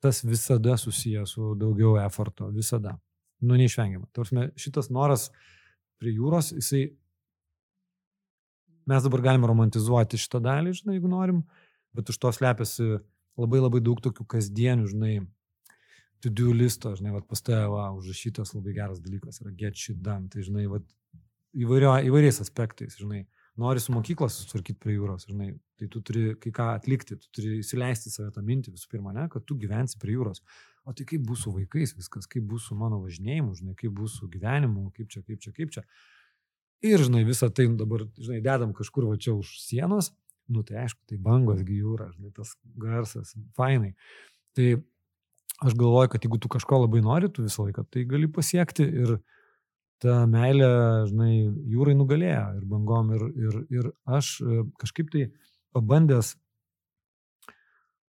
tas 0.02 0.24
visada 0.24 0.78
susijęs 0.80 1.36
su 1.36 1.54
daugiau 1.60 1.98
eforto, 2.02 2.48
visada. 2.56 2.96
Nu, 3.42 3.58
neišvengiama. 3.58 4.08
Tarsi 4.16 4.48
šitas 4.62 4.92
noras 4.94 5.30
prie 6.02 6.14
jūros, 6.16 6.52
jisai 6.56 6.88
Mes 8.92 9.04
dabar 9.06 9.24
galime 9.24 9.48
romantizuoti 9.48 10.20
šitą 10.20 10.42
dalį, 10.44 10.74
žinai, 10.82 10.98
jeigu 10.98 11.12
norim, 11.12 11.44
bet 11.96 12.10
už 12.12 12.18
to 12.20 12.32
slepiasi 12.36 12.98
labai 13.40 13.62
labai 13.62 13.80
daug 13.84 14.02
tokių 14.04 14.26
kasdienių, 14.34 14.90
žinai, 14.92 15.14
to-do 16.22 16.52
listo, 16.56 16.92
žinai, 16.98 17.14
vat 17.16 17.28
pas 17.30 17.40
tave, 17.46 17.70
va, 17.72 17.86
užrašytas 17.96 18.52
labai 18.58 18.74
geras 18.76 19.00
dalykas 19.04 19.40
yra 19.44 19.54
get 19.58 19.80
shit 19.80 20.02
done, 20.04 20.28
tai, 20.34 20.44
žinai, 20.48 20.66
vat, 20.72 20.84
įvairio, 21.56 21.94
įvairiais 22.10 22.42
aspektais, 22.44 22.98
žinai, 23.00 23.24
nori 23.62 23.82
su 23.84 23.96
mokyklos 23.96 24.38
susitvarkyti 24.38 24.80
prie 24.84 24.98
jūros, 24.98 25.28
žinai, 25.30 25.54
tai 25.80 25.88
tu 25.92 26.04
turi 26.06 26.36
kai 26.42 26.54
ką 26.56 26.68
atlikti, 26.76 27.18
tu 27.20 27.32
turi 27.38 27.58
įsileisti 27.62 28.12
save 28.12 28.32
tą 28.36 28.44
mintį 28.46 28.76
visų 28.76 28.92
pirma, 28.92 29.16
ne, 29.16 29.28
kad 29.32 29.46
tu 29.48 29.58
gyvensi 29.60 30.00
prie 30.02 30.16
jūros. 30.18 30.44
O 30.88 30.96
tai 30.98 31.06
kaip 31.08 31.24
bus 31.28 31.44
su 31.46 31.54
vaikais 31.54 31.94
viskas, 31.98 32.28
kaip 32.30 32.48
bus 32.50 32.68
su 32.70 32.78
mano 32.78 33.02
važinėjimu, 33.04 33.54
žinai, 33.60 33.76
kaip 33.78 33.94
bus 33.98 34.18
su 34.18 34.30
gyvenimu, 34.32 34.88
kaip 34.96 35.12
čia, 35.14 35.22
kaip 35.28 35.44
čia, 35.44 35.54
kaip 35.58 35.74
čia. 35.76 35.84
Ir, 36.82 37.02
žinai, 37.06 37.22
visą 37.28 37.52
tai 37.54 37.68
dabar, 37.78 38.08
žinai, 38.18 38.42
dedam 38.42 38.72
kažkur 38.74 39.06
va 39.12 39.18
čia 39.22 39.36
už 39.38 39.54
sienos, 39.62 40.10
nu 40.52 40.64
tai 40.66 40.82
aišku, 40.84 41.04
tai 41.10 41.20
bangos 41.22 41.62
gyjūra, 41.66 42.10
žinai, 42.16 42.32
tas 42.36 42.56
garsas, 42.82 43.36
fainai. 43.58 43.94
Tai 44.58 44.68
aš 45.62 45.76
galvoju, 45.78 46.10
kad 46.12 46.26
jeigu 46.26 46.40
tu 46.42 46.50
kažko 46.52 46.82
labai 46.84 47.04
nori, 47.06 47.30
tu 47.30 47.46
visą 47.46 47.68
laiką 47.68 47.86
tai 47.94 48.06
gali 48.10 48.30
pasiekti 48.34 48.88
ir 49.04 49.20
ta 50.02 50.24
meilė, 50.26 50.72
žinai, 51.12 51.34
jūrai 51.70 51.94
nugalėjo 51.98 52.46
ir 52.58 52.66
bangom 52.70 53.14
ir, 53.14 53.26
ir, 53.38 53.58
ir 53.70 53.90
aš 54.10 54.34
e, 54.42 54.64
kažkaip 54.82 55.12
tai 55.14 55.28
pabandęs, 55.78 56.34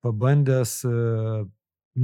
pabandęs 0.06 0.76
e, 0.86 0.94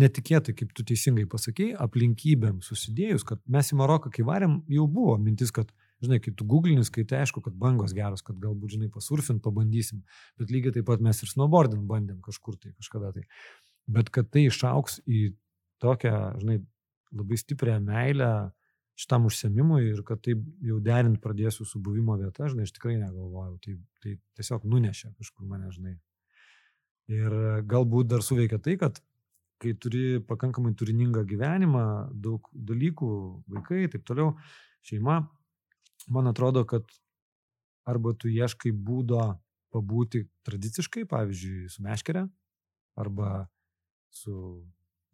netikėtai, 0.03 0.57
kaip 0.59 0.75
tu 0.75 0.85
teisingai 0.87 1.29
pasakėjai, 1.31 1.79
aplinkybėm 1.87 2.59
susidėjus, 2.67 3.23
kad 3.29 3.39
mes 3.47 3.71
į 3.71 3.79
Maroką, 3.79 4.11
kai 4.11 4.27
varėm, 4.27 4.59
jau 4.75 4.89
buvo 4.91 5.15
mintis, 5.23 5.55
kad 5.55 5.71
žinai, 6.05 6.19
kai 6.23 6.33
tu 6.37 6.47
googlinis, 6.49 6.91
kai 6.93 7.07
tai 7.09 7.23
aišku, 7.25 7.43
kad 7.45 7.57
bangos 7.57 7.95
geros, 7.97 8.25
kad 8.27 8.39
galbūt, 8.43 8.77
žinai, 8.77 8.91
pasurfint 8.93 9.43
pabandysim, 9.45 10.03
bet 10.41 10.53
lygiai 10.53 10.75
taip 10.77 10.89
pat 10.91 11.05
mes 11.05 11.23
ir 11.23 11.33
snowboardint 11.33 11.87
bandėm 11.89 12.21
kažkur 12.25 12.59
tai, 12.61 12.75
kažkada 12.77 13.15
tai. 13.17 13.25
Bet 13.87 14.11
kad 14.15 14.29
tai 14.35 14.47
išauks 14.51 15.01
į 15.07 15.29
tokią, 15.83 16.15
žinai, 16.43 16.61
labai 17.17 17.39
stiprią 17.41 17.79
meilę 17.85 18.31
šitam 18.97 19.29
užsiemimui 19.29 19.83
ir 19.91 20.01
kad 20.09 20.23
tai 20.25 20.35
jau 20.65 20.79
derint 20.85 21.21
pradėsiu 21.23 21.67
su 21.69 21.81
buvimo 21.85 22.17
vieta, 22.21 22.49
žinai, 22.49 22.65
aš 22.67 22.75
tikrai 22.77 22.97
negalvojau, 23.01 23.59
tai, 23.65 23.77
tai 24.03 24.17
tiesiog 24.39 24.65
nunešė 24.69 25.13
kažkur 25.19 25.49
mane, 25.49 25.69
žinai. 25.75 25.97
Ir 27.13 27.37
galbūt 27.71 28.09
dar 28.11 28.25
suveikia 28.25 28.59
tai, 28.59 28.75
kad 28.81 28.99
kai 29.63 29.73
turi 29.81 30.19
pakankamai 30.27 30.75
turiningą 30.77 31.23
gyvenimą, 31.29 31.85
daug 32.13 32.49
dalykų, 32.53 33.11
vaikai, 33.53 33.85
taip 33.93 34.05
toliau, 34.09 34.35
šeima, 34.85 35.21
man 36.07 36.31
atrodo, 36.31 36.65
kad 36.69 36.87
arba 37.87 38.15
tu 38.19 38.31
ieškai 38.31 38.73
būdo 38.73 39.37
pabūti 39.75 40.25
tradiciškai, 40.47 41.05
pavyzdžiui, 41.11 41.69
su 41.71 41.85
meškerė, 41.85 42.27
arba 42.99 43.47
su, 44.15 44.35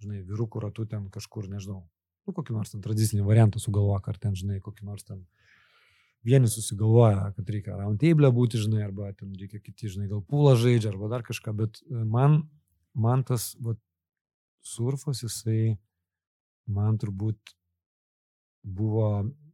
žinai, 0.03 0.23
vyruku 0.29 0.63
ratu 0.63 0.87
ten 0.89 1.09
kažkur, 1.13 1.49
nežinau, 1.51 1.83
nu, 2.27 2.35
kokį 2.37 2.57
nors 2.57 2.73
ten 2.75 2.85
tradicinį 2.85 3.27
variantą 3.27 3.63
sugalvok, 3.63 4.09
ar 4.13 4.21
ten, 4.23 4.37
žinai, 4.39 4.61
kokį 4.63 4.87
nors 4.87 5.07
ten 5.09 5.25
vieni 6.23 6.51
susigalvoja, 6.51 7.33
kad 7.37 7.49
reikia 7.51 7.77
round 7.77 7.99
table 8.03 8.31
būti, 8.35 8.61
žinai, 8.63 8.85
arba 8.87 9.11
ten 9.19 9.33
reikia 9.39 9.59
kiti, 9.59 9.91
žinai, 9.91 10.09
gal 10.11 10.23
pūlą 10.23 10.55
žaidžia, 10.61 10.93
arba 10.93 11.11
dar 11.11 11.27
kažką, 11.27 11.55
bet 11.59 11.83
e, 11.83 12.05
man, 12.07 12.45
man 12.95 13.25
tas, 13.27 13.53
va, 13.59 13.75
surfas, 14.63 15.25
jisai, 15.25 15.75
man 16.71 17.01
turbūt 17.03 17.57
buvo 18.63 19.09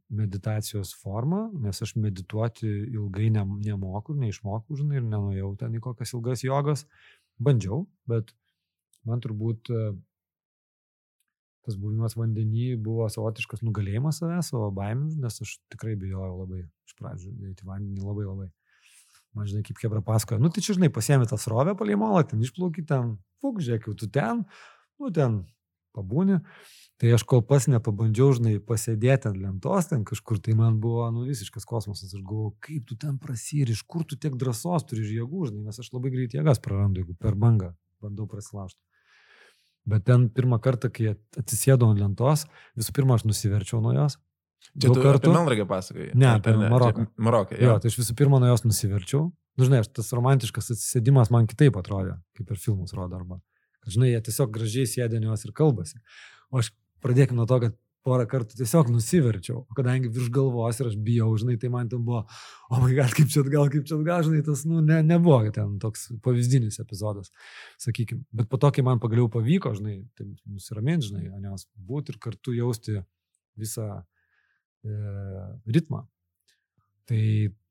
meditacijos 0.09 0.95
forma, 0.97 1.45
nes 1.61 1.81
aš 1.85 1.93
medituoti 2.01 2.67
ilgai 2.67 3.29
ne, 3.33 3.45
nemoku, 3.69 4.15
neišmoku, 4.17 4.77
žinai, 4.79 4.99
ir 4.99 5.07
nenuėjau 5.07 5.53
ten 5.61 5.75
į 5.77 5.81
kokias 5.85 6.13
ilgas 6.17 6.43
jogas. 6.45 6.85
Bandžiau, 7.39 7.83
bet 8.09 8.33
man 9.07 9.21
turbūt 9.23 9.69
e, 9.71 9.83
tas 11.65 11.77
buvimas 11.79 12.17
vandenį 12.19 12.73
buvo 12.83 13.05
savotiškas 13.13 13.61
nugalėjimas 13.63 14.19
savęs, 14.19 14.49
savo 14.51 14.71
baimių, 14.75 15.13
nes 15.23 15.39
aš 15.45 15.59
tikrai 15.71 15.93
bijojau 15.99 16.41
labai 16.41 16.65
iš 16.65 16.97
pradžių 16.99 17.35
eiti 17.51 17.69
vandenį 17.69 18.03
labai 18.03 18.25
labai. 18.25 18.49
Man 19.37 19.45
žinai, 19.45 19.61
kaip 19.67 19.77
Hebra 19.83 20.01
pasakoja, 20.01 20.41
nu 20.41 20.49
tai 20.49 20.63
čia 20.65 20.73
žinai, 20.73 20.89
pasiemi 20.89 21.29
tą 21.29 21.37
srovę 21.37 21.75
palei 21.77 21.95
molą, 21.99 22.25
ten 22.25 22.41
išplauki 22.41 22.81
ten, 22.89 23.13
fuk, 23.39 23.61
žiūrėk, 23.61 23.85
jau 23.91 23.93
tu 24.01 24.09
ten, 24.09 24.41
nu 24.97 25.11
ten 25.13 25.43
pabūni. 25.95 26.39
Tai 26.99 27.11
aš 27.15 27.23
kol 27.23 27.39
pas 27.47 27.63
nepabandžiau, 27.71 28.33
žinai, 28.35 28.57
pasėdėti 28.59 29.29
ant 29.29 29.37
lentos 29.39 29.87
ten 29.87 30.01
kažkur, 30.07 30.41
tai 30.43 30.55
man 30.59 30.81
buvo, 30.83 31.05
nu, 31.15 31.23
visiškas 31.29 31.63
kosmosas. 31.67 32.11
Aš 32.11 32.23
galvoju, 32.25 32.57
kaip 32.65 32.89
tu 32.89 32.97
ten 32.99 33.15
prasyri, 33.21 33.71
iš 33.71 33.85
kur 33.87 34.03
tu 34.03 34.17
tiek 34.19 34.35
drąsos 34.35 34.83
turi 34.89 35.05
ir 35.05 35.21
jėgų, 35.21 35.45
žinai, 35.47 35.69
nes 35.69 35.79
aš 35.79 35.93
labai 35.95 36.11
greit 36.11 36.35
jėgas 36.35 36.59
prarandu, 36.63 36.99
jeigu 37.03 37.15
per 37.15 37.39
bangą 37.39 37.71
bandau 38.03 38.27
prasilaužti. 38.27 38.81
Bet 39.89 40.05
ten 40.05 40.27
pirmą 40.33 40.59
kartą, 40.61 40.91
kai 40.93 41.13
atsisėdau 41.39 41.93
ant 41.93 42.01
lentos, 42.01 42.45
visų 42.77 42.93
pirma, 42.95 43.15
aš 43.15 43.25
nusiverčiau 43.29 43.79
nuo 43.83 43.95
jos. 43.95 44.19
Čia 44.75 44.91
tu 44.91 45.01
kartų... 45.01 45.31
Melnragė 45.33 45.65
pasakoji? 45.69 46.11
Ne, 46.19 46.33
apie 46.35 46.53
Maroką. 46.59 47.07
Maroką, 47.15 47.55
jo. 47.55 47.71
jo. 47.71 47.77
Tai 47.79 47.91
aš 47.91 47.99
visų 48.01 48.15
pirma 48.19 48.41
nuo 48.43 48.51
jos 48.51 48.65
nusiverčiau. 48.67 49.29
Nu, 49.59 49.67
žinai, 49.67 49.81
tas 49.95 50.11
romantiškas 50.15 50.73
atsisėdimas 50.75 51.31
man 51.33 51.47
kitaip 51.49 51.79
atrodė, 51.79 52.17
kaip 52.37 52.47
per 52.51 52.59
filmus 52.59 52.93
rodo 52.95 53.17
arba. 53.17 53.39
Kad, 53.83 53.95
žinai, 53.95 54.13
jie 54.13 54.23
tiesiog 54.29 54.51
gražiai 54.55 54.89
sėdė 54.89 55.19
ant 55.19 55.29
jos 55.31 55.45
ir 55.47 55.55
kalbasi. 55.55 56.01
O 56.51 56.61
aš 56.61 56.73
pradėkime 57.03 57.39
nuo 57.39 57.47
to, 57.49 57.59
kad 57.63 57.77
porą 58.07 58.25
kartų 58.29 58.57
tiesiog 58.59 58.89
nusiverčiau, 58.93 59.63
kadangi 59.77 60.09
virš 60.13 60.29
galvos 60.33 60.79
ir 60.79 60.89
aš 60.89 60.95
bijau, 61.03 61.29
žinai, 61.39 61.57
tai 61.59 61.71
man 61.73 61.89
ten 61.91 62.01
buvo, 62.05 62.21
o 62.69 62.77
oh 62.77 62.83
my 62.83 62.93
god, 62.95 63.13
kaip 63.17 63.29
čia 63.31 63.43
atgal, 63.43 63.67
kaip 63.73 63.85
čia 63.89 63.97
atgal, 63.99 64.23
žinai, 64.25 64.39
tas, 64.47 64.63
nu, 64.69 64.79
ne, 64.85 65.01
nebuvo 65.05 65.41
ten 65.55 65.75
toks 65.83 66.07
pavyzdinis 66.25 66.79
epizodas, 66.83 67.33
sakykime. 67.81 68.23
Bet 68.39 68.49
po 68.51 68.59
to, 68.61 68.71
kai 68.75 68.85
man 68.87 69.01
pagaliau 69.03 69.27
pavyko, 69.31 69.73
žinai, 69.77 69.97
tai 70.17 70.29
nusiraminti, 70.47 71.11
žinai, 71.11 71.27
nes 71.43 71.67
būti 71.91 72.15
ir 72.15 72.21
kartu 72.23 72.55
jausti 72.55 73.01
visą 73.59 73.89
e, 73.99 74.95
ritmą. 75.67 76.05
Tai, 77.09 77.23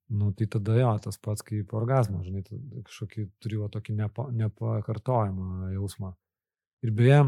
nu, 0.09 0.31
tai 0.33 0.47
tada 0.47 0.77
jo, 0.79 0.92
tas 1.05 1.18
pats 1.21 1.44
kaip 1.44 1.75
orgasmas, 1.77 2.25
žinai, 2.27 2.42
kažkokį 2.87 3.27
turiu 3.42 3.68
tokį 3.73 3.97
nepa, 3.99 4.29
nepakartojimą 4.33 5.75
jausmą. 5.75 6.14
Ir 6.87 6.94
beje, 6.97 7.18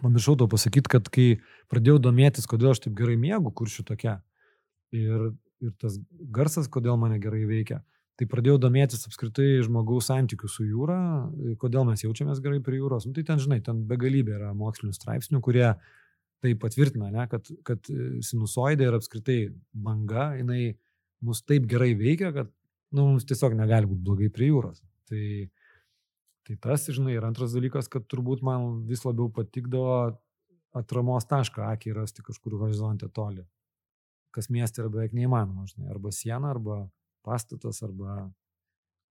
pamiršau 0.00 0.38
to 0.40 0.48
pasakyti, 0.48 0.88
kad 0.94 1.10
kai 1.12 1.28
pradėjau 1.72 1.98
domėtis, 2.08 2.48
kodėl 2.48 2.72
aš 2.72 2.86
taip 2.86 2.96
gerai 2.96 3.18
mėgau 3.20 3.52
kuršių 3.60 3.84
tokia 3.92 4.16
ir, 4.96 5.30
ir 5.60 5.76
tas 5.82 6.00
garsas, 6.32 6.70
kodėl 6.72 6.96
mane 7.00 7.20
gerai 7.20 7.44
veikia, 7.50 7.82
tai 8.18 8.26
pradėjau 8.30 8.56
domėtis 8.64 9.04
apskritai 9.06 9.60
žmogaus 9.66 10.08
santykių 10.08 10.48
su 10.50 10.64
jūra, 10.66 10.98
kodėl 11.60 11.86
mes 11.90 12.02
jaučiamės 12.02 12.40
gerai 12.42 12.58
prie 12.64 12.80
jūros. 12.80 13.06
Nu, 13.06 13.14
tai 13.14 13.26
ten, 13.28 13.38
žinai, 13.42 13.60
ten 13.64 13.84
begalybė 13.90 14.38
yra 14.40 14.54
mokslinių 14.56 14.96
straipsnių, 14.96 15.44
kurie 15.44 15.68
tai 16.42 16.54
patvirtina, 16.58 17.12
ne, 17.12 17.28
kad, 17.30 17.50
kad 17.66 17.90
sinusoidė 18.24 18.88
ir 18.88 18.96
apskritai 18.98 19.38
banga, 19.74 20.32
jinai 20.38 20.78
mus 21.24 21.42
taip 21.44 21.66
gerai 21.70 21.92
veikia, 21.98 22.32
kad 22.34 22.50
nu, 22.94 23.04
mums 23.12 23.26
tiesiog 23.28 23.56
negali 23.58 23.90
būti 23.90 24.04
blogai 24.06 24.30
prie 24.32 24.50
jūros. 24.52 24.82
Tai 25.08 25.22
Tai 26.48 26.56
tas, 26.64 26.86
žinai, 26.88 27.12
ir 27.12 27.24
antras 27.28 27.52
dalykas, 27.52 27.90
kad 27.92 28.06
turbūt 28.08 28.40
man 28.40 28.86
vis 28.88 29.02
labiau 29.04 29.28
patikdavo 29.28 30.16
atramos 30.80 31.26
tašką 31.28 31.66
akį 31.74 31.92
rasti 31.98 32.24
kažkur 32.24 32.54
horizonte 32.62 33.04
toli. 33.12 33.44
Kas 34.32 34.48
miestė 34.48 34.80
yra 34.80 34.92
beveik 34.94 35.12
neįmanoma, 35.16 35.66
žinai, 35.68 35.90
arba 35.92 36.08
siena, 36.08 36.54
arba 36.54 36.78
pastatas, 37.26 37.82
arba 37.84 38.30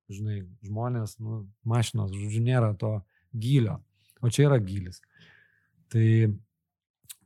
žinai, 0.10 0.40
žmonės, 0.66 1.20
nu, 1.22 1.44
mašinos, 1.62 2.10
žodžiu, 2.16 2.42
nėra 2.42 2.72
to 2.82 2.96
gylio, 3.38 3.78
o 4.18 4.34
čia 4.34 4.48
yra 4.48 4.58
gylis. 4.58 5.04
Tai, 5.94 6.08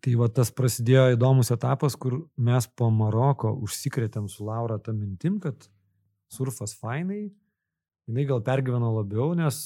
tai 0.01 0.15
va 0.17 0.29
tas 0.33 0.49
prasidėjo 0.53 1.11
įdomus 1.15 1.51
etapas, 1.53 1.95
kur 1.99 2.23
mes 2.41 2.67
po 2.77 2.89
Maroko 2.93 3.53
užsikrėtėm 3.65 4.29
su 4.31 4.45
Laura 4.47 4.79
tą 4.81 4.95
mintim, 4.97 5.37
kad 5.43 5.67
surfas 6.31 6.73
fainai, 6.79 7.27
jinai 8.09 8.25
gal 8.29 8.41
pergyveno 8.45 8.91
labiau, 8.97 9.35
nes 9.37 9.61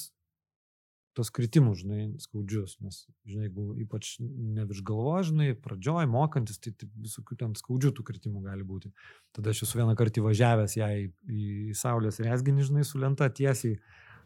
tos 1.15 1.31
kritimus, 1.31 1.79
žinai, 1.79 2.09
skaudžius, 2.19 2.75
nes, 2.83 2.97
žinai, 3.23 3.47
jeigu 3.47 3.69
ypač 3.85 4.17
ne 4.19 4.65
virš 4.67 4.81
galvo, 4.85 5.13
žinai, 5.23 5.53
pradžioj, 5.63 6.09
mokantis, 6.11 6.59
tai, 6.59 6.73
tai 6.75 6.89
visokių 7.05 7.37
ten 7.39 7.53
skaudžių 7.55 7.93
tų 7.95 8.03
kritimų 8.09 8.43
gali 8.49 8.67
būti. 8.67 8.91
Tada 9.35 9.53
aš 9.55 9.63
esu 9.63 9.79
vieną 9.79 9.95
kartą 9.95 10.19
įvažiavęs 10.19 10.75
ją 10.75 10.89
į, 10.99 11.05
į 11.31 11.77
Saulės 11.79 12.19
resginį, 12.19 12.67
žinai, 12.67 12.83
su 12.87 12.99
lenta 12.99 13.29
tiesiai, 13.31 13.79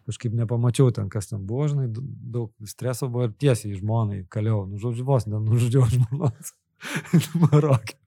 kažkaip 0.09 0.33
nepamačiau 0.37 0.89
ten, 0.95 1.09
kas 1.13 1.29
ten 1.29 1.45
buvo, 1.45 1.67
žinai, 1.71 1.87
daug 1.93 2.51
streso 2.67 3.09
buvo 3.11 3.27
ir 3.29 3.35
tiesiai 3.37 3.77
žmonai 3.77 4.23
kaliau, 4.33 4.65
nu, 4.69 4.81
žodžiu, 4.81 5.05
vos 5.07 5.29
nenužudžiau 5.29 5.85
žmonos. 5.95 6.53
Marokė. 7.43 7.97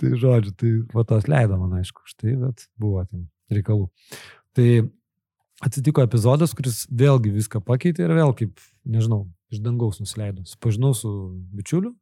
tai 0.00 0.10
žodžiu, 0.20 0.52
tai 0.56 0.72
va 0.92 1.04
tos 1.08 1.28
leido 1.30 1.56
man, 1.56 1.78
aišku, 1.80 2.04
už 2.04 2.16
tai, 2.20 2.34
bet 2.36 2.66
buvo 2.80 3.04
ten 3.08 3.28
reikalų. 3.52 3.88
Tai 4.56 4.66
atsitiko 5.64 6.04
epizodas, 6.04 6.52
kuris 6.56 6.84
vėlgi 6.90 7.32
viską 7.32 7.62
pakeitė 7.64 8.06
ir 8.06 8.14
vėl 8.18 8.34
kaip, 8.36 8.60
nežinau, 8.84 9.24
iš 9.52 9.62
dangaus 9.64 10.00
nusileido. 10.02 10.44
Supažinau 10.48 10.92
su 10.96 11.10
bičiuliu, 11.54 11.94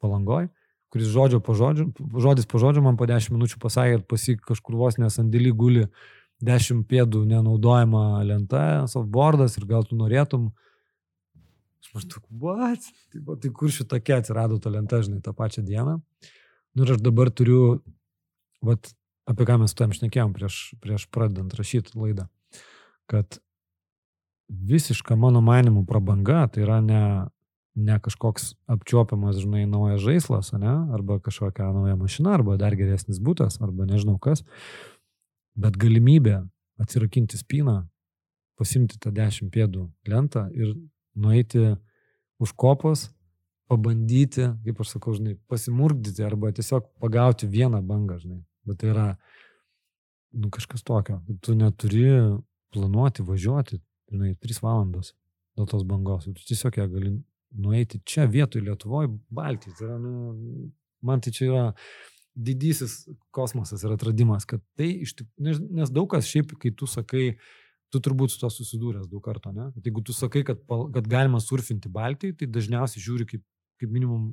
palangoj, 0.00 0.48
kuris 0.92 1.10
žodžio 1.12 1.40
po 1.44 1.56
žodžio, 1.58 1.90
žodis 2.20 2.48
po 2.50 2.60
žodžio 2.62 2.84
man 2.84 2.98
po 3.00 3.08
10 3.08 3.34
minučių 3.34 3.60
pasakė, 3.62 4.00
kad 4.00 4.08
pasi 4.10 4.36
kažkur 4.40 4.78
vos 4.80 4.98
nesandėlį 5.00 5.52
guli 5.56 5.84
10 6.44 6.86
pėdų 6.88 7.24
nenaudojama 7.28 8.22
lenta, 8.26 8.64
softboardas 8.90 9.58
ir 9.58 9.68
gal 9.68 9.86
tu 9.88 9.98
norėtum. 9.98 10.50
Aš 11.80 11.92
maždaug, 11.96 12.24
what? 12.42 12.90
Tai, 13.12 13.36
tai 13.42 13.52
kur 13.56 13.72
šitokia 13.72 14.20
atsirado 14.20 14.58
ta 14.60 14.72
lenta, 14.72 15.02
žinai, 15.04 15.22
tą 15.24 15.34
pačią 15.36 15.64
dieną. 15.66 16.00
Nu 16.76 16.86
ir 16.86 16.94
aš 16.94 17.00
dabar 17.04 17.32
turiu, 17.32 17.80
vat, 18.64 18.92
apie 19.28 19.46
ką 19.48 19.60
mes 19.62 19.72
su 19.72 19.80
tam 19.80 19.94
šnekėjom 19.96 20.36
prieš, 20.36 20.60
prieš 20.82 21.08
pradedant 21.12 21.56
rašyti 21.56 21.96
laidą 21.98 22.28
kad 23.10 23.40
visiška 24.50 25.16
mano 25.18 25.42
manimų 25.44 25.84
prabanga 25.88 26.44
tai 26.50 26.64
yra 26.64 26.78
ne, 26.84 27.02
ne 27.78 27.98
kažkoks 28.02 28.54
apčiuopiamas, 28.70 29.38
žinai, 29.42 29.64
naujas 29.70 30.02
žaislas, 30.04 30.52
ne? 30.54 30.74
arba 30.94 31.20
kažkokia 31.22 31.70
nauja 31.74 31.96
mašina, 31.98 32.34
arba 32.38 32.58
dar 32.60 32.76
geresnis 32.78 33.22
būtas, 33.22 33.58
arba 33.62 33.86
nežinau 33.90 34.18
kas, 34.22 34.44
bet 35.60 35.76
galimybė 35.80 36.40
atsirakinti 36.80 37.38
spyną, 37.40 37.82
pasimti 38.60 38.98
tą 39.00 39.12
dešimt 39.14 39.52
pėdų 39.54 39.86
lentą 40.08 40.46
ir 40.56 40.74
nueiti 41.16 41.74
už 42.40 42.54
kopos, 42.56 43.08
pabandyti, 43.70 44.48
kaip 44.64 44.80
aš 44.82 44.96
sakau, 44.96 45.14
žinai, 45.14 45.36
pasimurkdyti 45.50 46.24
arba 46.26 46.50
tiesiog 46.56 46.88
pagauti 47.02 47.46
vieną 47.50 47.82
bangą, 47.86 48.18
žinai. 48.24 48.40
Bet 48.66 48.80
tai 48.82 48.90
yra, 48.90 49.06
nu, 50.34 50.50
kažkas 50.52 50.82
tokio. 50.86 51.20
Tu 51.44 51.54
neturi 51.58 52.08
planuoti, 52.74 53.22
važiuoti, 53.26 53.78
žinai, 54.10 54.34
3 54.42 54.62
valandos 54.64 55.14
dėl 55.58 55.68
tos 55.70 55.84
bangos. 55.86 56.26
Tu 56.26 56.48
tiesiog 56.50 56.80
ją 56.80 56.88
gali 56.90 57.14
nueiti 57.50 58.00
čia 58.06 58.26
vietoj 58.30 58.64
Lietuvoje, 58.66 59.12
Baltijai. 59.30 59.76
Tai 59.78 59.86
yra, 59.86 60.00
nu, 60.02 60.72
man 61.06 61.22
tai 61.22 61.34
čia 61.36 61.46
yra 61.46 61.64
didysis 62.34 63.04
kosmosas 63.34 63.82
ir 63.84 63.94
atradimas, 63.94 64.46
kad 64.48 64.62
tai 64.78 64.90
iš 65.04 65.16
tikrųjų, 65.18 65.66
nes, 65.80 65.92
daug 65.94 66.08
kas 66.12 66.28
šiaip, 66.30 66.54
kai 66.60 66.72
tu 66.76 66.88
sakai, 66.90 67.34
tu 67.90 68.00
turbūt 68.02 68.32
su 68.32 68.40
to 68.42 68.50
susidūręs 68.54 69.08
daug 69.10 69.22
kartų, 69.24 69.52
ne? 69.56 69.70
Bet 69.74 69.88
jeigu 69.88 70.02
tu 70.06 70.14
sakai, 70.14 70.44
kad, 70.46 70.62
kad 70.94 71.08
galima 71.10 71.40
surfinti 71.42 71.90
Baltijai, 71.92 72.36
tai 72.38 72.50
dažniausiai 72.50 73.02
žiūri 73.02 73.26
kaip, 73.32 73.44
kaip 73.82 73.90
minimum 73.90 74.30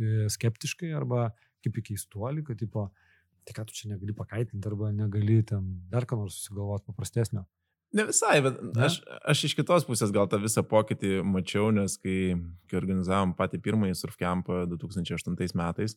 e, 0.00 0.28
skeptiškai 0.32 0.94
arba 0.96 1.28
kaip 1.64 1.80
į 1.80 1.88
keistuolį, 1.90 2.46
kad 2.48 2.60
tipo, 2.60 2.88
tai 3.44 3.56
ką 3.56 3.66
tu 3.68 3.76
čia 3.76 3.92
negali 3.92 4.16
pakaitinti 4.16 4.70
arba 4.70 4.90
negali 4.92 5.42
ten 5.46 5.68
dar 5.92 6.08
ką 6.08 6.18
nors 6.20 6.40
susigalvoti 6.40 6.88
paprastesnio. 6.88 7.44
Ne 7.94 8.08
visai, 8.08 8.40
bet 8.42 8.58
ne? 8.58 8.88
aš, 8.88 8.98
aš 9.22 9.44
iš 9.48 9.54
kitos 9.54 9.84
pusės 9.86 10.10
gal 10.14 10.26
tą 10.30 10.40
visą 10.42 10.64
pokytį 10.66 11.20
mačiau, 11.30 11.68
nes 11.74 11.94
kai, 12.00 12.34
kai 12.66 12.78
organizavom 12.80 13.36
patį 13.38 13.60
pirmąjį 13.62 13.94
surfkampą 14.00 14.64
2008 14.72 15.54
metais, 15.60 15.94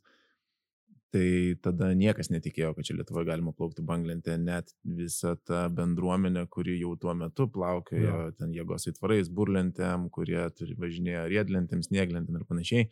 tai 1.15 1.55
tada 1.63 1.91
niekas 1.95 2.29
netikėjo, 2.33 2.73
kad 2.75 2.87
čia 2.87 2.97
Lietuvoje 2.97 3.29
galima 3.29 3.53
plaukti 3.55 3.83
banglentę, 3.85 4.35
net 4.41 4.73
visa 4.83 5.35
ta 5.47 5.67
bendruomenė, 5.73 6.43
kuri 6.51 6.77
jau 6.81 6.95
tuo 6.99 7.13
metu 7.17 7.47
plaukėjo, 7.51 8.17
ja. 8.27 8.31
ten 8.39 8.55
jėgos 8.55 8.89
įtvarais, 8.91 9.31
burlentėm, 9.33 10.09
kurie 10.13 10.41
turi 10.57 10.75
važinėjo 10.79 11.27
riedlentėm, 11.31 11.83
snieglentėm 11.85 12.39
ir 12.41 12.47
panašiai. 12.49 12.89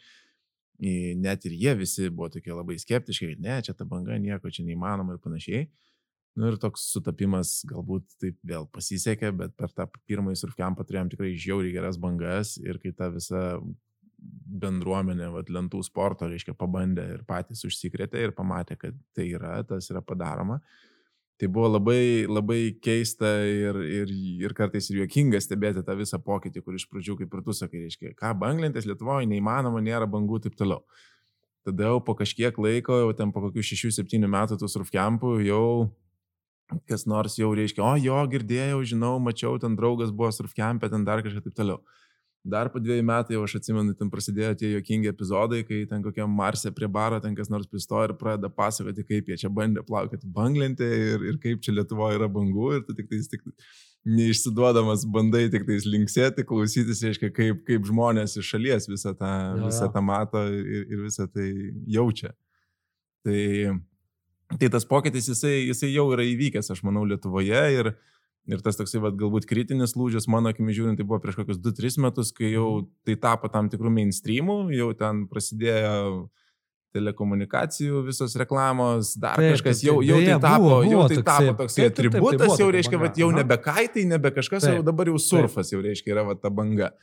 Net 1.19 1.47
ir 1.47 1.55
jie 1.55 1.75
visi 1.79 2.09
buvo 2.11 2.29
tokie 2.33 2.51
labai 2.55 2.77
skeptiški, 2.79 3.35
ne, 3.43 3.59
čia 3.63 3.75
ta 3.75 3.87
banga 3.87 4.17
nieko 4.19 4.51
čia 4.51 4.65
neįmanoma 4.67 5.15
ir 5.15 5.23
panašiai. 5.23 5.67
Nu 6.35 6.49
ir 6.51 6.57
toks 6.59 6.89
sutapimas 6.91 7.61
galbūt 7.67 8.17
taip 8.19 8.35
vėl 8.43 8.65
pasisekė, 8.75 9.31
bet 9.39 9.53
per 9.55 9.71
tą 9.71 9.85
pirmąjį 10.07 10.41
surfkampą 10.41 10.83
turėjom 10.83 11.11
tikrai 11.13 11.31
žiauriai 11.39 11.71
geras 11.77 11.99
bangas 11.99 12.57
ir 12.59 12.79
kai 12.83 12.91
ta 12.91 13.07
visa 13.13 13.55
bendruomenė, 14.61 15.29
vat, 15.33 15.51
lentų 15.51 15.81
sporto, 15.85 16.29
reiškia, 16.31 16.55
pabandė 16.57 17.05
ir 17.15 17.23
patys 17.27 17.65
užsikrėtė 17.67 18.23
ir 18.23 18.35
pamatė, 18.37 18.77
kad 18.79 18.97
tai 19.15 19.29
yra, 19.33 19.57
tas 19.67 19.89
yra 19.91 20.01
padaroma. 20.05 20.59
Tai 21.35 21.49
buvo 21.51 21.67
labai, 21.73 22.23
labai 22.31 22.59
keista 22.79 23.27
ir, 23.43 23.75
ir, 23.91 24.13
ir 24.45 24.53
kartais 24.55 24.87
ir 24.87 25.01
juokinga 25.01 25.41
stebėti 25.43 25.83
tą 25.83 25.97
visą 25.99 26.21
pokytį, 26.23 26.63
kur 26.63 26.77
iš 26.77 26.85
pradžių, 26.87 27.17
kaip 27.19 27.35
ir 27.35 27.43
tu 27.43 27.55
sakai, 27.57 27.81
reiškia, 27.89 28.13
ką 28.15 28.31
banglentės 28.39 28.87
Lietuvoje 28.87 29.27
neįmanoma, 29.27 29.83
nėra 29.83 30.07
bangų 30.07 30.39
ir 30.39 30.45
taip 30.47 30.55
toliau. 30.61 30.85
Tada 31.67 31.89
jau 31.89 31.99
po 32.07 32.15
kažkiek 32.15 32.55
laiko, 32.61 33.01
jau 33.01 33.11
ten 33.17 33.35
po 33.35 33.43
kokių 33.43 33.65
6-7 33.67 34.29
metų 34.31 34.61
tų 34.61 34.71
surfkampų 34.71 35.35
jau 35.49 35.67
kas 36.89 37.05
nors 37.05 37.37
jau 37.37 37.51
reiškia, 37.55 37.83
o 37.83 37.93
jo, 38.01 38.17
girdėjau, 38.31 38.81
žinau, 38.89 39.15
mačiau, 39.21 39.57
ten 39.61 39.75
draugas 39.77 40.13
buvo 40.15 40.31
surfkampė, 40.33 40.89
ten 40.89 41.05
dar 41.05 41.21
kažką 41.25 41.43
taip 41.45 41.57
toliau. 41.57 41.81
Dar 42.45 42.69
po 42.69 42.77
dviejų 42.77 43.01
metų 43.07 43.33
jau 43.33 43.43
aš 43.47 43.55
atsimenu, 43.57 43.95
ten 43.97 44.11
prasidėjo 44.13 44.51
tie 44.59 44.67
jokingi 44.75 45.09
epizodai, 45.09 45.63
kai 45.65 45.79
ten 45.89 46.03
kokiam 46.05 46.29
Marsė 46.29 46.69
prie 46.75 46.85
baro 46.91 47.17
ten 47.23 47.33
kas 47.37 47.49
nors 47.49 47.65
pristoja 47.65 48.11
ir 48.11 48.13
pradeda 48.19 48.51
pasakoti, 48.53 49.05
kaip 49.07 49.31
jie 49.31 49.39
čia 49.41 49.49
bandė 49.49 49.81
plaukti 49.87 50.21
banglentė 50.35 50.85
ir, 50.85 51.25
ir 51.31 51.39
kaip 51.41 51.63
čia 51.65 51.73
Lietuvoje 51.73 52.19
yra 52.19 52.29
bangų 52.29 52.69
ir 52.75 52.85
tu 52.85 52.93
tik 52.97 53.09
tais 53.09 53.31
tik 53.31 53.41
neišsiduodamas 54.05 55.07
bandai 55.09 55.47
tik 55.49 55.65
tais 55.65 55.89
linksėti, 55.89 56.45
klausytis, 56.45 57.01
reiškia, 57.07 57.31
kaip, 57.33 57.65
kaip 57.65 57.89
žmonės 57.89 58.37
iš 58.37 58.53
šalies 58.53 58.85
visą 58.91 59.15
tą, 59.17 59.33
ja, 59.33 59.65
visą 59.65 59.89
tą 59.89 60.05
mato 60.05 60.45
ir, 60.45 60.85
ir 60.85 61.03
visą 61.07 61.25
tai 61.25 61.49
jaučia. 61.97 62.35
Tai 63.25 63.41
Tai 64.45 64.69
tas 64.69 64.85
pokytis, 64.85 65.25
jisai, 65.31 65.55
jisai 65.71 65.87
jau 65.89 66.05
yra 66.13 66.21
įvykęs, 66.29 66.67
aš 66.69 66.83
manau, 66.85 67.01
Lietuvoje 67.09 67.61
ir, 67.73 67.87
ir 68.51 68.61
tas 68.65 68.77
toksai, 68.77 69.01
vad, 69.03 69.17
galbūt 69.19 69.47
kritinis 69.49 69.95
lūžis, 69.97 70.29
mano 70.31 70.51
akimi 70.53 70.75
žiūrint, 70.75 70.99
tai 70.99 71.07
buvo 71.07 71.19
prieš 71.23 71.39
kokius 71.39 71.59
2-3 71.63 72.01
metus, 72.05 72.31
kai 72.35 72.53
jau 72.53 72.69
mhm. 72.79 72.89
tai 73.07 73.17
tapo 73.27 73.51
tam 73.53 73.69
tikrų 73.73 73.93
mainstreamų, 73.99 74.59
jau 74.75 74.91
ten 74.97 75.25
prasidėjo 75.31 76.27
telekomunikacijų 76.95 78.05
visos 78.05 78.37
reklamos, 78.39 79.15
dar 79.19 79.35
taip, 79.35 79.57
kažkas, 79.57 79.81
jau, 79.83 79.97
jau 80.05 80.21
tai 80.21 80.37
tapo, 80.39 80.63
buvo, 80.63 80.77
buvo 80.85 80.93
jau 80.93 81.07
tai 81.11 81.25
tapo 81.27 81.55
toksai 81.63 81.89
atributas, 81.89 82.55
jau 82.61 82.69
reiškia, 82.71 83.01
kad 83.01 83.19
jau 83.19 83.29
nebe 83.35 83.57
kaitai, 83.59 84.05
nebe 84.07 84.31
kažkas, 84.37 84.63
taip, 84.63 84.79
jau 84.79 84.85
dabar 84.87 85.11
jau 85.11 85.19
surfas, 85.19 85.73
jau 85.73 85.81
reiškia, 85.83 86.13
yra 86.15 86.23
va, 86.29 86.37
ta 86.39 86.53
banga. 86.53 86.93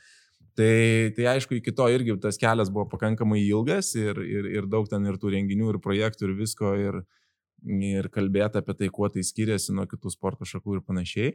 Tai, 0.57 1.13
tai 1.17 1.27
aišku, 1.31 1.57
iki 1.57 1.73
to 1.73 1.85
irgi 1.89 2.13
tas 2.21 2.37
kelias 2.41 2.69
buvo 2.73 2.85
pakankamai 2.91 3.39
ilgas 3.41 3.93
ir, 3.97 4.19
ir, 4.21 4.49
ir 4.53 4.67
daug 4.69 4.85
ten 4.89 5.05
ir 5.09 5.17
tų 5.21 5.33
renginių, 5.33 5.71
ir 5.73 5.79
projektų, 5.81 6.29
ir 6.29 6.35
visko. 6.37 6.73
Ir, 6.77 6.99
ir 7.63 8.09
kalbėti 8.13 8.59
apie 8.59 8.75
tai, 8.79 8.89
kuo 8.93 9.09
tai 9.11 9.23
skiriasi 9.25 9.75
nuo 9.75 9.85
kitų 9.89 10.11
sporto 10.13 10.47
šakų 10.47 10.77
ir 10.77 10.85
panašiai. 10.85 11.33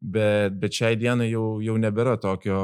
Bet, 0.00 0.56
bet 0.60 0.76
šiai 0.76 0.96
dienai 0.96 1.28
jau, 1.28 1.60
jau 1.60 1.76
nebėra 1.80 2.16
tokio, 2.20 2.60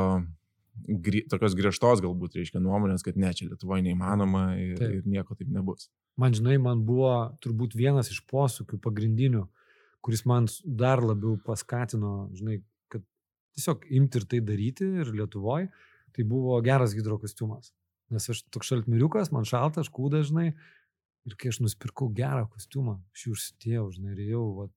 gri, 1.04 1.22
tokios 1.28 1.56
griežtos 1.58 2.00
galbūt, 2.04 2.38
reiškia, 2.38 2.62
nuomonės, 2.64 3.04
kad 3.04 3.18
ne, 3.20 3.32
čia 3.36 3.50
Lietuvoje 3.50 3.84
neįmanoma 3.84 4.46
ir, 4.60 4.78
taip. 4.80 4.94
ir 5.00 5.10
nieko 5.16 5.36
taip 5.36 5.50
nebus. 5.52 5.90
Man, 6.20 6.32
žinai, 6.36 6.56
man 6.62 6.84
buvo 6.88 7.12
turbūt 7.44 7.76
vienas 7.76 8.08
iš 8.12 8.22
posūkių 8.30 8.80
pagrindinių, 8.84 9.44
kuris 10.04 10.24
man 10.28 10.48
dar 10.64 11.02
labiau 11.04 11.36
paskatino, 11.44 12.30
žinai, 12.36 12.62
kad 12.92 13.04
tiesiog 13.56 13.84
imti 13.98 14.22
ir 14.22 14.28
tai 14.30 14.40
daryti 14.44 14.88
ir 15.02 15.12
Lietuvoje, 15.12 15.68
tai 16.16 16.24
buvo 16.24 16.56
geras 16.64 16.96
hidrokostiumas. 16.96 17.74
Nes 18.14 18.30
aš 18.30 18.44
toks 18.54 18.70
šaltmiriukas, 18.70 19.32
man 19.34 19.44
šaltas, 19.48 19.90
kūdas, 19.92 20.30
žinai, 20.30 20.52
Ir 21.26 21.34
kai 21.38 21.50
aš 21.50 21.60
nusipirkau 21.64 22.08
gerą 22.14 22.44
kostiumą, 22.52 23.00
aš 23.14 23.24
jį 23.26 23.32
užsidėjau, 23.34 23.86
žinai, 23.96 24.12
ir 24.14 24.30
jau, 24.30 24.44
va, 24.60 24.68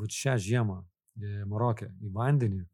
va 0.00 0.08
šią 0.10 0.34
žiemą 0.42 0.80
e, 0.82 1.44
Marokė 1.48 1.92
į 2.02 2.10
vandenį. 2.16 2.64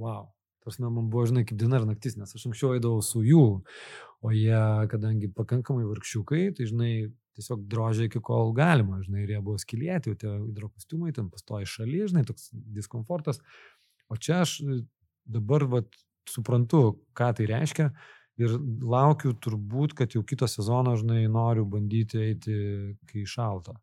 Wow. 0.00 0.28
Tarsi 0.60 0.84
man 0.84 1.08
buvo, 1.08 1.24
žinai, 1.28 1.46
kaip 1.48 1.56
diena 1.60 1.78
ir 1.80 1.86
naktis, 1.88 2.18
nes 2.20 2.34
aš 2.36 2.44
anksčiau 2.50 2.74
eidavau 2.76 3.00
su 3.04 3.22
jų, 3.24 3.44
o 4.20 4.32
jie, 4.36 4.60
kadangi 4.92 5.30
pakankamai 5.32 5.86
vargšiukai, 5.88 6.42
tai, 6.58 6.66
žinai, 6.68 6.92
tiesiog 7.38 7.64
drožė 7.72 8.10
iki 8.10 8.20
kol 8.24 8.52
galima, 8.56 9.00
žinai, 9.06 9.24
ir 9.24 9.34
jie 9.34 9.40
buvo 9.46 9.56
skilėti, 9.62 10.12
tie 10.20 10.34
hidrokostiumai, 10.34 11.14
ten 11.16 11.30
pastoja 11.32 11.68
šaly, 11.68 12.04
žinai, 12.12 12.26
toks 12.28 12.50
diskomfortas. 12.76 13.40
O 14.12 14.20
čia 14.20 14.42
aš 14.44 14.58
e, 14.60 14.82
dabar, 15.24 15.64
vat, 15.78 15.88
suprantu, 16.28 17.00
ką 17.16 17.32
tai 17.38 17.48
reiškia 17.48 17.88
ir 18.40 18.56
laukiu 18.82 19.34
turbūt, 19.44 19.94
kad 19.98 20.16
jau 20.16 20.22
kito 20.26 20.48
sezono, 20.50 20.96
žinai, 21.00 21.22
noriu 21.32 21.66
bandyti 21.68 22.20
eiti, 22.24 22.56
kai 23.10 23.24
šalta. 23.28 23.76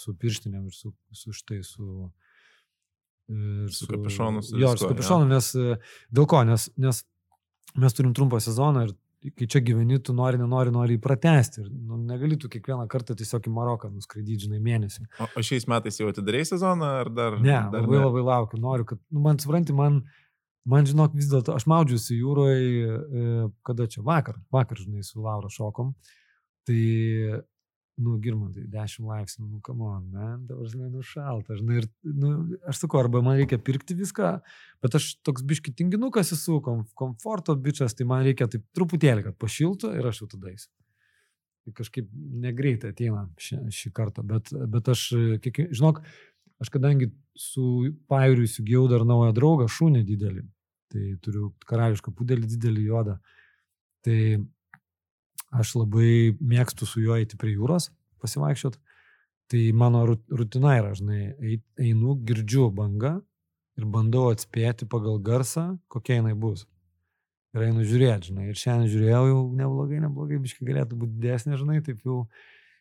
Su 0.00 0.14
pirštinėm 0.16 0.70
ir 0.70 0.76
su, 0.76 0.94
su 1.12 1.34
štai, 1.36 1.60
su... 1.66 2.08
Ir 3.30 3.68
su, 3.70 3.84
su 3.84 3.90
kapišonu. 3.92 4.42
Jo, 4.58 4.72
su 4.78 4.88
kapišonu, 4.90 5.28
nes 5.30 5.52
dėl 6.10 6.26
ko, 6.30 6.40
nes, 6.48 6.66
nes 6.80 7.04
mes 7.78 7.94
turim 7.94 8.14
trumpą 8.16 8.40
sezoną 8.42 8.88
ir 8.88 8.96
kai 9.36 9.46
čia 9.50 9.60
gyveni, 9.64 9.98
tu 10.02 10.14
nori, 10.16 10.38
nenori, 10.40 10.72
nori 10.72 10.96
pratesti. 11.02 11.60
Ir 11.60 11.68
nu, 11.70 11.98
negali 12.08 12.38
tu 12.40 12.48
kiekvieną 12.52 12.86
kartą 12.90 13.14
tiesiog 13.18 13.50
į 13.50 13.52
Maroką 13.52 13.90
nuskraidyti, 13.92 14.46
žinai, 14.46 14.62
mėnesį. 14.64 15.04
O, 15.20 15.28
o 15.36 15.44
šiais 15.44 15.68
metais 15.68 16.00
jau 16.00 16.08
atidarėjai 16.08 16.54
sezoną 16.54 16.88
ar 17.02 17.12
dar? 17.12 17.36
Ne, 17.42 17.58
dar 17.72 17.84
labai 17.84 17.98
ne? 17.98 18.04
labai 18.06 18.24
laukiu, 18.30 18.60
noriu, 18.64 18.88
kad, 18.88 19.02
nu, 19.12 19.20
man 19.26 19.40
supranti, 19.42 19.76
man, 19.76 20.00
man 20.68 20.88
žinok, 20.88 21.14
vis 21.16 21.30
dėlto, 21.30 21.54
aš 21.56 21.66
maudžiuosi 21.70 22.18
jūroje, 22.18 22.98
kada 23.66 23.86
čia 23.90 24.04
vakar, 24.06 24.40
vakar, 24.52 24.80
žinai, 24.80 25.04
su 25.06 25.22
Laura 25.24 25.50
šokom. 25.52 25.94
Tai 26.68 26.82
nu, 28.00 28.16
girmantai, 28.22 28.64
10 28.70 29.04
laipsnių, 29.08 29.46
nu, 29.46 29.60
come 29.64 29.84
on, 29.84 30.04
man, 30.12 30.44
dabar, 30.48 30.68
žinai, 30.70 30.88
nu, 30.92 31.02
šalta, 31.04 31.56
žinai, 31.58 31.80
ir, 31.82 31.88
nu, 32.16 32.32
aš 32.70 32.82
sakau, 32.84 33.00
arba 33.02 33.22
man 33.24 33.38
reikia 33.40 33.60
pirkti 33.60 33.96
viską, 33.98 34.30
bet 34.84 34.96
aš 34.96 35.10
toks 35.26 35.44
biški 35.46 35.74
tinginukas 35.76 36.32
esu, 36.36 36.60
kom, 36.64 36.86
komforto 36.98 37.56
bičias, 37.60 37.96
tai 37.96 38.08
man 38.08 38.24
reikia 38.26 38.48
taip 38.50 38.64
truputėlį, 38.76 39.26
kad 39.28 39.38
pašiltų 39.40 39.92
ir 39.98 40.10
aš 40.10 40.22
jau 40.22 40.30
tada 40.36 40.52
eisiu. 40.52 40.70
Tai 41.66 41.74
kažkaip 41.76 42.08
negreitai 42.40 42.94
ateina 42.94 43.26
šį, 43.40 43.60
šį 43.76 43.92
kartą, 43.96 44.24
bet, 44.26 44.48
bet 44.72 44.88
aš, 44.94 45.06
kiek, 45.44 45.66
žinok, 45.76 46.00
aš 46.60 46.70
kadangi 46.72 47.10
su 47.38 47.90
Pairiu 48.10 48.44
įsigijau 48.44 48.86
dar 48.90 49.04
naują 49.08 49.32
draugą, 49.36 49.68
šunį 49.70 50.04
didelį, 50.08 50.44
tai 50.92 51.14
turiu 51.24 51.52
karališką 51.70 52.12
pudelį 52.16 52.50
didelį 52.54 52.86
juodą, 52.90 53.16
tai 54.04 54.20
aš 55.50 55.74
labai 55.80 56.36
mėgstu 56.38 56.86
su 56.86 57.02
juo 57.02 57.16
eiti 57.18 57.38
prie 57.40 57.54
jūros, 57.56 57.90
pasivaikščiot. 58.22 58.78
Tai 59.50 59.60
mano 59.74 60.04
rutina 60.06 60.76
yra, 60.78 60.92
žinai, 60.94 61.56
einu, 61.82 62.14
girdžiu 62.26 62.68
bangą 62.74 63.16
ir 63.80 63.86
bandau 63.90 64.28
atspėti 64.30 64.86
pagal 64.90 65.18
garsą, 65.26 65.72
kokia 65.90 66.20
jinai 66.20 66.36
bus. 66.38 66.68
Ir 67.56 67.64
einu 67.66 67.82
žiūrėti, 67.82 68.30
žinai. 68.30 68.50
Ir 68.52 68.58
šiandien 68.60 68.92
žiūrėjau 68.92 69.24
jau 69.26 69.40
neblogai, 69.58 69.98
neblogai, 70.04 70.38
biškai 70.44 70.68
galėtų 70.68 71.00
būti 71.00 71.16
didesnė, 71.18 71.58
žinai, 71.58 71.80
taip 71.86 72.04
jau. 72.06 72.20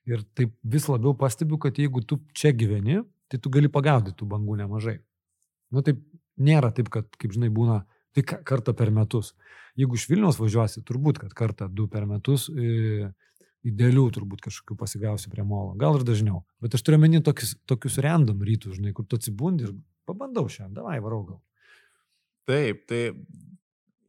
Ir 0.10 0.22
taip 0.38 0.54
vis 0.66 0.86
labiau 0.90 1.16
pastebiu, 1.18 1.58
kad 1.62 1.78
jeigu 1.78 2.04
tu 2.06 2.20
čia 2.38 2.52
gyveni, 2.56 3.02
tai 3.30 3.40
tu 3.40 3.52
gali 3.54 3.70
pagaudyti 3.72 4.18
tų 4.20 4.28
bangų 4.34 4.58
nemažai. 4.64 5.00
Nu 5.74 5.84
taip 5.86 6.02
nėra 6.40 6.72
taip, 6.76 6.90
kad, 6.94 7.10
kaip 7.22 7.36
žinai, 7.36 7.52
būna 7.54 7.84
tik 8.18 8.40
kartą 8.48 8.74
per 8.78 8.92
metus. 8.96 9.34
Jeigu 9.78 10.00
iš 10.00 10.08
Vilniaus 10.10 10.40
važiuosi, 10.42 10.84
turbūt, 10.88 11.22
kad 11.22 11.36
kartą, 11.38 11.68
du 11.70 11.86
per 11.92 12.08
metus, 12.10 12.48
idealių 13.70 14.06
turbūt 14.16 14.42
kažkokių 14.48 14.78
pasigausi 14.80 15.30
prie 15.32 15.44
molo, 15.46 15.76
gal 15.80 16.00
ir 16.00 16.06
dažniau. 16.08 16.42
Bet 16.64 16.76
aš 16.76 16.84
turiu 16.88 17.00
meni 17.02 17.22
tokius, 17.24 17.54
tokius 17.70 18.00
random 18.04 18.42
rytus, 18.48 18.80
žinai, 18.80 18.96
kur 18.96 19.06
tu 19.06 19.20
atsibundi 19.20 19.68
ir 19.68 19.76
pabandau 20.10 20.48
šiandien, 20.50 20.80
davai, 20.80 20.98
varau 21.04 21.22
gal. 21.28 21.40
Taip, 22.50 22.86
tai 22.90 23.02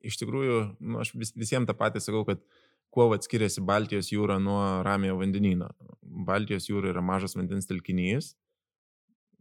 iš 0.06 0.16
tikrųjų, 0.22 0.60
nu, 0.80 1.00
aš 1.02 1.12
vis, 1.18 1.34
visiems 1.36 1.68
tą 1.68 1.76
patį 1.76 2.00
sakau, 2.00 2.22
kad 2.28 2.40
kuo 2.94 3.10
atskiriasi 3.14 3.62
Baltijos 3.66 4.08
jūra 4.14 4.38
nuo 4.42 4.60
Ramiojo 4.86 5.18
vandenyno. 5.20 5.68
Baltijos 6.00 6.70
jūra 6.70 6.94
yra 6.94 7.02
mažas 7.04 7.36
vandens 7.36 7.68
telkinys 7.68 8.32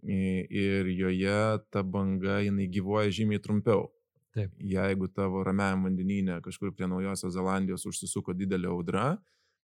ir 0.04 0.88
joje 0.96 1.60
ta 1.72 1.84
banga, 1.84 2.40
jinai 2.46 2.70
gyvoja 2.72 3.12
žymiai 3.12 3.42
trumpiau. 3.44 3.90
Taip. 4.36 4.54
Jeigu 4.62 5.10
tavo 5.12 5.42
ramiajam 5.44 5.88
vandenyne 5.88 6.38
kažkur 6.46 6.72
prie 6.76 6.88
Naujosios 6.88 7.34
Zelandijos 7.34 7.88
užsisuko 7.90 8.36
didelė 8.38 8.70
audra, 8.70 9.18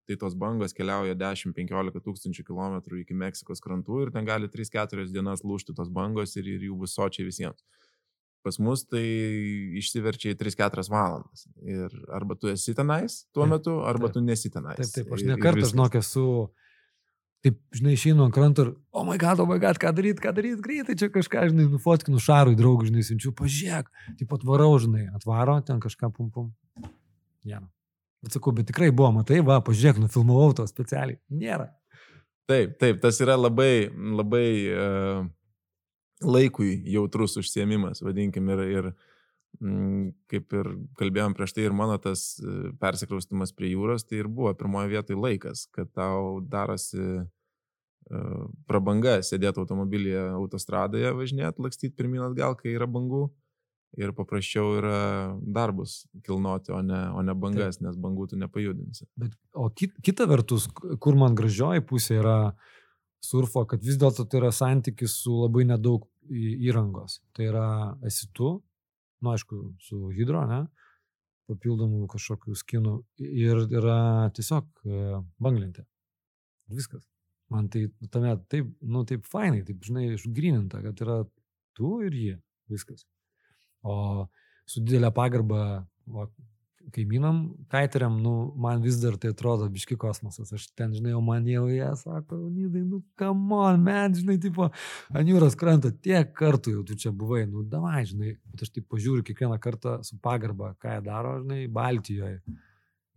tai 0.08 0.18
tos 0.22 0.36
bangos 0.38 0.76
keliauja 0.78 1.16
10-15 1.18 2.04
tūkstančių 2.06 2.46
kilometrų 2.46 3.02
iki 3.02 3.18
Meksikos 3.18 3.62
krantų 3.64 4.06
ir 4.06 4.12
ten 4.14 4.28
gali 4.28 4.50
3-4 4.52 5.10
dienas 5.14 5.44
lūšti 5.46 5.76
tos 5.78 5.90
bangos 5.94 6.36
ir, 6.38 6.50
ir 6.58 6.68
jų 6.70 6.78
bus 6.84 6.96
sočiai 6.98 7.28
visiems. 7.28 7.66
Pas 8.42 8.58
mus 8.58 8.82
tai 8.90 9.04
išsiverčia 9.78 10.34
į 10.34 10.38
3-4 10.40 10.88
valandas. 10.90 11.46
Ir 11.62 11.94
arba 12.10 12.38
tu 12.38 12.50
esi 12.50 12.74
tenais 12.78 13.22
tuo 13.36 13.46
metu, 13.50 13.80
arba 13.86 14.10
taip. 14.10 14.18
tu 14.18 14.26
nesi 14.26 14.50
tenais. 14.54 14.80
Taip, 14.82 14.94
taip, 14.96 15.14
aš 15.14 15.26
nekartą 15.30 15.70
žinok 15.74 16.00
esu 16.02 16.26
taip, 17.46 17.58
žinai, 17.76 17.96
išeinu 17.98 18.26
ant 18.28 18.36
kranto 18.36 18.66
ir, 18.66 18.72
o 18.94 19.02
oh 19.02 19.06
my 19.08 19.18
god, 19.22 19.42
o 19.42 19.46
oh 19.46 19.50
my 19.50 19.58
god, 19.62 19.80
ką 19.82 19.92
daryti, 19.98 20.22
ką 20.24 20.34
daryti, 20.38 20.62
greitai 20.64 20.96
čia 21.00 21.10
kažką, 21.14 21.48
žinai, 21.52 21.68
nufotkinu 21.72 22.22
šarui, 22.22 22.56
draugui, 22.60 22.92
žinai, 22.92 23.04
siunčiu, 23.08 23.34
pažiūrėk, 23.38 23.92
taip 24.20 24.36
atvarau, 24.38 24.72
žinai, 24.82 25.08
atvaro, 25.18 25.58
ten 25.66 25.82
kažką 25.84 26.12
pum 26.16 26.30
pum. 26.34 26.52
Nėra. 27.48 27.66
Bet 28.22 28.38
sakau, 28.38 28.54
bet 28.54 28.70
tikrai 28.70 28.92
buvo, 28.94 29.10
matai, 29.18 29.42
va, 29.46 29.58
pažiūrėk, 29.66 30.04
nufilmavau 30.04 30.54
to 30.58 30.68
specialiai. 30.70 31.18
Nėra. 31.34 31.72
Taip, 32.50 32.76
taip, 32.82 33.00
tas 33.02 33.18
yra 33.24 33.38
labai, 33.40 33.90
labai 33.90 34.48
uh, 34.70 35.24
laikui 36.22 36.76
jautrus 36.94 37.40
užsiemimas, 37.42 38.04
vadinkim, 38.06 38.50
ir, 38.54 38.64
ir 38.70 38.92
kaip 39.60 40.56
ir 40.58 40.72
kalbėjom 40.98 41.36
prieš 41.38 41.54
tai, 41.58 41.68
ir 41.68 41.76
mano 41.76 41.98
tas 42.02 42.40
e, 42.40 42.72
persikraustimas 42.82 43.52
prie 43.54 43.74
jūros, 43.74 44.08
tai 44.08 44.22
ir 44.24 44.30
buvo 44.32 44.54
pirmoje 44.58 44.94
vietoje 44.94 45.20
laikas, 45.20 45.68
kad 45.76 45.92
tau 45.94 46.40
darosi 46.42 47.28
prabanga 48.68 49.20
sėdėti 49.24 49.62
automobilyje 49.62 50.24
autostradoje, 50.36 51.14
važinėti, 51.16 51.64
lakstyti 51.64 51.96
pirmin 51.96 52.26
atgal, 52.26 52.58
kai 52.60 52.74
yra 52.76 52.90
bangų. 52.90 53.30
Ir 54.00 54.14
paprasčiau 54.16 54.78
yra 54.80 55.00
darbus 55.44 56.06
kilnoti, 56.24 56.72
o 56.72 56.80
ne, 56.80 57.00
o 57.12 57.24
ne 57.28 57.34
bangas, 57.36 57.76
Taip. 57.76 57.90
nes 57.90 57.98
bangų 58.00 58.30
tu 58.32 58.38
nepajudinsi. 58.40 59.04
Bet, 59.20 59.34
o 59.52 59.66
kit, 59.68 59.98
kita 60.00 60.30
vertus, 60.32 60.70
kur 60.72 61.18
man 61.20 61.36
gražioji 61.36 61.84
pusė 61.90 62.22
yra 62.22 62.38
surfo, 63.20 63.66
kad 63.68 63.84
vis 63.84 64.00
dėlto 64.00 64.24
tai 64.32 64.40
yra 64.40 64.54
santykis 64.56 65.18
su 65.26 65.36
labai 65.42 65.66
nedaug 65.74 66.08
įrangos. 66.32 67.20
Tai 67.36 67.50
yra 67.50 67.68
esi 68.08 68.30
tu, 68.32 68.54
nu 69.22 69.34
aišku, 69.34 69.62
su 69.86 70.10
hidro, 70.16 70.44
ne, 70.50 70.64
papildomų 71.52 72.08
kažkokių 72.12 72.56
skinų 72.58 72.96
ir 73.26 73.64
yra 73.68 74.30
tiesiog 74.36 74.68
e, 74.86 75.22
banglintė. 75.42 75.86
Viskas. 76.72 77.06
Man 77.52 77.68
tai 77.72 77.90
tame 78.14 78.38
taip, 78.52 78.70
nu 78.82 79.04
taip 79.08 79.26
fainai, 79.28 79.66
taip, 79.68 79.82
žinai, 79.84 80.06
išgrininta, 80.16 80.80
kad 80.86 81.02
yra 81.04 81.18
tu 81.76 81.98
ir 82.06 82.16
jie. 82.16 82.38
Viskas. 82.72 83.04
O 83.84 84.28
su 84.70 84.84
didelė 84.86 85.12
pagarba 85.16 85.62
va, 86.08 86.28
kaimynam, 86.96 87.42
kaiteriam, 87.72 88.18
nu, 88.24 88.34
man 88.60 88.82
vis 88.84 88.98
dar 89.02 89.18
tai 89.22 89.32
atrodo 89.36 89.68
biški 89.72 89.98
kosmosas. 90.02 90.52
Aš 90.56 90.68
ten, 90.78 90.96
žinai, 90.98 91.14
o 91.18 91.22
man 91.26 91.46
jau 91.50 91.68
jie 91.72 91.88
sako, 92.00 92.40
nydai, 92.50 92.82
nu, 92.88 93.04
come 93.20 93.60
on, 93.60 93.84
man, 93.86 94.18
žinai, 94.18 94.40
tipo, 94.42 94.72
ant 95.14 95.32
jūros 95.32 95.58
krantą 95.60 95.94
tiek 95.94 96.34
kartų 96.38 96.78
jau 96.78 96.88
tu 96.88 96.98
čia 97.00 97.14
buvai, 97.16 97.46
nu, 97.50 97.64
davai, 97.68 98.04
žinai, 98.10 98.36
bet 98.52 98.66
aš 98.66 98.74
taip 98.76 98.90
pažiūriu 98.92 99.26
kiekvieną 99.28 99.62
kartą 99.62 100.00
su 100.08 100.20
pagarba, 100.24 100.74
ką 100.82 100.98
jie 100.98 101.08
daro, 101.08 101.38
žinai, 101.46 101.64
Baltijoje 101.72 102.42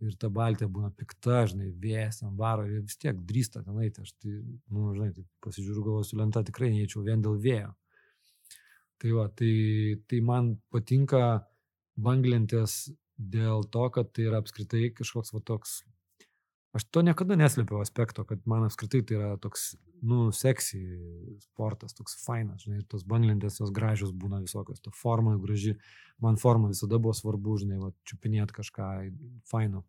ir 0.03 0.15
ta 0.19 0.29
baltė 0.33 0.67
būna 0.71 0.91
pikta, 0.95 1.45
žinai, 1.49 1.69
vėjas 1.81 2.21
ant 2.25 2.35
varo 2.39 2.65
ir 2.67 2.83
vis 2.83 2.99
tiek 2.99 3.17
drįsta 3.29 3.63
ten 3.63 3.79
eiti. 3.83 4.03
Aš 4.03 4.13
tai, 4.19 4.35
nu, 4.73 4.91
žinai, 4.95 5.11
tai 5.15 5.25
pasižiūriu, 5.45 5.85
galvoju, 5.87 6.07
su 6.09 6.19
lenta 6.19 6.43
tikrai 6.45 6.71
neįčiau 6.73 7.03
vien 7.05 7.23
dėl 7.23 7.39
vėjo. 7.41 7.71
Tai 9.01 9.15
va, 9.15 9.25
tai, 9.39 9.53
tai 10.09 10.21
man 10.23 10.55
patinka 10.73 11.21
banglentės 11.95 12.85
dėl 13.17 13.65
to, 13.71 13.87
kad 13.93 14.11
tai 14.15 14.27
yra 14.29 14.41
apskritai 14.43 14.89
kažkoks 14.95 15.33
va 15.35 15.41
toks, 15.45 15.79
aš 16.75 16.85
to 16.91 17.03
niekada 17.05 17.37
neslėpiau 17.39 17.79
aspekto, 17.83 18.25
kad 18.27 18.43
man 18.49 18.65
apskritai 18.67 19.01
tai 19.07 19.17
yra 19.19 19.29
toks, 19.41 19.73
nu, 20.05 20.27
seksy 20.35 20.81
sportas, 21.45 21.95
toks 21.97 22.17
fainas, 22.25 22.65
žinai, 22.65 22.81
ir 22.81 22.87
tos 22.91 23.05
banglentės 23.07 23.61
jos 23.61 23.71
gražios 23.75 24.11
būna 24.11 24.41
visokios, 24.43 24.83
ta 24.83 24.93
forma 24.93 25.37
graži, 25.41 25.77
man 26.21 26.39
forma 26.41 26.71
visada 26.73 26.99
buvo 26.99 27.15
svarbu, 27.15 27.59
žinai, 27.63 27.79
va, 27.81 27.93
čiupinėti 28.09 28.59
kažką 28.59 28.89
faino. 29.49 29.85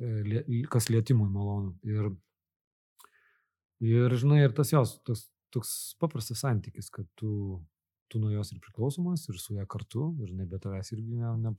E, 0.00 0.64
kas 0.72 0.88
lietimui 0.88 1.28
malonu. 1.28 1.74
Ir, 1.84 2.10
ir 3.84 4.16
žinai, 4.20 4.42
ir 4.46 4.56
tas 4.56 4.72
jos, 4.72 4.96
tas 5.06 5.26
toks 5.54 5.74
paprastas 6.00 6.40
santykis, 6.44 6.88
kad 6.94 7.06
tu, 7.20 7.60
tu 8.10 8.20
nuo 8.22 8.32
jos 8.32 8.50
ir 8.52 8.60
priklausomas, 8.62 9.28
ir 9.30 9.38
su 9.40 9.54
ją 9.56 9.66
kartu, 9.70 10.10
ir 10.20 10.32
žinai, 10.32 10.48
be 10.50 10.58
tavęs 10.62 10.92
irgi 10.96 11.20
ne, 11.20 11.30
ne, 11.44 11.54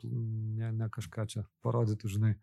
ne, 0.60 0.72
ne 0.82 0.90
kažką 0.92 1.26
čia 1.32 1.46
parodytų, 1.66 2.12
žinai. 2.12 2.36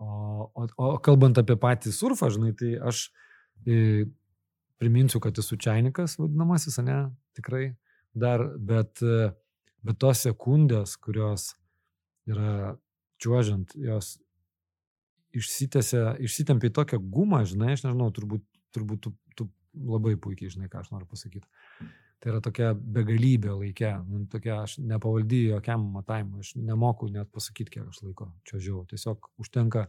O, 0.00 0.08
o, 0.56 0.66
o 0.80 0.90
kalbant 1.04 1.38
apie 1.42 1.58
patį 1.60 1.92
surfą, 1.92 2.30
žinai, 2.32 2.54
tai 2.56 2.72
aš 2.90 3.08
e, 3.66 4.06
priminsiu, 4.80 5.20
kad 5.20 5.36
esu 5.42 5.58
čiainikas 5.60 6.16
vadinamasis, 6.20 6.78
ne, 6.86 7.02
tikrai 7.36 7.74
dar, 8.16 8.46
bet, 8.56 9.02
bet 9.84 10.00
tos 10.00 10.24
sekundės, 10.24 10.96
kurios 11.02 11.52
yra 12.30 12.76
čiuožiant, 13.20 13.74
jos 13.76 14.14
išsitęsia, 15.36 16.16
išsitempia 16.24 16.70
į 16.70 16.76
tokią 16.80 17.00
gumą, 17.12 17.42
žinai, 17.48 17.74
aš 17.76 17.84
nežinau, 17.86 18.08
turbūt, 18.14 18.44
turbūt 18.74 19.02
tu, 19.04 19.12
tu 19.38 19.46
labai 19.74 20.16
puikiai 20.20 20.50
žinai, 20.52 20.70
ką 20.70 20.82
aš 20.82 20.90
noriu 20.94 21.08
pasakyti. 21.10 21.46
Tai 22.20 22.34
yra 22.34 22.40
tokia 22.44 22.74
begalybė 22.76 23.54
laikė, 23.56 23.90
nu, 24.04 24.26
tokia 24.28 24.58
aš 24.66 24.76
nepavaldy 24.84 25.46
jokiam 25.54 25.86
matavimui, 25.94 26.42
aš 26.44 26.52
nemoku 26.60 27.08
net 27.08 27.30
pasakyti, 27.32 27.78
kiek 27.78 27.86
aš 27.88 28.02
laiko 28.04 28.26
čia 28.48 28.60
žiau. 28.60 28.82
Tiesiog 28.90 29.30
užtenka, 29.40 29.86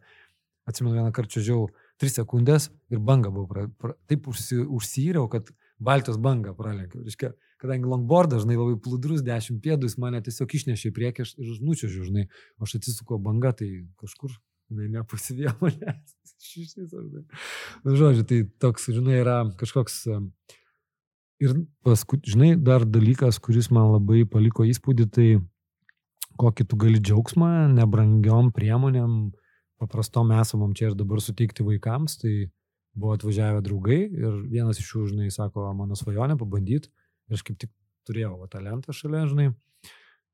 atsimenu 0.69 0.95
vieną 0.95 1.11
kartą 1.15 1.36
čia 1.36 1.43
žiau 1.49 1.65
3 1.99 2.21
sekundės 2.21 2.69
ir 2.93 3.01
banga 3.03 3.34
buvo, 3.34 3.49
pra, 3.49 3.65
pra, 3.82 3.97
taip 4.07 4.29
užsi, 4.32 4.61
užsiyriau, 4.63 5.27
kad 5.34 5.51
Baltijos 5.82 6.19
bangą 6.21 6.53
pralenkiau. 6.55 7.01
Reiškia, 7.03 7.34
kadangi 7.61 7.89
longboardas, 7.89 8.45
žinai, 8.45 8.55
labai 8.59 8.77
pludrus, 8.86 9.23
10 9.25 9.59
pėdų, 9.65 9.89
jis 9.89 9.97
mane 10.01 10.21
tiesiog 10.23 10.55
išnešė 10.59 10.91
į 10.91 10.95
priekį 10.97 11.25
ir 11.25 11.51
nučiuožiu, 11.65 12.05
žinai, 12.07 12.27
o 12.61 12.67
aš 12.67 12.77
atsisuko 12.79 13.17
banga, 13.21 13.51
tai 13.57 13.69
kažkur 13.99 14.38
jinai 14.71 14.88
nepasivėjo 14.95 15.57
manęs. 15.59 16.15
Aš 17.86 17.97
žodžiu, 17.99 18.23
tai 18.27 18.39
toks, 18.61 18.88
žinai, 18.95 19.19
yra 19.21 19.41
kažkoks. 19.59 20.03
Ir 21.41 21.55
paskui, 21.81 22.19
žinai, 22.21 22.53
dar 22.53 22.83
dalykas, 22.85 23.39
kuris 23.41 23.71
man 23.73 23.95
labai 23.95 24.21
paliko 24.29 24.61
įspūdį, 24.67 25.05
tai 25.09 25.27
kokį 26.41 26.65
tu 26.69 26.77
gali 26.79 26.99
džiaugsmą 27.01 27.71
nebrangiom 27.73 28.51
priemonėm, 28.53 29.15
paprastom 29.81 30.29
esamom 30.37 30.75
čia 30.77 30.91
ir 30.91 30.97
dabar 30.99 31.21
suteikti 31.23 31.65
vaikams, 31.65 32.19
tai 32.21 32.51
buvo 32.93 33.15
atvažiavę 33.17 33.63
draugai 33.65 34.03
ir 34.05 34.37
vienas 34.51 34.77
iš 34.81 34.91
jų, 34.93 35.07
žinai, 35.15 35.31
sako, 35.33 35.65
mano 35.77 35.97
svajonė 35.97 36.37
pabandyti, 36.37 36.91
ir 37.25 37.39
aš 37.39 37.45
kaip 37.47 37.57
tik 37.63 37.73
turėjau 38.05 38.35
va, 38.43 38.49
talentą 38.51 38.93
šalia, 38.93 39.23
žinai, 39.31 39.49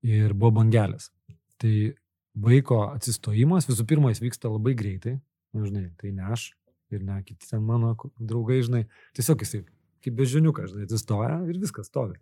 ir 0.03 0.35
buvo 0.35 0.57
bangelės. 0.59 1.07
Tai 1.61 1.73
vaiko 2.47 2.81
atsistojimas, 2.89 3.69
visų 3.69 3.87
pirma, 3.87 4.11
jis 4.11 4.25
vyksta 4.25 4.51
labai 4.51 4.75
greitai, 4.77 5.17
nu, 5.55 5.63
žinai, 5.69 5.87
tai 6.01 6.11
ne 6.11 6.27
aš 6.35 6.49
ir 6.91 7.03
ne 7.03 7.21
kiti 7.23 7.47
ten 7.47 7.63
mano 7.63 7.95
draugai, 8.19 8.59
žinai, 8.67 8.85
tiesiog 9.15 9.47
jisai 9.47 9.63
kaip 10.07 10.17
bežiniukas, 10.17 10.71
žinai, 10.71 10.87
atsistoja 10.87 11.37
ir 11.51 11.61
viskas 11.61 11.91
stovi. 11.91 12.17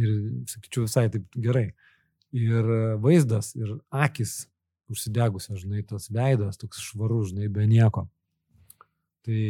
Ir, 0.00 0.10
sakyčiau, 0.50 0.86
visai 0.86 1.06
taip 1.12 1.26
gerai. 1.36 1.70
Ir 2.36 2.68
vaizdas, 3.02 3.54
ir 3.58 3.78
akis 3.90 4.44
užsidegusios, 4.92 5.62
žinai, 5.64 5.82
tas 5.88 6.10
veidas 6.12 6.60
toks 6.60 6.82
švarus, 6.84 7.32
žinai, 7.32 7.48
be 7.52 7.66
nieko. 7.68 8.06
Tai 9.26 9.40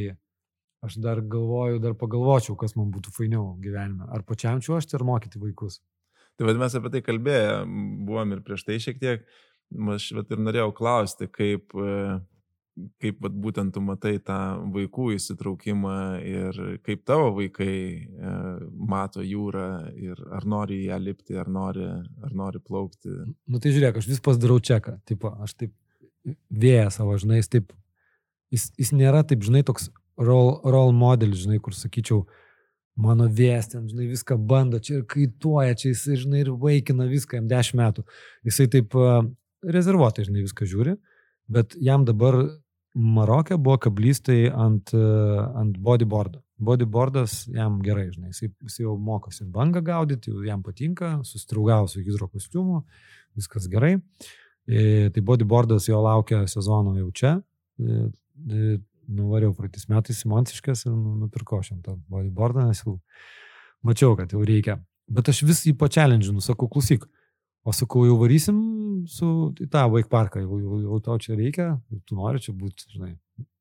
aš 0.86 0.96
dar 1.02 1.20
galvoju, 1.20 1.80
dar 1.82 1.96
pagalvočiau, 1.98 2.56
kas 2.58 2.76
man 2.78 2.92
būtų 2.94 3.12
fainiau 3.16 3.50
gyvenime. 3.60 4.06
Ar 4.12 4.24
pačiam 4.24 4.62
čiuošti, 4.62 4.96
ar 4.96 5.04
mokyti 5.08 5.42
vaikus. 5.42 5.80
Tai 6.36 6.48
vad 6.48 6.60
mes 6.60 6.76
apie 6.76 6.92
tai 6.94 7.02
kalbėję, 7.04 7.52
buvom 8.06 8.36
ir 8.36 8.42
prieš 8.44 8.66
tai 8.68 8.78
šiek 8.82 9.00
tiek, 9.00 9.26
aš 9.96 10.10
vat, 10.16 10.32
ir 10.32 10.42
norėjau 10.44 10.72
klausti, 10.76 11.28
kaip, 11.32 11.72
e, 11.74 12.18
kaip 13.00 13.20
vat, 13.24 13.34
būtent 13.44 13.72
tu 13.74 13.80
matai 13.84 14.16
tą 14.24 14.38
vaikų 14.74 15.08
įsitraukimą 15.16 15.96
ir 16.28 16.58
kaip 16.86 17.04
tavo 17.08 17.30
vaikai 17.38 17.76
e, 17.76 18.34
mato 18.92 19.24
jūrą 19.24 19.68
ir 19.96 20.20
ar 20.36 20.46
nori 20.48 20.82
ją 20.84 20.98
lipti, 21.00 21.36
ar 21.40 21.48
nori, 21.52 21.86
ar 21.86 22.36
nori 22.36 22.60
plaukti. 22.60 23.12
Nu 23.48 23.60
tai 23.62 23.72
žiūrėk, 23.74 24.00
aš 24.00 24.10
vis 24.10 24.22
pasidarau 24.24 24.58
čeką, 24.60 24.98
tipo, 25.08 25.32
aš 25.44 25.56
taip 25.56 25.74
vėją 26.50 26.90
savo, 26.92 27.16
žinai, 27.20 27.40
jis 27.40 27.52
taip, 27.52 27.72
jis, 28.52 28.68
jis 28.80 28.92
nėra 28.96 29.22
taip, 29.28 29.46
žinai, 29.46 29.64
toks 29.66 29.88
role, 30.20 30.58
role 30.66 30.92
modelis, 30.96 31.44
žinai, 31.46 31.60
kur 31.62 31.76
sakyčiau, 31.76 32.24
mano 33.00 33.28
vėjas 33.28 33.72
ten, 33.72 33.88
žinai, 33.88 34.10
viską 34.12 34.38
bando, 34.50 34.80
čia 34.82 35.00
ir 35.00 35.08
kaituoja, 35.08 35.76
čia 35.78 35.92
jis, 35.92 36.06
žinai, 36.24 36.44
ir 36.44 36.52
vaikina 36.60 37.08
viską, 37.08 37.40
jam 37.40 37.48
dešimt 37.50 37.80
metų. 37.80 38.06
Jisai 38.48 38.68
taip 38.72 38.96
rezervuotai, 39.66 40.26
žinai, 40.28 40.44
viską 40.46 40.68
žiūri, 40.68 40.96
bet 41.52 41.76
jam 41.80 42.06
dabar 42.08 42.40
Marokė 42.96 43.58
buvo 43.60 43.76
kablystai 43.84 44.46
ant, 44.48 44.94
ant 44.96 45.76
bodyboardo. 45.84 46.40
Bodyboardas 46.56 47.42
jam 47.52 47.82
gerai, 47.84 48.06
žinai, 48.14 48.30
jis, 48.32 48.46
jis 48.64 48.78
jau 48.80 48.94
mokosi 48.96 49.44
bangą 49.52 49.82
gaudyti, 49.84 50.32
jam 50.46 50.62
patinka, 50.64 51.18
susitraugavo 51.28 51.90
su 51.92 52.00
hidro 52.00 52.30
kostiumu, 52.32 52.80
viskas 53.36 53.68
gerai. 53.68 53.98
E, 54.66 55.10
tai 55.12 55.22
bodyboardas 55.22 55.86
jo 55.88 56.00
laukia 56.02 56.46
sezono 56.48 56.96
jau 56.96 57.10
čia. 57.12 57.34
E, 57.78 58.08
e, 58.50 58.78
nuvariau 59.06 59.52
praeitais 59.54 59.86
metais 59.92 60.24
į 60.24 60.32
Monsiškas 60.32 60.86
ir 60.88 60.94
nu, 60.94 61.14
nupirkau 61.20 61.60
šiam 61.62 61.78
tą 61.84 61.94
bodyboardą, 62.10 62.64
nes 62.70 62.80
jau 62.82 62.96
mačiau, 63.86 64.16
kad 64.18 64.32
jau 64.34 64.40
reikia. 64.42 64.80
Bet 65.06 65.28
aš 65.30 65.44
vis 65.46 65.62
jį 65.68 65.76
pačelendžinu, 65.78 66.42
sakau, 66.42 66.66
klausyk, 66.72 67.04
O 67.66 67.72
sakau, 67.74 68.04
jau 68.06 68.14
varysim 68.20 68.58
su 69.10 69.28
į 69.58 69.66
tą 69.72 69.82
vaik 69.90 70.06
parką, 70.10 70.38
jau, 70.44 70.58
jau, 70.62 70.76
jau 70.84 70.98
tau 71.02 71.16
čia 71.22 71.34
reikia, 71.34 71.72
tu 72.06 72.18
nori 72.18 72.38
čia 72.42 72.54
būti, 72.54 72.86
žinai. 72.94 73.16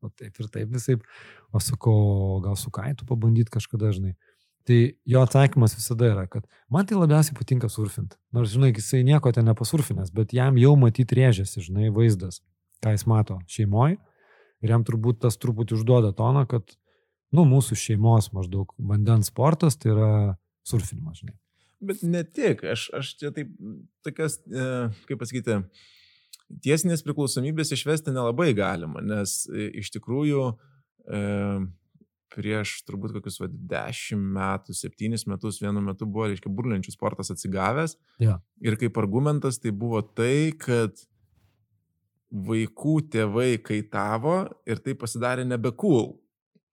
O 0.06 0.12
taip 0.14 0.38
ir 0.40 0.50
taip 0.54 0.72
visai. 0.72 1.00
O 1.50 1.62
sakau, 1.64 2.38
gal 2.46 2.58
su 2.60 2.70
kaitu 2.74 3.08
pabandyti 3.10 3.54
kažkada, 3.56 3.90
žinai. 3.96 4.14
Tai 4.66 4.78
jo 5.10 5.22
atsakymas 5.22 5.76
visada 5.78 6.10
yra, 6.10 6.26
kad 6.30 6.46
man 6.74 6.86
tai 6.90 6.98
labiausiai 6.98 7.38
patinka 7.38 7.70
surfinti. 7.70 8.18
Nors, 8.34 8.54
žinai, 8.54 8.72
jisai 8.74 9.04
nieko 9.06 9.34
ten 9.34 9.46
nepasurfinęs, 9.50 10.14
bet 10.14 10.34
jam 10.34 10.58
jau 10.62 10.74
matyti 10.82 11.18
rėžiasi, 11.18 11.62
žinai, 11.68 11.92
vaizdas, 11.94 12.42
ką 12.86 12.96
jis 12.96 13.06
mato 13.10 13.38
šeimoje. 13.50 14.00
Ir 14.66 14.74
jam 14.74 14.86
turbūt 14.88 15.22
tas 15.26 15.38
truputį 15.38 15.78
užduoda 15.78 16.14
toną, 16.18 16.46
kad, 16.50 16.78
nu, 17.34 17.46
mūsų 17.46 17.78
šeimos 17.78 18.32
maždaug 18.34 18.74
vandens 18.78 19.30
sportas 19.34 19.78
tai 19.78 19.94
yra 19.94 20.12
surfinimas, 20.66 21.22
žinai. 21.22 21.38
Bet 21.84 22.04
ne 22.08 22.24
tik, 22.24 22.64
aš, 22.72 22.88
aš 22.96 23.12
čia 23.20 23.32
taip, 23.36 23.52
tokias, 24.06 24.38
e, 24.48 24.68
kaip 25.10 25.20
pasakyti, 25.22 25.60
tiesinės 26.66 27.04
priklausomybės 27.06 27.74
išvesti 27.76 28.14
nelabai 28.16 28.52
galima, 28.58 29.04
nes 29.04 29.44
e, 29.50 29.68
iš 29.82 29.92
tikrųjų 29.98 30.46
e, 30.52 31.24
prieš 32.36 32.78
turbūt 32.88 33.16
kokius 33.18 33.40
va, 33.42 33.50
10 33.50 34.24
metų, 34.38 34.76
7 34.76 35.20
metus 35.32 35.60
vienu 35.64 35.84
metu 35.84 36.08
buvo, 36.08 36.30
reiškia, 36.32 36.52
burlenčių 36.52 36.96
sportas 36.96 37.32
atsigavęs. 37.34 37.98
Ja. 38.24 38.40
Ir 38.64 38.80
kaip 38.82 38.98
argumentas 39.02 39.60
tai 39.64 39.76
buvo 39.76 40.02
tai, 40.04 40.52
kad 40.60 41.00
vaikų 42.36 42.96
tėvai 43.14 43.56
kaitavo 43.64 44.42
ir 44.68 44.82
tai 44.84 44.96
pasidarė 45.00 45.46
nebe 45.48 45.72
cool. 45.80 46.16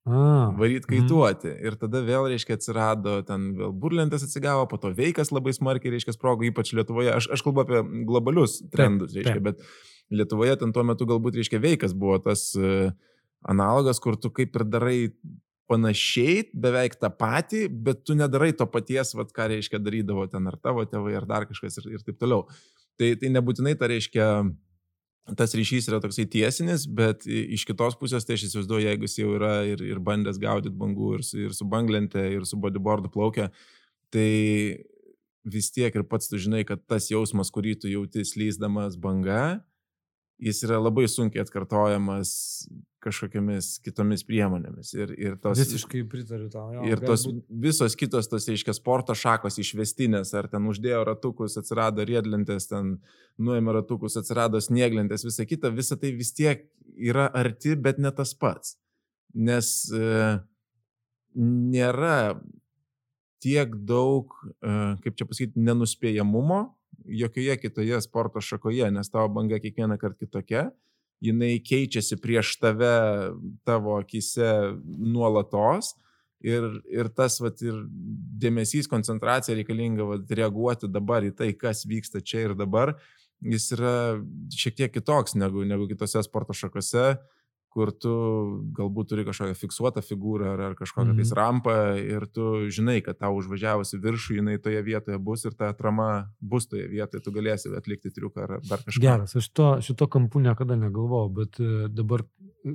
A, 0.02 0.50
varyt 0.58 0.82
mhm. 0.82 0.90
kaituoti. 0.90 1.52
Mm. 1.52 1.68
Ir 1.68 1.76
tada 1.78 2.00
vėl, 2.02 2.26
reiškia, 2.32 2.56
atsirado 2.58 3.20
ten 3.26 3.52
vėl 3.58 3.70
burlentės 3.84 4.26
atsigavo, 4.26 4.66
po 4.70 4.80
to 4.82 4.90
veikas 4.96 5.30
labai 5.30 5.54
smarkiai, 5.54 5.94
reiškia, 5.94 6.16
sprogo, 6.16 6.46
ypač 6.48 6.74
Lietuvoje. 6.74 7.12
Aš, 7.14 7.30
aš 7.36 7.44
kalbu 7.46 7.62
apie 7.62 7.84
globalius 8.08 8.58
trendus, 8.72 9.14
reiškia, 9.14 9.38
taip. 9.38 9.46
bet 9.46 9.62
Lietuvoje 10.12 10.58
ten 10.58 10.74
tuo 10.74 10.82
metu 10.86 11.06
galbūt, 11.06 11.38
reiškia, 11.38 11.62
veikas 11.62 11.94
buvo 11.94 12.18
tas 12.24 12.48
uh, 12.58 12.90
analogas, 13.46 14.02
kur 14.02 14.18
tu 14.18 14.32
kaip 14.34 14.58
ir 14.58 14.66
darai 14.66 14.98
panašiai, 15.70 16.50
beveik 16.64 16.98
tą 17.00 17.08
patį, 17.14 17.64
bet 17.86 18.02
tu 18.06 18.18
nedarai 18.18 18.50
to 18.58 18.66
paties, 18.68 19.14
vat, 19.16 19.30
ką 19.32 19.48
reiškia 19.54 19.80
darydavo 19.80 20.26
ten 20.30 20.50
ar 20.50 20.58
tavo 20.60 20.84
tėvai, 20.88 21.14
ar 21.20 21.28
dar 21.30 21.46
kažkas 21.48 21.78
ir, 21.80 21.92
ir 21.96 22.04
taip 22.04 22.18
toliau. 22.20 22.44
Tai, 23.00 23.14
tai 23.22 23.30
nebūtinai 23.32 23.78
tai 23.78 23.94
reiškia 23.94 24.26
tas 25.38 25.54
ryšys 25.54 25.88
yra 25.90 26.00
toksai 26.02 26.26
tiesinis, 26.30 26.86
bet 26.90 27.26
iš 27.26 27.64
kitos 27.68 27.94
pusės 28.00 28.26
tai 28.26 28.36
aš 28.38 28.48
įsivaizduoju, 28.48 28.86
jeigu 28.88 29.06
jis 29.06 29.18
jau 29.20 29.34
yra 29.36 29.52
ir, 29.68 29.82
ir 29.86 30.00
bandęs 30.02 30.40
gaudyti 30.42 30.74
bangų, 30.78 31.12
ir 31.18 31.26
ir 31.46 31.54
su 31.56 31.66
banglente, 31.68 32.24
ir 32.36 32.46
su 32.48 32.58
bodyboardu 32.60 33.12
plaukia, 33.12 33.50
tai 34.12 34.30
vis 35.44 35.70
tiek 35.74 35.94
ir 35.94 36.06
pats 36.06 36.30
tu 36.30 36.40
žinai, 36.42 36.64
kad 36.66 36.82
tas 36.90 37.08
jausmas, 37.10 37.50
kurį 37.54 37.76
tu 37.82 37.90
jauti 37.90 38.26
slyzdamas 38.26 38.98
banga, 38.98 39.62
jis 40.42 40.62
yra 40.66 40.80
labai 40.82 41.04
sunkiai 41.10 41.44
atkartojamas 41.44 42.32
kažkokiamis 43.02 43.76
kitomis 43.82 44.22
priemonėmis. 44.26 44.92
Ir, 44.94 45.12
ir 45.18 45.36
tos, 45.42 45.58
Visiškai 45.58 46.04
pritariu 46.10 46.48
tau. 46.52 46.68
Jo, 46.76 46.84
ir 46.86 47.02
tos 47.02 47.24
būt... 47.26 47.40
visos 47.64 47.96
kitos, 47.98 48.28
tos, 48.30 48.46
reiškia, 48.50 48.74
sporto 48.78 49.16
šakos 49.18 49.58
išvestinės, 49.62 50.30
ar 50.38 50.48
ten 50.52 50.68
uždėjo 50.70 51.02
ratukus, 51.08 51.58
atsirado 51.58 52.06
riedlentės, 52.06 52.68
ten 52.70 52.96
nuėmė 53.42 53.74
ratukus, 53.80 54.18
atsirado 54.20 54.62
snieglentės, 54.62 55.26
visa 55.26 55.46
kita, 55.48 55.72
visa 55.74 55.98
tai 55.98 56.14
vis 56.18 56.30
tiek 56.36 56.68
yra 56.94 57.26
arti, 57.42 57.74
bet 57.74 57.98
ne 58.02 58.14
tas 58.14 58.34
pats. 58.38 58.76
Nes 59.34 59.72
e, 59.90 60.36
nėra 61.38 62.18
tiek 63.42 63.74
daug, 63.88 64.30
e, 64.62 64.78
kaip 65.02 65.18
čia 65.18 65.26
pasakyti, 65.26 65.66
nenuspėjamumo 65.70 66.62
jokioje 67.06 67.56
kitoje 67.60 68.00
sporto 68.04 68.40
šakoje, 68.40 68.90
nes 68.94 69.10
tavo 69.10 69.28
banga 69.34 69.58
kiekvieną 69.62 69.98
kartą 70.00 70.26
kitokia 70.26 70.70
jinai 71.22 71.60
keičiasi 71.62 72.18
prieš 72.20 72.56
tave 72.62 72.94
tavo 73.66 73.96
akise 74.00 74.74
nuolatos. 74.84 75.94
Ir, 76.42 76.64
ir 76.90 77.06
tas 77.14 77.36
vat, 77.38 77.60
ir 77.62 77.76
dėmesys, 78.42 78.88
koncentracija 78.90 79.54
reikalinga 79.54 80.02
vat, 80.08 80.32
reaguoti 80.34 80.88
dabar 80.90 81.22
į 81.22 81.30
tai, 81.38 81.52
kas 81.54 81.84
vyksta 81.86 82.18
čia 82.18 82.48
ir 82.48 82.56
dabar, 82.58 82.96
jis 83.46 83.68
yra 83.76 83.92
šiek 84.50 84.74
tiek 84.80 84.90
kitoks 84.90 85.36
negu, 85.38 85.62
negu 85.62 85.86
kitose 85.86 86.18
sporto 86.26 86.56
šakose, 86.58 87.12
kur 87.72 87.88
tu 87.96 88.10
galbūt 88.76 89.08
turi 89.08 89.22
kažkokią 89.24 89.54
fiksuotą 89.56 90.02
figūrą 90.04 90.50
ar, 90.52 90.60
ar 90.60 90.74
kažkokią 90.76 91.14
Mhm. 91.14 91.16
tais 91.22 91.30
rampą 91.32 91.76
ir 91.96 92.26
tu 92.28 92.68
žinai, 92.68 92.98
kad 93.02 93.16
tau 93.18 93.32
užvažiavusi 93.38 93.96
viršų 94.02 94.36
jinai 94.38 94.58
toje 94.60 94.82
vietoje 94.84 95.16
bus 95.18 95.44
ir 95.48 95.54
ta 95.56 95.70
atrama 95.72 96.28
bus 96.40 96.66
toje 96.68 96.84
vietoje, 96.92 97.22
tu 97.24 97.32
galėsi 97.32 97.72
atlikti 97.76 98.12
triuką 98.12 98.42
ar 98.44 98.60
dar 98.68 98.78
kažką. 98.84 99.00
Geras, 99.00 99.36
aš 99.40 99.48
to, 99.56 99.70
šito 99.80 100.06
kampu 100.06 100.40
niekada 100.44 100.76
negalvojau, 100.76 101.32
bet 101.32 101.56
e, 101.60 101.88
dabar 101.88 102.26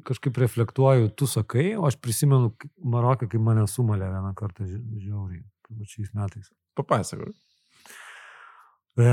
kažkaip 0.04 0.34
reflektuoju, 0.38 1.14
tu 1.16 1.28
sakai, 1.30 1.76
o 1.78 1.86
aš 1.86 1.96
prisimenu 2.02 2.56
Maroką, 2.84 3.30
kai 3.30 3.38
mane 3.40 3.68
sumalė 3.70 4.10
vieną 4.10 4.34
kartą 4.36 4.66
ži- 4.66 4.82
žiauriai, 5.06 5.44
šiais 5.86 6.10
metais. 6.18 6.50
Papasakok. 6.76 7.30
E, 8.98 9.06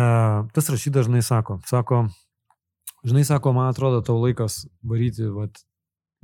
tas 0.56 0.68
rašy 0.72 0.90
dažnai 0.90 1.20
sako, 1.22 1.58
sako, 1.68 2.06
žinai, 3.04 3.24
sako, 3.28 3.52
man 3.52 3.68
atrodo, 3.68 4.00
tau 4.00 4.16
laikas 4.22 4.62
varyti 4.82 5.28
vat, 5.28 5.60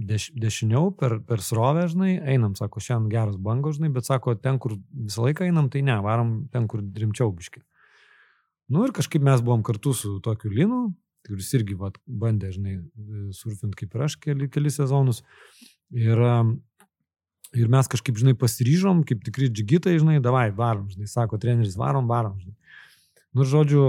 deš, 0.01 0.31
dešiniau 0.37 0.91
per, 0.97 1.19
per 1.27 1.43
srovę, 1.45 1.87
žinai, 1.91 2.15
einam, 2.33 2.55
sako, 2.59 2.81
šiandien 2.83 3.11
geras 3.13 3.37
bangos, 3.41 3.79
žinai, 3.79 3.91
bet 3.95 4.09
sako, 4.09 4.35
ten, 4.41 4.59
kur 4.63 4.77
visą 4.91 5.27
laiką 5.27 5.47
einam, 5.49 5.69
tai 5.73 5.83
ne, 5.87 5.99
varom 6.05 6.33
ten, 6.53 6.69
kur 6.71 6.83
rimčiau 6.83 7.33
biški. 7.37 7.63
Nu 8.71 8.87
ir 8.87 8.95
kažkaip 8.97 9.23
mes 9.27 9.43
buvom 9.43 9.65
kartu 9.67 9.93
su 9.97 10.17
tokiu 10.25 10.53
Linu, 10.55 10.81
kuris 11.27 11.51
irgi 11.59 11.77
vat, 11.79 11.99
bandė, 12.07 12.53
žinai, 12.55 12.79
surfint 13.37 13.77
kaip 13.79 13.95
ir 13.97 14.07
aš 14.07 14.17
keli, 14.23 14.49
keli 14.53 14.73
sezonus. 14.73 15.25
Ir, 15.91 16.23
ir 17.59 17.73
mes 17.73 17.91
kažkaip, 17.91 18.19
žinai, 18.21 18.37
pasiryžom, 18.39 19.03
kaip 19.09 19.25
tikri 19.27 19.51
džigitai, 19.51 19.99
žinai, 20.01 20.21
davai, 20.23 20.49
varom, 20.55 20.89
žinai, 20.93 21.11
sako 21.11 21.41
treneris, 21.43 21.77
varom, 21.79 22.09
varom, 22.11 22.39
žinai. 22.41 22.57
Nu, 23.37 23.47
žodžiu, 23.47 23.85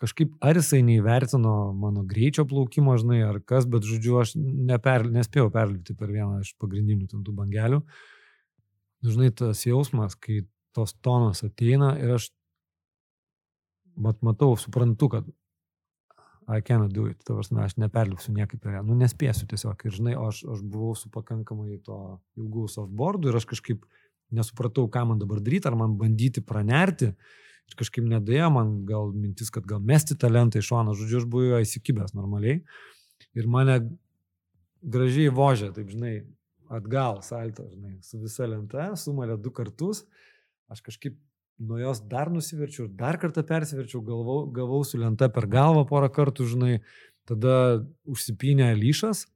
kažkaip 0.00 0.32
ar 0.44 0.58
jisai 0.58 0.80
neįvertino 0.86 1.54
mano 1.76 2.04
greičio 2.08 2.46
plaukimo, 2.48 2.96
žinai, 3.00 3.20
ar 3.26 3.40
kas, 3.44 3.66
bet, 3.70 3.86
žodžiu, 3.86 4.16
aš 4.22 4.34
neper, 4.40 5.04
nespėjau 5.12 5.50
perlipti 5.54 5.96
per 5.98 6.12
vieną 6.14 6.40
iš 6.44 6.54
pagrindinių 6.62 7.10
tų 7.12 7.34
bangelių. 7.36 7.82
Žinai, 9.06 9.30
tas 9.36 9.64
jausmas, 9.64 10.16
kai 10.16 10.42
tos 10.76 10.94
tonos 11.04 11.44
ateina 11.44 11.94
ir 12.00 12.16
aš 12.16 12.30
mat, 14.00 14.20
matau, 14.24 14.54
suprantu, 14.60 15.12
kad 15.12 15.30
I 16.50 16.60
cannot 16.66 16.90
do 16.90 17.06
it, 17.06 17.20
tavars, 17.22 17.52
aš 17.52 17.76
neperlipsiu 17.78 18.32
niekaip 18.34 18.58
per 18.64 18.74
ją, 18.74 18.80
nu 18.82 18.96
nespėsiu 18.98 19.46
tiesiog. 19.50 19.84
Ir 19.86 19.94
žinai, 19.94 20.14
aš, 20.18 20.42
aš 20.50 20.64
buvau 20.66 20.96
su 20.98 21.10
pakankamai 21.12 21.78
to 21.86 21.98
ilgų 22.40 22.64
softboardu 22.72 23.30
ir 23.30 23.38
aš 23.38 23.46
kažkaip 23.52 23.84
nesupratau, 24.34 24.88
ką 24.90 25.04
man 25.12 25.20
dabar 25.20 25.38
daryti, 25.44 25.68
ar 25.70 25.76
man 25.78 25.94
bandyti 26.00 26.42
pranerti. 26.42 27.12
Ir 27.12 27.30
kažkaip 27.78 28.06
nedėjo 28.08 28.50
man 28.54 28.74
gal 28.88 29.10
mintis, 29.14 29.50
kad 29.54 29.66
gal 29.68 29.82
mesti 29.84 30.16
talentą 30.18 30.60
iš 30.60 30.70
šono, 30.70 30.94
žodžiu, 30.98 31.22
aš 31.22 31.28
buvau 31.30 31.54
jo 31.54 31.62
įsikibęs 31.64 32.14
normaliai. 32.16 32.60
Ir 33.36 33.48
mane 33.50 33.78
gražiai 34.80 35.32
vožė, 35.34 35.70
taip 35.76 35.90
žinai, 35.92 36.14
atgal 36.70 37.20
salto, 37.26 37.66
žinai, 37.68 37.98
su 38.06 38.20
visa 38.22 38.46
lenta, 38.48 38.92
sumalė 38.98 39.36
du 39.42 39.52
kartus. 39.54 40.04
Aš 40.70 40.82
kažkaip 40.86 41.18
nuo 41.60 41.80
jos 41.80 42.00
dar 42.08 42.30
nusiverčiau, 42.32 42.88
dar 42.88 43.18
kartą 43.20 43.44
persiverčiau, 43.46 44.00
galvau, 44.06 44.44
gavau 44.54 44.80
su 44.86 45.00
lenta 45.00 45.28
per 45.32 45.48
galvą 45.50 45.84
porą 45.88 46.08
kartų, 46.14 46.46
žinai, 46.54 46.78
tada 47.28 47.82
užsipynė 48.08 48.72
lyšas 48.78 49.26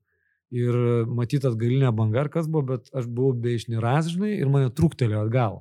ir 0.55 0.77
matyt 1.11 1.45
atgalinė 1.49 1.91
banga 1.97 2.23
ar 2.25 2.31
kas 2.33 2.49
buvo, 2.49 2.75
bet 2.75 2.89
aš 2.97 3.09
buvau 3.11 3.35
be 3.45 3.57
išniras, 3.59 4.13
žinai, 4.15 4.37
ir 4.39 4.51
mane 4.51 4.71
truktelėjo 4.73 5.27
atgal. 5.27 5.61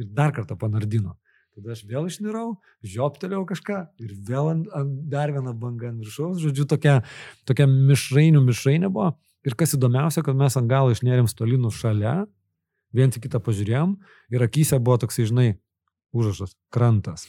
Ir 0.00 0.08
dar 0.10 0.32
kartą 0.34 0.56
panardino. 0.58 1.14
Tada 1.54 1.74
aš 1.76 1.84
vėl 1.86 2.08
išnirau, 2.10 2.56
žioptelėjau 2.82 3.44
kažką 3.46 3.76
ir 4.02 4.14
vėl 4.26 4.50
ant, 4.50 4.70
ant 4.74 4.94
dar 5.10 5.30
vieną 5.34 5.52
bangą 5.54 5.92
ant 5.92 6.02
viršaus. 6.02 6.40
Žodžiu, 6.42 6.66
tokia, 6.70 6.96
tokia 7.46 7.68
mišrainių 7.70 8.42
mišrainė 8.42 8.90
buvo. 8.90 9.12
Ir 9.46 9.54
kas 9.60 9.76
įdomiausia, 9.76 10.24
kad 10.26 10.34
mes 10.40 10.56
ant 10.58 10.70
galo 10.70 10.90
išnėrėm 10.94 11.28
stolinų 11.30 11.70
šalia, 11.76 12.16
vien 12.96 13.14
tik 13.14 13.26
kitą 13.28 13.38
pažiūrėjom 13.44 13.94
ir 14.34 14.46
akise 14.46 14.80
buvo 14.82 14.98
toksai, 15.04 15.28
žinai, 15.30 15.48
užrašas- 16.16 16.56
krantas. 16.74 17.28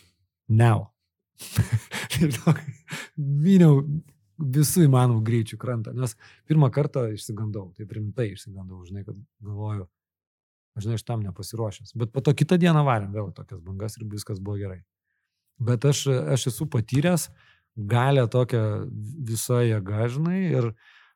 Neu. 0.49 0.87
myniau 3.17 3.83
visų 4.39 4.85
įmanomų 4.87 5.21
greičių 5.25 5.57
krantą, 5.59 5.93
nes 5.95 6.15
pirmą 6.49 6.71
kartą 6.73 7.07
išsigandau, 7.13 7.69
taip 7.77 7.91
rimtai 7.95 8.31
išsigandau, 8.33 8.81
žinai, 8.87 9.05
kad 9.07 9.15
galvoju, 9.43 9.87
aš 10.75 10.85
žinai, 10.85 10.99
aš 10.99 11.05
tam 11.07 11.23
nepasiruošęs. 11.25 11.95
Bet 11.99 12.11
po 12.13 12.23
to 12.23 12.35
kitą 12.37 12.59
dieną 12.61 12.83
varėm 12.87 13.15
vėl 13.15 13.31
tokias 13.35 13.61
bangas 13.63 13.97
ir 13.97 14.07
viskas 14.11 14.41
buvo 14.43 14.59
gerai. 14.59 14.81
Bet 15.59 15.87
aš, 15.87 16.05
aš 16.35 16.49
esu 16.51 16.67
patyręs 16.67 17.29
galę 17.75 18.27
tokią 18.31 18.61
visą 19.27 19.61
jėgą, 19.63 20.07
žinai, 20.11 20.41
ir 20.51 20.69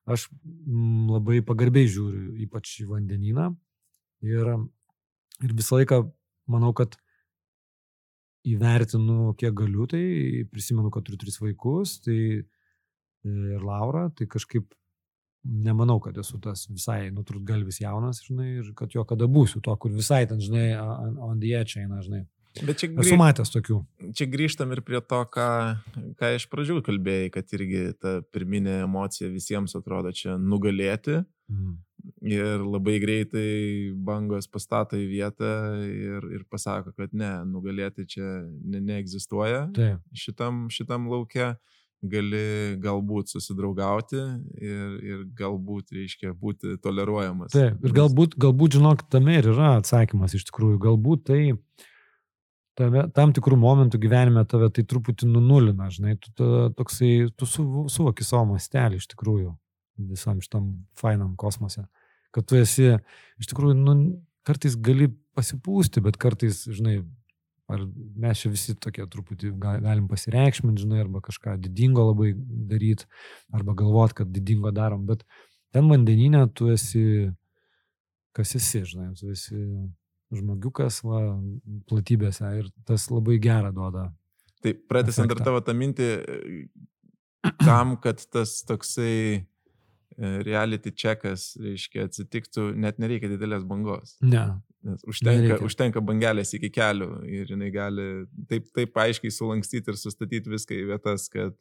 aš 0.10 0.28
mm, 0.32 1.12
labai 1.12 1.42
pagarbiai 1.46 1.92
žiūriu, 1.92 2.34
ypač 2.46 2.80
į 2.84 2.90
vandenyną. 2.94 3.52
Ir, 4.26 4.56
ir 5.44 5.56
visą 5.56 5.80
laiką 5.80 6.02
manau, 6.52 6.74
kad 6.76 6.98
įvertinu, 8.48 9.34
kiek 9.40 9.54
galiu, 9.56 9.86
tai 9.92 10.04
prisimenu, 10.52 10.92
kad 10.92 11.06
turiu 11.08 11.20
tris 11.20 11.40
vaikus, 11.44 12.00
tai 12.04 12.20
ir 13.28 13.64
Laura, 13.64 14.08
tai 14.16 14.28
kažkaip 14.32 14.72
nemanau, 15.44 16.00
kad 16.04 16.18
esu 16.20 16.40
tas 16.44 16.66
visai 16.70 17.10
nutrūtgalvis 17.16 17.82
jaunas, 17.84 18.24
žinai, 18.28 18.50
ir 18.60 18.74
kad 18.78 18.92
jo 18.96 19.06
kada 19.08 19.28
būsiu 19.30 19.62
to, 19.64 19.76
kur 19.80 19.94
visai 19.96 20.26
ten, 20.30 20.42
žinai, 20.44 20.74
on, 20.80 21.40
the 21.40 21.54
edge 21.56 21.80
eina, 21.80 22.02
žinai. 22.06 22.26
Bet 22.60 22.82
čia, 22.82 22.90
Esu 22.90 22.98
grįž, 22.98 23.20
matęs 23.22 23.52
tokių. 23.54 23.78
čia 24.18 24.26
grįžtam 24.28 24.72
ir 24.74 24.82
prie 24.84 25.00
to, 25.06 25.20
ką, 25.32 25.50
ką 26.20 26.32
iš 26.36 26.48
pradžių 26.52 26.80
kalbėjai, 26.84 27.30
kad 27.36 27.54
irgi 27.56 27.84
ta 28.02 28.16
pirminė 28.34 28.82
emocija 28.88 29.30
visiems 29.32 29.78
atrodo 29.78 30.12
čia 30.16 30.36
nugalėti. 30.42 31.22
Mm. 31.50 31.78
Ir 32.26 32.64
labai 32.64 32.98
greitai 33.04 33.92
bangos 34.08 34.48
pastato 34.52 34.98
į 34.98 35.06
vietą 35.12 35.50
ir, 35.84 36.26
ir 36.36 36.46
pasako, 36.50 36.94
kad 36.98 37.14
ne, 37.14 37.32
nugalėti 37.48 38.08
čia 38.10 38.26
ne, 38.48 38.80
neegzistuoja 38.80 39.68
Taip. 39.76 40.04
šitam, 40.16 40.68
šitam 40.74 41.10
laukia. 41.12 41.54
Gali 42.00 42.78
galbūt 42.80 43.34
susidraugauti 43.34 44.20
ir, 44.56 44.84
ir 45.04 45.24
galbūt, 45.36 45.92
reiškia, 45.92 46.32
būti 46.32 46.78
toleruojamas. 46.80 47.52
Taip, 47.52 47.82
ir 47.84 47.96
galbūt, 47.98 48.38
galbūt, 48.40 48.78
žinok, 48.78 49.04
tame 49.12 49.36
ir 49.36 49.50
yra 49.52 49.74
atsakymas 49.82 50.38
iš 50.38 50.46
tikrųjų. 50.48 50.78
Galbūt 50.86 51.26
tai 51.28 51.42
tave, 52.80 53.04
tam 53.16 53.34
tikrų 53.36 53.58
momentų 53.60 54.00
gyvenime 54.00 54.46
tave 54.48 54.70
tai 54.72 54.86
truputį 54.88 55.28
nunulina, 55.28 55.90
žinai, 55.92 56.16
tu 56.24 56.32
ta, 56.40 56.70
toksai, 56.80 57.12
tu 57.36 57.50
su, 57.50 57.66
suvoki 57.92 58.24
savo 58.24 58.54
mastelį 58.54 59.02
iš 59.02 59.10
tikrųjų 59.12 59.52
visam 60.10 60.40
šitam 60.44 60.72
fainam 61.00 61.36
kosmose. 61.40 61.84
Kad 62.32 62.48
tu 62.48 62.60
esi, 62.60 62.94
iš 63.42 63.52
tikrųjų, 63.52 63.76
nu, 63.76 63.96
kartais 64.48 64.78
gali 64.80 65.10
pasipūsti, 65.38 66.04
bet 66.06 66.20
kartais, 66.22 66.64
žinai, 66.72 67.02
ar 67.70 67.84
mes 68.20 68.42
čia 68.42 68.50
visi 68.54 68.76
tokie 68.82 69.06
truputį 69.06 69.52
ga- 69.62 69.78
galim 69.84 70.08
pasireikšminti, 70.10 70.84
žinai, 70.86 71.04
arba 71.04 71.22
kažką 71.26 71.56
didingo 71.62 72.08
labai 72.10 72.34
daryti, 72.72 73.06
arba 73.54 73.76
galvoti, 73.78 74.18
kad 74.22 74.32
didingo 74.34 74.72
darom, 74.76 75.06
bet 75.10 75.24
ten 75.74 75.90
vandeninė 75.92 76.48
tu 76.58 76.72
esi, 76.74 77.30
kas 78.36 78.56
esi, 78.58 78.84
žinai, 78.90 79.12
tu 79.20 79.30
esi 79.34 79.60
žmogiukas 80.34 81.02
va, 81.06 81.22
platybėse 81.90 82.50
ir 82.60 82.70
tas 82.86 83.08
labai 83.14 83.40
gerą 83.42 83.72
duoda. 83.74 84.10
Tai 84.64 84.74
pratęsant 84.92 85.32
dar 85.32 85.42
tavo 85.46 85.62
tą 85.64 85.74
mintį, 85.78 86.10
tam, 87.64 87.96
kad 88.04 88.22
tas 88.34 88.60
toksai 88.68 89.14
e, 89.40 89.44
reality 90.46 90.92
checkas, 90.92 91.54
reiškia, 91.62 92.10
atsitiktų, 92.10 92.74
net 92.76 93.00
nereikia 93.00 93.32
didelės 93.32 93.64
bangos. 93.68 94.18
Ne. 94.22 94.44
Nes 94.84 95.02
užtenka, 95.04 95.42
Nereikia. 95.44 95.66
užtenka 95.68 96.00
bangelės 96.08 96.54
iki 96.56 96.70
kelių 96.72 97.10
ir 97.28 97.50
jinai 97.52 97.68
gali 97.76 98.04
taip, 98.48 98.70
taip 98.76 98.96
aiškiai 98.96 99.32
sulankstyti 99.36 99.92
ir 99.92 99.98
sustatyti 100.00 100.48
viską 100.54 100.78
į 100.78 100.86
vietas, 100.94 101.26
kad, 101.34 101.58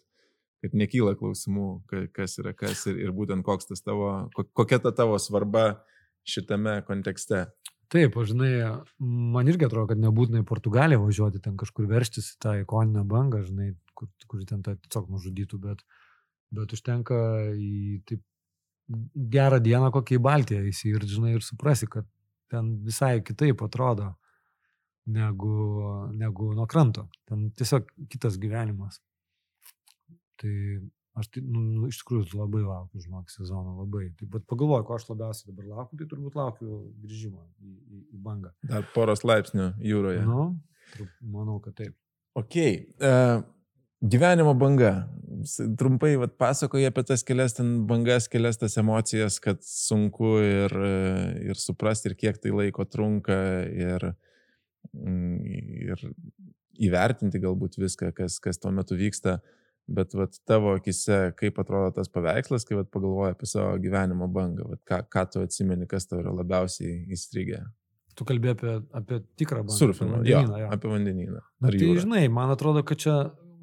kad 0.62 0.76
nekyla 0.78 1.16
klausimų, 1.18 1.64
ka- 1.90 2.04
kas 2.14 2.38
yra 2.38 2.52
kas 2.54 2.84
ir, 2.86 3.00
ir 3.02 3.10
būtent 3.16 3.42
koks 3.42 3.66
tas 3.72 3.82
tavo, 3.82 4.28
ko- 4.36 4.46
kokia 4.54 4.78
ta 4.84 4.92
tavo 4.94 5.18
svarba 5.18 5.80
šitame 6.28 6.76
kontekste. 6.86 7.48
Taip, 7.90 8.14
žinai, 8.28 8.52
man 9.00 9.48
irgi 9.48 9.64
atrodo, 9.66 9.88
kad 9.94 9.98
nebūtinai 9.98 10.44
Portugaliją 10.46 11.00
važiuoti, 11.02 11.40
ten 11.42 11.56
kažkur 11.58 11.86
verštis 11.88 12.34
į 12.34 12.38
tą 12.44 12.52
ikoninę 12.62 13.02
bangą, 13.08 13.40
žinai, 13.48 13.72
kur, 13.96 14.10
kur 14.28 14.44
ten 14.46 14.62
tą 14.62 14.76
tiesiog 14.76 15.08
nužudytų, 15.10 15.58
bet, 15.64 15.82
bet 16.54 16.70
užtenka 16.76 17.16
į 17.56 18.02
taip 18.06 18.22
gerą 19.32 19.58
dieną 19.64 19.90
kokią 19.92 20.18
į 20.20 20.22
Baltiją 20.22 20.62
įsijurt, 20.68 21.08
žinai, 21.08 21.32
ir 21.38 21.42
suprasi, 21.42 21.88
kad 21.90 22.06
ten 22.52 22.76
visai 22.84 23.18
kitaip 23.24 23.62
atrodo 23.64 24.12
negu, 25.08 25.54
negu 26.12 26.52
nuo 26.56 26.66
kranto. 26.66 27.08
Ten 27.28 27.50
tiesiog 27.56 27.88
kitas 28.12 28.38
gyvenimas. 28.40 29.00
Tai 30.38 30.54
aš 31.18 31.30
tai, 31.34 31.42
nu, 31.42 31.62
nu, 31.64 31.88
iš 31.90 32.00
tikrųjų 32.02 32.38
labai 32.38 32.62
laukiu, 32.62 33.02
žinok, 33.02 33.30
sezono 33.32 33.74
labai. 33.80 34.08
Taip 34.18 34.30
pat 34.34 34.46
pagalvoju, 34.50 34.86
ko 34.86 34.96
aš 34.98 35.08
labiausiai 35.10 35.50
dabar 35.50 35.70
laukiu, 35.72 35.98
tai 35.98 36.08
turbūt 36.12 36.38
laukiu 36.38 36.80
grįžimo 37.02 37.42
į, 37.58 37.72
į, 37.74 38.02
į 38.14 38.20
bangą. 38.26 38.52
Dar 38.70 38.86
poros 38.94 39.24
laipsnių 39.26 39.72
jūroje. 39.82 40.22
Nu, 40.28 40.50
manau, 41.24 41.58
kad 41.64 41.78
taip. 41.80 41.96
Ok. 42.38 42.58
Uh, 43.02 43.42
gyvenimo 44.00 44.54
banga. 44.54 45.08
trumpai 45.78 46.16
vat, 46.18 46.32
pasakoji 46.38 46.88
apie 46.88 47.04
tas 47.06 47.22
kelias 47.22 47.54
ten 47.54 47.84
bangas, 47.86 48.26
kelias 48.28 48.58
tas 48.58 48.74
emocijas, 48.80 49.38
kad 49.38 49.60
sunku 49.62 50.32
ir, 50.42 50.74
ir 51.50 51.60
suprasti, 51.60 52.10
ir 52.10 52.16
kiek 52.18 52.40
tai 52.42 52.50
laiko 52.50 52.84
trunka, 52.84 53.36
ir, 53.70 54.08
mm, 54.96 55.38
ir 55.92 56.02
įvertinti 56.88 57.38
galbūt 57.42 57.78
viską, 57.78 58.10
kas, 58.16 58.40
kas 58.42 58.58
tuo 58.58 58.74
metu 58.74 58.98
vyksta. 58.98 59.38
Bet 59.88 60.12
vat, 60.12 60.34
tavo 60.44 60.74
akise, 60.76 61.32
kaip 61.38 61.56
atrodo 61.62 61.94
tas 61.96 62.10
paveikslas, 62.12 62.66
kai 62.68 62.76
vat, 62.76 62.90
pagalvoji 62.92 63.32
apie 63.32 63.46
savo 63.48 63.78
gyvenimo 63.80 64.28
bangą, 64.28 64.66
vat, 64.74 64.82
ką, 64.90 65.02
ką 65.08 65.26
tu 65.32 65.44
atsimeni, 65.46 65.86
kas 65.88 66.10
tau 66.10 66.20
yra 66.20 66.34
labiausiai 66.34 67.06
įstrigę. 67.14 67.62
Tu 68.18 68.26
kalbė 68.26 68.52
apie, 68.52 68.74
apie 68.98 69.22
tikrą 69.38 69.62
bangą. 69.62 69.78
Surfingą, 69.78 70.24
jo, 70.28 70.42
jo. 70.60 70.70
Apie 70.74 70.90
vandenyną. 70.92 71.40
Tai 71.62 71.78
jūrą. 71.78 72.02
žinai, 72.04 72.26
man 72.28 72.52
atrodo, 72.52 72.82
kad 72.84 73.00
čia 73.00 73.16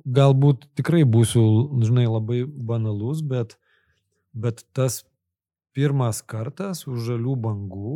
galbūt 0.05 0.67
tikrai 0.77 1.03
būsiu, 1.07 1.43
žinai, 1.81 2.05
labai 2.05 2.43
banalus, 2.45 3.23
bet, 3.25 3.57
bet 4.33 4.65
tas 4.75 5.03
pirmas 5.75 6.21
kartas 6.21 6.85
už 6.87 7.01
žalių 7.09 7.35
bangų, 7.47 7.95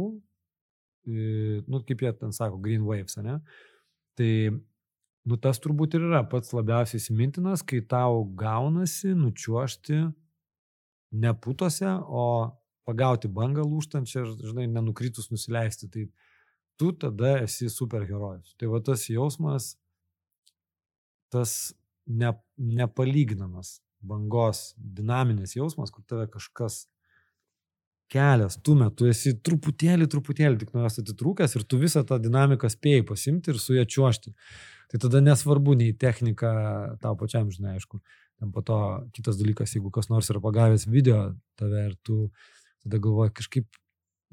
nu, 1.10 1.84
kaip 1.88 2.02
jie 2.04 2.14
ten 2.18 2.34
sako, 2.36 2.60
green 2.62 2.84
waves, 2.86 3.18
ne? 3.24 3.40
Tai 4.20 4.32
Nu, 5.30 5.38
tas 5.38 5.60
turbūt 5.62 5.94
ir 5.98 6.06
yra 6.08 6.24
pats 6.26 6.54
labiausiai 6.56 6.98
įsimintinas, 7.02 7.62
kai 7.62 7.82
tau 7.86 8.24
gaunasi 8.40 9.12
nučiuošti 9.18 10.00
ne 11.22 11.34
putose, 11.44 11.90
o 12.08 12.24
pagauti 12.88 13.30
bangą 13.30 13.66
lūštančią 13.68 14.24
ir, 14.24 14.32
žinai, 14.48 14.66
nenukritus 14.72 15.30
nusileisti. 15.30 15.90
Tai 15.94 16.08
tu 16.80 16.92
tada 17.04 17.36
esi 17.44 17.70
superherojus. 17.70 18.56
Tai 18.58 18.72
va 18.72 18.80
tas 18.86 19.06
jausmas, 19.12 19.74
tas 21.30 21.76
ne, 22.10 22.34
nepalyginamas 22.58 23.80
bangos 24.00 24.74
dinaminis 24.78 25.56
jausmas, 25.58 25.92
kur 25.92 26.04
tave 26.08 26.28
kažkas 26.32 26.86
kelias, 28.10 28.58
tu 28.66 28.74
metu 28.78 29.08
esi 29.10 29.36
truputėlį, 29.46 30.08
truputėlį 30.10 30.64
tik 30.64 30.72
nuo 30.74 30.86
jos 30.88 31.02
atitrūkęs 31.04 31.56
ir 31.56 31.66
tu 31.70 31.78
visą 31.82 32.02
tą 32.08 32.18
dinamiką 32.22 32.70
spėjai 32.72 33.06
pasimti 33.06 33.54
ir 33.54 33.60
su 33.62 33.78
ją 33.78 33.86
čiuošti. 33.86 34.34
Tai 34.90 35.02
tada 35.04 35.22
nesvarbu 35.22 35.76
nei 35.78 35.94
technika, 35.94 36.52
tau 37.04 37.14
pačiam, 37.20 37.52
žinai, 37.54 37.76
aišku. 37.78 38.00
Ten 38.42 38.54
po 38.56 38.64
to 38.66 38.80
kitas 39.14 39.38
dalykas, 39.38 39.76
jeigu 39.76 39.92
kas 39.94 40.10
nors 40.10 40.32
yra 40.34 40.42
pagavęs 40.42 40.88
video 40.90 41.36
tave 41.60 41.90
ir 41.92 41.98
tu 42.02 42.32
tada 42.82 42.98
galvoji, 43.04 43.36
kažkaip, 43.38 43.68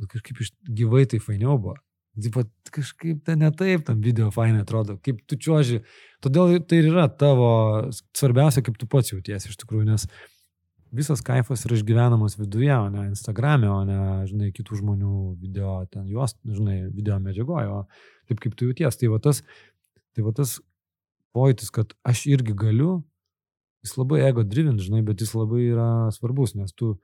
kažkaip 0.07 0.41
iš 0.41 0.55
gyvai 0.81 1.05
tai 1.11 1.20
fainiau 1.20 1.59
buvo. 1.61 1.77
Taip 2.17 2.39
kažkaip 2.73 3.21
ten 3.27 3.43
ne 3.45 3.51
taip, 3.53 3.85
tam 3.87 4.01
video 4.05 4.31
fainai 4.33 4.64
atrodo, 4.64 4.97
kaip 5.05 5.21
tu 5.29 5.37
čiuoži. 5.37 5.83
Todėl 6.25 6.57
tai 6.64 6.81
ir 6.81 6.91
yra 6.91 7.07
tavo 7.12 7.51
svarbiausia, 8.17 8.64
kaip 8.64 8.81
tu 8.81 8.89
pats 8.89 9.12
jautiesi 9.12 9.53
iš 9.53 9.61
tikrųjų, 9.61 9.85
nes 9.91 10.09
visas 10.97 11.21
kaifas 11.25 11.67
yra 11.69 11.77
išgyvenamas 11.77 12.39
viduje, 12.41 12.73
o 12.73 12.89
ne 12.89 13.11
Instagram'e, 13.11 13.69
o 13.69 13.81
ne, 13.85 14.01
žinai, 14.31 14.53
kitų 14.57 14.81
žmonių 14.81 15.14
video, 15.43 15.79
ten 15.93 16.07
juos, 16.09 16.39
žinai, 16.47 16.87
video 16.89 17.19
medžiagoje, 17.21 17.69
o 17.69 18.31
taip 18.31 18.41
kaip 18.41 18.57
tu 18.57 18.71
jauties. 18.71 18.97
Tai 18.97 19.12
va 19.12 19.21
tas 19.21 19.43
Tai 20.17 20.25
va 20.25 20.33
tas 20.33 20.57
pojūtis, 21.37 21.69
kad 21.77 21.93
aš 22.09 22.25
irgi 22.33 22.55
galiu, 22.57 23.03
jis 23.85 23.99
labai 24.01 24.23
ego 24.25 24.47
driven, 24.49 24.79
žinai, 24.81 25.03
bet 25.05 25.21
jis 25.21 25.35
labai 25.37 25.67
yra 25.69 25.89
svarbus, 26.17 26.55
nes 26.57 26.73
tu 26.73 26.95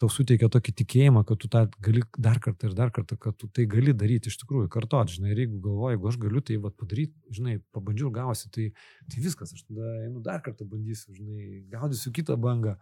tau 0.00 0.08
suteikia 0.08 0.48
tokį 0.52 0.72
tikėjimą, 0.80 1.22
kad 1.28 1.40
tu 1.42 1.48
tą 1.52 1.66
gali 1.84 2.00
dar 2.16 2.40
kartą 2.42 2.70
ir 2.70 2.76
dar 2.78 2.92
kartą, 2.94 3.18
kad 3.20 3.36
tu 3.36 3.48
tai 3.52 3.66
gali 3.68 3.92
daryti 3.96 4.32
iš 4.32 4.38
tikrųjų, 4.40 4.70
kartot, 4.72 5.12
žinai, 5.12 5.34
ir 5.34 5.42
jeigu 5.44 5.60
galvoji, 5.66 5.96
jeigu 5.96 6.08
aš 6.10 6.18
galiu 6.22 6.42
tai 6.46 6.56
vat, 6.62 6.76
padaryti, 6.80 7.36
žinai, 7.36 7.58
pabandžiau 7.76 8.08
ir 8.08 8.16
gausi, 8.16 8.48
tai, 8.54 8.70
tai 9.12 9.24
viskas, 9.26 9.52
aš 9.56 9.66
tada 9.66 9.92
einu 10.06 10.24
dar 10.24 10.40
kartą 10.46 10.64
bandysiu, 10.70 11.12
žinai, 11.18 11.60
gaudysiu 11.72 12.14
kitą 12.16 12.38
bangą, 12.40 12.78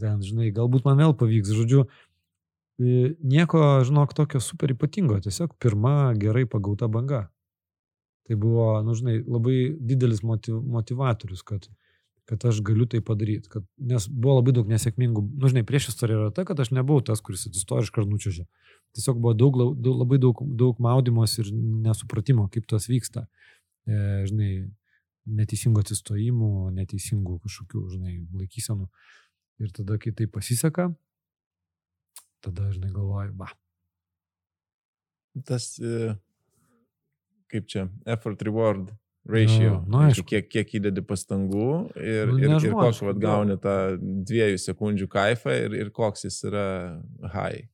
ten, 0.00 0.24
žinai, 0.24 0.48
galbūt 0.56 0.88
man 0.88 1.04
vėl 1.04 1.14
pavyks, 1.20 1.52
žodžiu, 1.60 1.84
nieko, 2.80 3.62
žinok, 3.84 4.16
tokio 4.16 4.40
super 4.40 4.72
ypatingo, 4.72 5.20
tiesiog 5.22 5.54
pirma 5.62 6.14
gerai 6.18 6.48
pagauta 6.50 6.88
banga. 6.88 7.28
Tai 8.24 8.36
buvo, 8.40 8.70
nu, 8.80 8.96
žinai, 8.96 9.18
labai 9.20 9.74
didelis 9.84 10.24
motiv, 10.24 10.62
motivatorius, 10.64 11.44
kad, 11.44 11.68
kad 12.28 12.44
aš 12.44 12.60
galiu 12.64 12.86
tai 12.88 13.00
padaryti. 13.04 13.50
Kad, 13.52 13.66
nes 13.76 14.06
buvo 14.08 14.38
labai 14.38 14.54
daug 14.56 14.68
nesėkmingų, 14.70 15.24
nu, 15.40 15.50
žinai, 15.50 15.64
prieš 15.68 15.90
istoriją 15.92 16.22
yra 16.22 16.34
ta, 16.34 16.46
kad 16.48 16.60
aš 16.60 16.72
nebuvau 16.76 17.04
tas, 17.04 17.20
kuris 17.24 17.46
atsistojo 17.50 17.84
iš 17.84 17.92
karnučiažė. 17.94 18.46
Tiesiog 18.96 19.20
buvo 19.20 19.34
daug, 19.36 19.58
daug, 19.76 19.98
labai 20.04 20.20
daug, 20.22 20.40
daug 20.60 20.80
maudimos 20.82 21.36
ir 21.42 21.50
nesupratimo, 21.54 22.46
kaip 22.54 22.68
tas 22.70 22.88
vyksta. 22.88 23.26
E, 23.84 23.98
žinai, 24.30 24.50
neteisingų 25.40 25.84
atsistojimų, 25.84 26.52
neteisingų 26.78 27.38
kažkokių, 27.44 27.84
žinai, 27.96 28.16
laikysenų. 28.40 28.88
Ir 29.64 29.74
tada, 29.76 29.98
kai 30.00 30.12
tai 30.16 30.26
pasiseka, 30.30 30.88
tada, 32.44 32.70
žinai, 32.72 32.92
galvoju, 32.94 33.36
va. 33.40 33.52
Tas 35.44 35.74
e, 35.82 36.14
kaip 37.52 37.68
čia, 37.70 37.88
effort 38.10 38.42
reward 38.46 38.92
ratio. 39.26 39.70
Nu, 39.70 39.84
nu, 39.86 40.00
aišku. 40.04 40.26
Kiek, 40.28 40.48
kiek 40.52 40.74
įdedi 40.80 41.04
pastangų 41.06 41.68
ir, 41.96 42.32
nu, 42.32 42.40
ir, 42.40 42.56
ir 42.68 42.74
koks 42.76 43.00
vad 43.04 43.20
gauni 43.22 43.56
tą 43.60 43.76
dviejų 44.00 44.58
sekundžių 44.60 45.08
kaifą 45.12 45.54
ir, 45.66 45.78
ir 45.80 45.92
koks 45.94 46.26
jis 46.28 46.42
yra 46.50 46.66
high. 47.32 47.64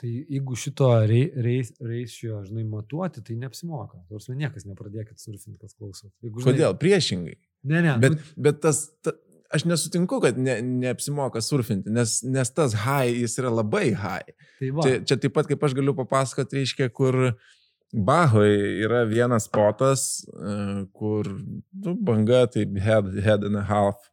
Tai 0.00 0.10
jeigu 0.10 0.56
šito 0.58 0.90
ratio, 1.00 2.40
žinai, 2.44 2.64
matuoti, 2.68 3.22
tai 3.24 3.38
neapsimoka. 3.40 4.02
Nors 4.10 4.26
niekas 4.28 4.66
nepradėkit 4.68 5.22
surfinti, 5.22 5.58
kas 5.62 5.74
klausot. 5.78 6.10
Jeigu, 6.22 6.42
žinai, 6.42 6.50
Kodėl? 6.50 6.78
Priešingai. 6.82 7.36
Ne, 7.70 7.80
ne. 7.86 7.94
Bet, 8.02 8.18
nu... 8.18 8.42
bet 8.46 8.58
tas, 8.62 8.82
ta, 9.06 9.14
aš 9.54 9.64
nesutinku, 9.70 10.18
kad 10.22 10.38
ne, 10.38 10.58
neapsimoka 10.82 11.40
surfinti, 11.42 11.94
nes, 11.94 12.18
nes 12.26 12.54
tas 12.54 12.74
high, 12.84 13.14
jis 13.22 13.38
yra 13.40 13.54
labai 13.54 13.86
high. 13.94 14.34
Tai 14.58 14.72
va. 14.76 14.86
čia, 14.86 14.98
čia 15.08 15.18
taip 15.22 15.34
pat, 15.38 15.48
kaip 15.50 15.62
aš 15.64 15.78
galiu 15.78 15.94
papasakoti, 15.96 16.60
reiškia, 16.60 16.90
kur 16.92 17.20
uh, 17.30 17.54
Bahoje 17.94 18.82
yra 18.82 19.04
vienas 19.06 19.46
spotas, 19.46 20.24
e, 20.26 20.86
kur 20.92 21.28
nu, 21.70 21.94
banga, 21.94 22.46
tai 22.50 22.66
head, 22.82 23.12
head 23.22 23.46
and 23.46 23.60
a 23.60 23.62
half, 23.68 24.08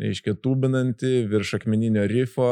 reiškia 0.00 0.36
tūbinanti 0.44 1.26
virš 1.28 1.54
akmeninio 1.58 2.06
rifo, 2.08 2.46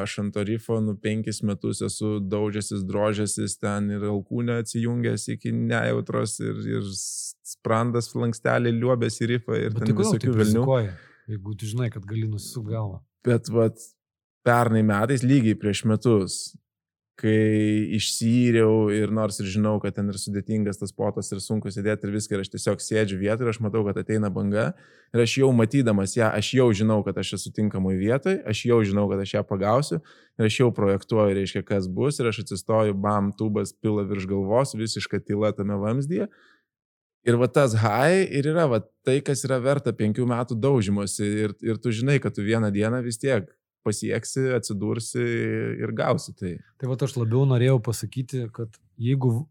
aš 0.00 0.16
ant 0.22 0.34
to 0.36 0.44
rifo 0.48 0.78
nu 0.84 0.94
penkis 1.00 1.42
metus 1.44 1.82
esu 1.84 2.18
daužęsis, 2.32 2.84
drožęsis 2.88 3.58
ten 3.60 3.92
ir 3.92 4.08
alkūnė 4.08 4.60
atsijungęs 4.64 5.28
iki 5.36 5.52
nejautros 5.56 6.38
ir, 6.44 6.64
ir 6.78 6.90
sprandas 7.52 8.08
flankstelį 8.12 8.72
liuobęs 8.78 9.20
į 9.20 9.30
rifą 9.34 9.60
ir 9.60 9.72
Bet 9.76 9.84
ten 9.84 9.92
tai 9.92 10.00
visokių 10.00 10.36
vilnių. 10.40 10.66
Jeigu 11.30 11.56
tu 11.56 11.68
žinai, 11.68 11.92
kad 11.92 12.08
gali 12.08 12.26
nusisukti 12.28 12.72
galvą. 12.72 13.00
Bet 13.24 13.52
vat, 13.52 13.80
pernai 14.46 14.82
metais 14.86 15.24
lygiai 15.24 15.56
prieš 15.60 15.84
metus 15.88 16.40
kai 17.20 17.92
išsyriau 17.98 18.88
ir 18.94 19.12
nors 19.12 19.40
ir 19.42 19.48
žinau, 19.52 19.74
kad 19.82 19.94
ten 19.98 20.08
ir 20.08 20.16
sudėtingas 20.20 20.80
tas 20.80 20.94
potas 20.96 21.28
ir 21.34 21.42
sunku 21.44 21.72
sėdėti 21.72 22.08
ir 22.08 22.14
viską, 22.14 22.36
ir 22.36 22.44
aš 22.44 22.52
tiesiog 22.54 22.80
sėdžiu 22.80 23.18
vietoje 23.20 23.44
ir 23.44 23.52
aš 23.52 23.60
matau, 23.60 23.82
kad 23.84 24.00
ateina 24.00 24.30
banga 24.32 24.70
ir 25.12 25.24
aš 25.24 25.36
jau 25.42 25.50
matydamas 25.56 26.16
ją, 26.16 26.30
aš 26.32 26.52
jau 26.56 26.68
žinau, 26.80 27.00
kad 27.04 27.20
aš 27.20 27.34
esu 27.36 27.52
tinkamui 27.56 27.98
vietoj, 28.00 28.40
aš 28.48 28.64
jau 28.70 28.80
žinau, 28.86 29.04
kad 29.12 29.20
aš 29.20 29.36
ją 29.36 29.44
pagausiu 29.48 30.00
ir 30.00 30.48
aš 30.48 30.60
jau 30.62 30.70
projektuoju, 30.76 31.36
reiškia, 31.36 31.64
kas 31.68 31.90
bus 31.92 32.22
ir 32.22 32.30
aš 32.32 32.42
atsistoju, 32.46 32.96
bam, 32.96 33.34
tubas 33.36 33.74
pila 33.76 34.06
virš 34.08 34.30
galvos, 34.30 34.74
visiška 34.78 35.20
tyla 35.20 35.52
tame 35.56 35.76
vamzdyje. 35.80 36.30
Ir 37.28 37.36
va 37.36 37.50
tas 37.52 37.74
high 37.76 38.30
ir 38.32 38.48
yra 38.48 38.64
va 38.70 38.80
tai, 39.04 39.18
kas 39.20 39.44
yra 39.44 39.58
verta 39.60 39.92
penkių 39.92 40.24
metų 40.30 40.56
daužymosi 40.56 41.26
ir, 41.44 41.56
ir 41.60 41.76
tu 41.76 41.92
žinai, 41.92 42.16
kad 42.16 42.32
tu 42.32 42.46
vieną 42.46 42.72
dieną 42.72 43.02
vis 43.04 43.20
tiek 43.20 43.50
pasieksi, 43.86 44.48
atsidursi 44.56 45.22
ir 45.80 45.94
gausi 45.96 46.34
tai. 46.36 46.56
Tai 46.80 46.90
va 46.90 46.98
aš 47.00 47.16
labiau 47.16 47.46
norėjau 47.48 47.78
pasakyti, 47.90 48.46
kad 48.54 48.76
jeigu 49.00 49.46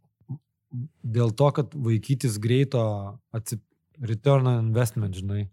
dėl 1.01 1.33
to, 1.33 1.49
kad 1.55 1.73
vaikytis 1.73 2.37
greito 2.41 2.83
atsip... 3.33 3.63
return 3.99 4.47
on 4.47 4.59
investment, 4.63 5.11
žinai, 5.11 5.49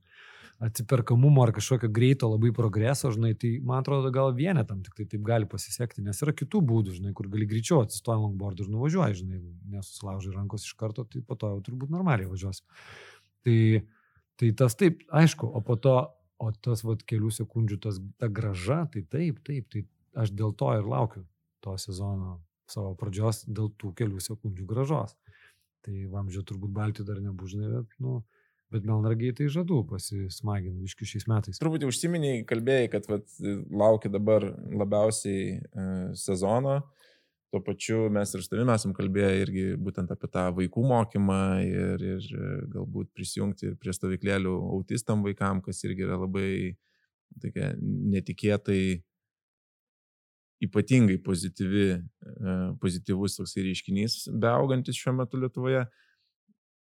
atsiperkamumo 0.62 1.42
ar 1.42 1.50
kažkokio 1.52 1.88
greito 1.92 2.28
labai 2.30 2.52
progreso, 2.54 3.10
žinai, 3.12 3.32
tai 3.34 3.56
man 3.58 3.82
atrodo 3.82 4.12
gal 4.14 4.30
vienetam 4.36 4.84
tik 4.84 4.94
tai 4.96 5.06
taip 5.10 5.24
gali 5.26 5.48
pasisekti, 5.50 6.04
nes 6.06 6.22
yra 6.22 6.32
kitų 6.32 6.62
būdų, 6.70 6.94
žinai, 7.00 7.12
kur 7.16 7.28
gali 7.32 7.48
greičiau 7.50 7.82
atsistoji 7.82 8.22
longboard 8.22 8.62
ir 8.62 8.70
nuvažiuoji, 8.72 9.18
žinai, 9.20 9.40
nesusilaužai 9.74 10.32
rankos 10.36 10.64
iš 10.64 10.76
karto, 10.78 11.04
tai 11.04 11.24
po 11.26 11.36
to 11.36 11.50
jau 11.52 11.60
turbūt 11.66 11.92
normaliai 11.92 12.30
važiuosi. 12.30 12.62
Tai, 13.44 13.58
tai 14.40 14.52
tas 14.62 14.78
taip, 14.78 15.02
aišku, 15.10 15.50
o 15.50 15.64
po 15.66 15.76
to 15.76 15.98
O 16.42 16.50
tas 16.52 16.82
vat, 16.84 17.00
kelių 17.08 17.30
sekundžių 17.32 17.78
tas, 17.86 18.00
ta 18.20 18.28
graža, 18.28 18.82
tai 18.92 19.02
taip, 19.08 19.40
taip, 19.46 19.68
tai 19.72 19.86
aš 20.20 20.34
dėl 20.36 20.52
to 20.56 20.68
ir 20.76 20.88
laukiu 20.88 21.24
to 21.64 21.76
sezono 21.80 22.40
savo 22.70 22.94
pradžios, 22.98 23.44
dėl 23.46 23.70
tų 23.80 23.92
kelių 23.96 24.20
sekundžių 24.22 24.66
gražos. 24.68 25.14
Tai 25.86 25.94
vamzdžio 26.12 26.42
turbūt 26.48 26.72
balti 26.74 27.06
dar 27.06 27.22
nebūžnai, 27.22 27.70
bet, 27.70 27.94
nu, 28.02 28.18
bet 28.74 28.86
melnargiai 28.88 29.36
tai 29.38 29.46
žadu 29.52 29.80
pasismaginu 29.88 30.84
iškiu 30.88 31.08
šiais 31.08 31.28
metais. 31.30 31.60
Turbūt 31.62 31.86
užsiminiai, 31.86 32.42
kalbėjai, 32.48 32.90
kad 32.96 33.08
vat, 33.10 33.28
laukia 33.70 34.10
dabar 34.12 34.48
labiausiai 34.50 35.44
e, 35.54 35.60
sezono. 36.18 36.80
Tuo 37.56 37.62
pačiu 37.64 38.10
mes 38.12 38.34
ir 38.36 38.42
su 38.44 38.50
tavimi 38.52 38.74
esam 38.74 38.92
kalbėję 38.92 39.36
irgi 39.40 39.62
būtent 39.80 40.10
apie 40.12 40.28
tą 40.28 40.42
vaikų 40.58 40.82
mokymą 40.90 41.36
ir, 41.64 42.02
ir 42.04 42.26
galbūt 42.74 43.08
prisijungti 43.16 43.70
ir 43.70 43.78
prie 43.80 43.94
stovyklėlių 43.96 44.52
autistam 44.74 45.24
vaikam, 45.24 45.62
kas 45.64 45.80
irgi 45.88 46.04
yra 46.04 46.18
labai 46.20 46.50
tokia 47.40 47.70
netikėtai 47.80 48.82
ypatingai 50.68 51.16
pozityvi, 51.24 51.88
e, 51.96 52.60
pozityvus 52.84 53.40
toks 53.40 53.56
reiškinys, 53.56 54.20
beaugantis 54.36 55.00
šiuo 55.00 55.16
metu 55.16 55.40
Lietuvoje. 55.40 55.86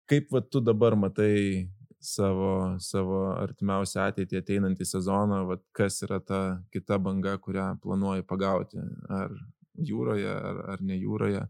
Kaip 0.07 0.31
va, 0.31 0.47
tu 0.47 0.62
dabar 0.62 0.95
matai 0.95 1.66
savo, 1.99 2.77
savo 2.79 3.25
artimiausią 3.43 4.07
ateitį 4.07 4.39
ateinantį 4.39 4.87
sezoną, 4.87 5.45
va, 5.51 5.59
kas 5.75 5.99
yra 6.07 6.23
ta 6.23 6.45
kita 6.71 7.03
banga, 7.03 7.41
kurią 7.43 7.73
planuoji 7.83 8.31
pagauti, 8.31 8.87
ar 9.11 9.35
jūroje, 9.77 10.31
ar, 10.31 10.62
ar 10.75 10.83
ne 10.83 10.99
jūroje, 10.99 11.45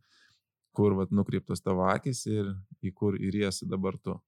kur 0.76 0.96
va, 0.98 1.06
nukreiptos 1.10 1.62
tavo 1.64 1.86
akis 1.90 2.26
ir 2.30 2.52
į 2.82 2.92
kur 2.94 3.16
įriesi 3.18 3.68
dabar 3.68 3.98
tu. 3.98 4.18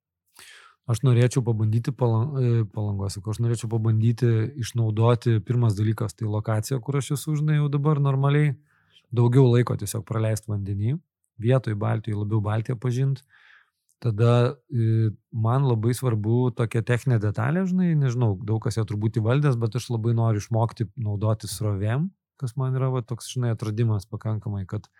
Aš 0.90 1.05
norėčiau 1.07 1.45
pabandyti 1.47 1.93
e, 1.95 2.64
palangos, 2.74 3.16
aš 3.16 3.38
norėčiau 3.38 3.68
pabandyti 3.70 4.28
išnaudoti, 4.59 5.38
pirmas 5.47 5.76
dalykas, 5.78 6.16
tai 6.18 6.26
lokacija, 6.26 6.80
kur 6.82 6.99
aš 6.99 7.12
esu, 7.16 7.36
žinai, 7.38 7.61
jau 7.61 7.68
dabar 7.70 8.01
normaliai, 8.03 8.57
daugiau 9.14 9.47
laiko 9.53 9.76
tiesiog 9.78 10.03
praleisti 10.09 10.51
vandenį, 10.51 10.97
vietoj 11.38 11.78
Baltijoje 11.78 12.18
labiau 12.18 12.43
Baltiją 12.43 12.76
pažinti. 12.82 13.22
Tada 14.03 14.57
e, 14.74 15.12
man 15.30 15.68
labai 15.68 15.95
svarbu 15.95 16.51
tokia 16.59 16.82
techninė 16.82 17.20
detalė, 17.22 17.62
žinai, 17.70 17.93
nežinau, 17.95 18.32
daug 18.43 18.59
kas 18.64 18.80
ją 18.80 18.82
turbūt 18.88 19.20
įvaldęs, 19.20 19.55
bet 19.62 19.78
aš 19.78 19.86
labai 19.95 20.16
noriu 20.18 20.43
išmokti 20.43 20.88
naudoti 20.99 21.47
srovėm, 21.47 22.09
kas 22.43 22.57
man 22.59 22.74
yra 22.78 22.90
va, 22.93 23.05
toks, 23.07 23.30
žinai, 23.32 23.55
atradimas 23.55 24.09
pakankamai, 24.11 24.64
kad 24.68 24.90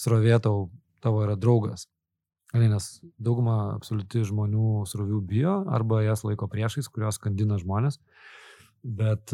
srovė 0.00 0.38
tau, 0.42 0.68
tavo 1.04 1.24
yra 1.26 1.36
draugas. 1.38 1.88
Nes 2.54 2.84
dauguma 3.18 3.74
absoliuti 3.74 4.22
žmonių 4.28 4.84
srovių 4.86 5.20
bijo 5.26 5.54
arba 5.74 6.04
jas 6.04 6.22
laiko 6.22 6.46
priešais, 6.50 6.86
kurios 6.86 7.18
skandina 7.18 7.58
žmonės. 7.58 7.98
Bet, 8.84 9.32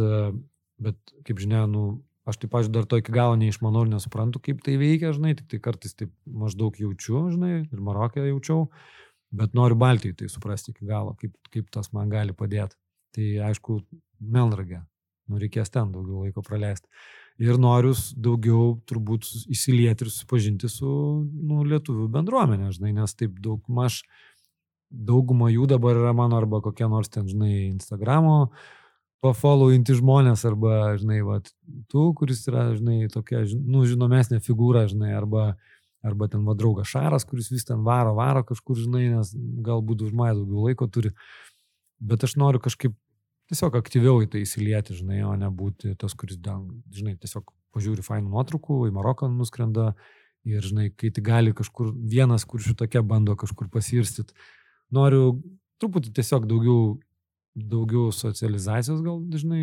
bet 0.81 1.13
kaip 1.29 1.43
žinia, 1.43 1.67
nu, 1.69 2.01
aš 2.25 2.39
taip, 2.41 2.53
pažiūrėjau, 2.55 2.77
dar 2.79 2.89
to 2.89 3.01
iki 3.03 3.13
galo 3.13 3.37
neišmanau 3.37 3.85
ir 3.85 3.93
nesuprantu, 3.93 4.41
kaip 4.47 4.63
tai 4.65 4.79
veikia, 4.81 5.13
žinai, 5.17 5.35
tik 5.37 5.51
tai 5.53 5.61
kartais 5.61 5.97
taip 5.99 6.15
maždaug 6.25 6.79
jaučiu, 6.81 7.27
žinai, 7.35 7.53
ir 7.67 7.85
Marokė 7.85 8.25
jaučiau, 8.31 8.71
bet 9.37 9.53
noriu 9.59 9.77
Baltijai 9.81 10.17
tai 10.17 10.31
suprasti 10.33 10.73
iki 10.73 10.89
galo, 10.89 11.13
kaip, 11.21 11.37
kaip 11.53 11.69
tas 11.75 11.93
man 11.97 12.09
gali 12.13 12.37
padėti. 12.37 12.79
Tai 13.17 13.27
aišku, 13.51 13.83
Melnragė, 14.21 14.85
nu 15.29 15.41
reikės 15.43 15.73
ten 15.75 15.93
daugiau 15.93 16.25
laiko 16.25 16.45
praleisti 16.47 16.89
ir 17.41 17.57
noriu 17.61 17.95
daugiau 18.20 18.74
turbūt 18.88 19.28
įsilieti 19.51 20.05
ir 20.05 20.11
susipažinti 20.12 20.68
su 20.68 20.91
nu, 21.24 21.62
lietuvių 21.64 22.09
bendruomenė, 22.12 22.68
žinai, 22.76 22.93
nes 22.99 23.16
taip 23.16 23.38
daug 23.41 23.64
maž, 23.72 24.03
dauguma 24.91 25.49
jų 25.53 25.70
dabar 25.70 25.97
yra 25.97 26.12
mano 26.16 26.36
arba 26.36 26.61
kokie 26.64 26.88
nors 26.91 27.09
ten, 27.12 27.28
žinai, 27.30 27.70
Instagramo 27.70 28.51
pafollowinti 29.24 29.97
žmonės, 29.99 30.47
arba, 30.49 30.95
žinai, 31.01 31.20
va, 31.24 31.41
tu, 31.93 32.07
kuris 32.16 32.41
yra, 32.49 32.70
žinai, 32.76 33.05
tokia, 33.12 33.43
nu, 33.53 33.84
žinomesnė 33.88 34.41
figūra, 34.45 34.86
žinai, 34.88 35.12
arba, 35.16 35.51
arba 36.05 36.28
ten 36.32 36.47
va 36.49 36.57
draugas 36.57 36.88
Šaras, 36.88 37.26
kuris 37.28 37.51
vis 37.53 37.68
ten 37.68 37.84
varo, 37.84 38.14
varo 38.16 38.41
kažkur, 38.49 38.78
žinai, 38.80 39.11
nes 39.12 39.34
galbūt 39.66 40.07
už 40.07 40.16
mane 40.16 40.38
daugiau 40.38 40.70
laiko 40.70 40.88
turi. 40.88 41.12
Bet 42.01 42.24
aš 42.24 42.38
noriu 42.41 42.62
kažkaip 42.64 42.97
tiesiog 43.51 43.76
aktyviau 43.80 44.22
į 44.22 44.30
tai 44.30 44.44
įsilieti, 44.44 44.96
žinai, 45.01 45.20
o 45.26 45.34
ne 45.38 45.51
būti 45.51 45.96
tas, 45.98 46.14
kuris, 46.18 46.38
žinai, 46.94 47.16
tiesiog 47.20 47.51
pažiūri 47.74 48.05
fainų 48.07 48.30
nuotraukų, 48.30 48.84
į 48.88 48.94
Maroką 48.94 49.28
nuskrenda 49.30 49.92
ir, 50.46 50.62
žinai, 50.64 50.88
kai 50.94 51.11
tai 51.14 51.24
gali 51.26 51.55
kažkur 51.57 51.92
vienas, 51.94 52.46
kur 52.48 52.62
šitokia 52.62 53.03
bando 53.07 53.36
kažkur 53.38 53.70
pasirstyti. 53.72 54.34
Noriu 54.94 55.40
truputį 55.82 56.12
tiesiog 56.16 56.46
daugiau, 56.51 56.98
daugiau 57.55 58.11
socializacijos 58.14 59.03
gal, 59.05 59.22
žinai, 59.34 59.62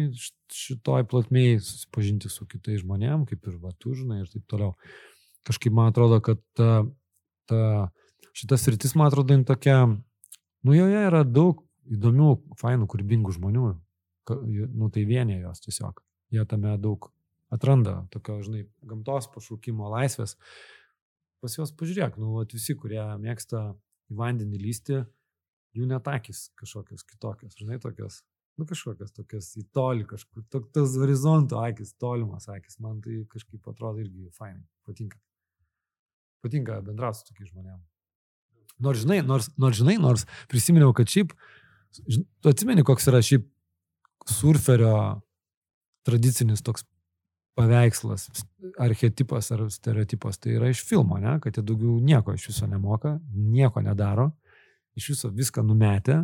šitoj 0.53 1.07
platmėje 1.11 1.61
susipažinti 1.65 2.31
su 2.31 2.47
kitais 2.49 2.83
žmonėm, 2.83 3.27
kaip 3.29 3.47
ir 3.47 3.59
va 3.61 3.71
tu, 3.79 3.95
žinai, 3.97 4.23
ir 4.23 4.31
taip 4.31 4.47
toliau. 4.51 4.75
Kažkaip 5.47 5.75
man 5.75 5.93
atrodo, 5.93 6.19
kad 6.23 6.41
ta, 6.59 6.81
ta, 7.47 7.61
šitas 8.35 8.67
rytis, 8.67 8.97
man 8.99 9.07
atrodo, 9.07 9.37
tokia, 9.47 9.85
nu 10.67 10.75
joje 10.75 11.05
yra 11.07 11.23
daug 11.23 11.63
įdomių, 11.95 12.31
fainų, 12.59 12.87
kūrybingų 12.91 13.35
žmonių, 13.37 13.67
nu 14.27 14.89
tai 14.93 15.05
vienė 15.07 15.41
jos 15.41 15.63
tiesiog. 15.63 16.01
Jie 16.33 16.43
tame 16.49 16.75
daug 16.81 17.09
atranda 17.53 18.01
tokio, 18.11 18.41
žinai, 18.43 18.65
gamtos 18.87 19.29
pašaukimo 19.31 19.87
laisvės. 19.93 20.35
Pas 21.43 21.53
juos 21.55 21.71
pažiūrėk, 21.77 22.17
nu, 22.19 22.33
vat, 22.35 22.55
visi, 22.55 22.75
kurie 22.75 23.01
mėgsta 23.21 23.69
į 24.11 24.17
vandenį 24.19 24.59
lysti, 24.59 25.03
jų 25.77 25.87
netakis 25.87 26.47
kažkokios 26.59 27.05
kitokios, 27.07 27.55
žinai, 27.59 27.77
tokios, 27.83 28.23
nu 28.57 28.65
kažkokios 28.67 29.13
tokios 29.15 29.51
į 29.61 29.67
tolį 29.75 30.07
kažkur, 30.09 30.43
to, 30.51 30.63
tas 30.75 30.95
horizonto 30.99 31.61
akis, 31.61 31.93
tolimas 32.01 32.49
akis, 32.51 32.79
man 32.83 32.99
tai 33.05 33.21
kažkaip 33.31 33.69
atrodo 33.69 34.01
irgi 34.03 34.31
fainai, 34.35 34.65
patinka. 34.87 35.21
Patinka 36.43 36.81
bendrauti 36.85 37.21
su 37.21 37.29
tokiais 37.29 37.53
žmonėmis. 37.53 37.85
Nors 38.83 39.05
žinai, 39.05 39.21
nors, 39.25 39.47
nors 39.57 39.77
žinai, 39.77 39.95
nors 40.01 40.25
prisiminiau, 40.49 40.91
kad 40.97 41.09
šiaip 41.09 41.31
uh, 41.33 41.45
Tu 41.95 42.51
atsimeni, 42.51 42.83
koks 42.85 43.07
yra 43.11 43.21
šiaip 43.25 43.47
surferio 44.27 44.93
tradicinis 46.07 46.63
toks 46.63 46.85
paveikslas, 47.57 48.27
archetipas 48.79 49.49
ar 49.55 49.63
stereotipas, 49.73 50.37
tai 50.37 50.53
yra 50.59 50.69
iš 50.69 50.83
filmo, 50.85 51.17
ne? 51.21 51.39
kad 51.41 51.57
jie 51.57 51.63
daugiau 51.65 51.97
nieko 52.03 52.35
iš 52.37 52.51
viso 52.51 52.67
nemoka, 52.69 53.15
nieko 53.33 53.81
nedaro, 53.81 54.29
iš 54.97 55.09
viso 55.15 55.31
viską 55.33 55.63
numetę, 55.65 56.19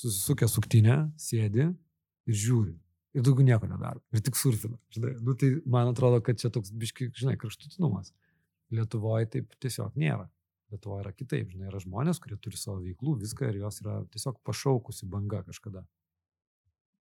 susisukę 0.00 0.48
suktinę, 0.50 1.04
sėdi 1.20 1.68
ir 1.68 2.40
žiūri. 2.42 2.74
Ir 3.14 3.24
daugiau 3.26 3.46
nieko 3.46 3.66
nedaro. 3.70 4.02
Ir 4.14 4.22
tik 4.26 4.36
surfina. 4.38 4.76
Žinai, 4.94 5.16
nu, 5.26 5.34
tai 5.38 5.52
man 5.66 5.90
atrodo, 5.90 6.20
kad 6.22 6.38
čia 6.38 6.50
toks 6.54 6.70
biški, 6.70 7.10
žinai, 7.18 7.36
kraštutinumas. 7.38 8.12
Lietuvoje 8.74 9.26
taip 9.32 9.56
tiesiog 9.62 9.96
nėra. 9.98 10.28
Lietuvoje 10.70 11.04
yra 11.04 11.12
kitaip, 11.14 11.50
žinai, 11.50 11.68
yra 11.70 11.80
žmonės, 11.82 12.20
kurie 12.22 12.38
turi 12.42 12.58
savo 12.58 12.78
veiklų, 12.84 13.16
viską 13.24 13.50
ir 13.50 13.58
jos 13.64 13.80
yra 13.82 13.96
tiesiog 14.14 14.38
pašaukusi 14.46 15.08
banga 15.10 15.42
kažkada. 15.48 15.82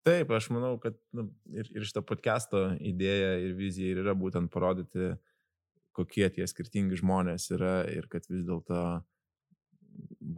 Taip, 0.06 0.30
aš 0.32 0.48
manau, 0.54 0.76
kad 0.80 0.96
nu, 1.12 1.26
ir, 1.52 1.68
ir 1.76 1.84
šito 1.84 2.00
podcast'o 2.06 2.70
idėja 2.78 3.34
ir 3.42 3.56
vizija 3.58 3.92
ir 3.92 4.00
yra 4.04 4.14
būtent 4.16 4.48
parodyti, 4.52 5.10
kokie 5.96 6.28
tie 6.32 6.46
skirtingi 6.48 7.00
žmonės 7.02 7.50
yra 7.52 7.82
ir 7.90 8.06
kad 8.08 8.24
vis 8.30 8.46
dėlto 8.46 8.80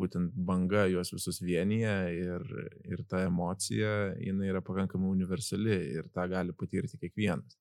būtent 0.00 0.32
banga 0.48 0.86
juos 0.90 1.12
visus 1.14 1.40
vienyje 1.44 1.96
ir, 2.16 2.46
ir 2.88 3.02
ta 3.08 3.22
emocija, 3.26 4.14
jinai 4.18 4.48
yra 4.50 4.62
pakankamai 4.64 5.12
universali 5.12 5.76
ir 5.98 6.08
tą 6.14 6.26
gali 6.32 6.54
patirti 6.56 6.98
kiekvienas. 6.98 7.58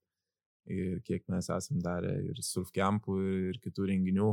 Ir 0.72 1.02
kiek 1.06 1.26
mes 1.30 1.50
esam 1.50 1.82
darę 1.82 2.14
ir 2.30 2.42
surfcampų 2.46 3.18
ir 3.52 3.60
kitų 3.62 3.90
renginių, 3.92 4.32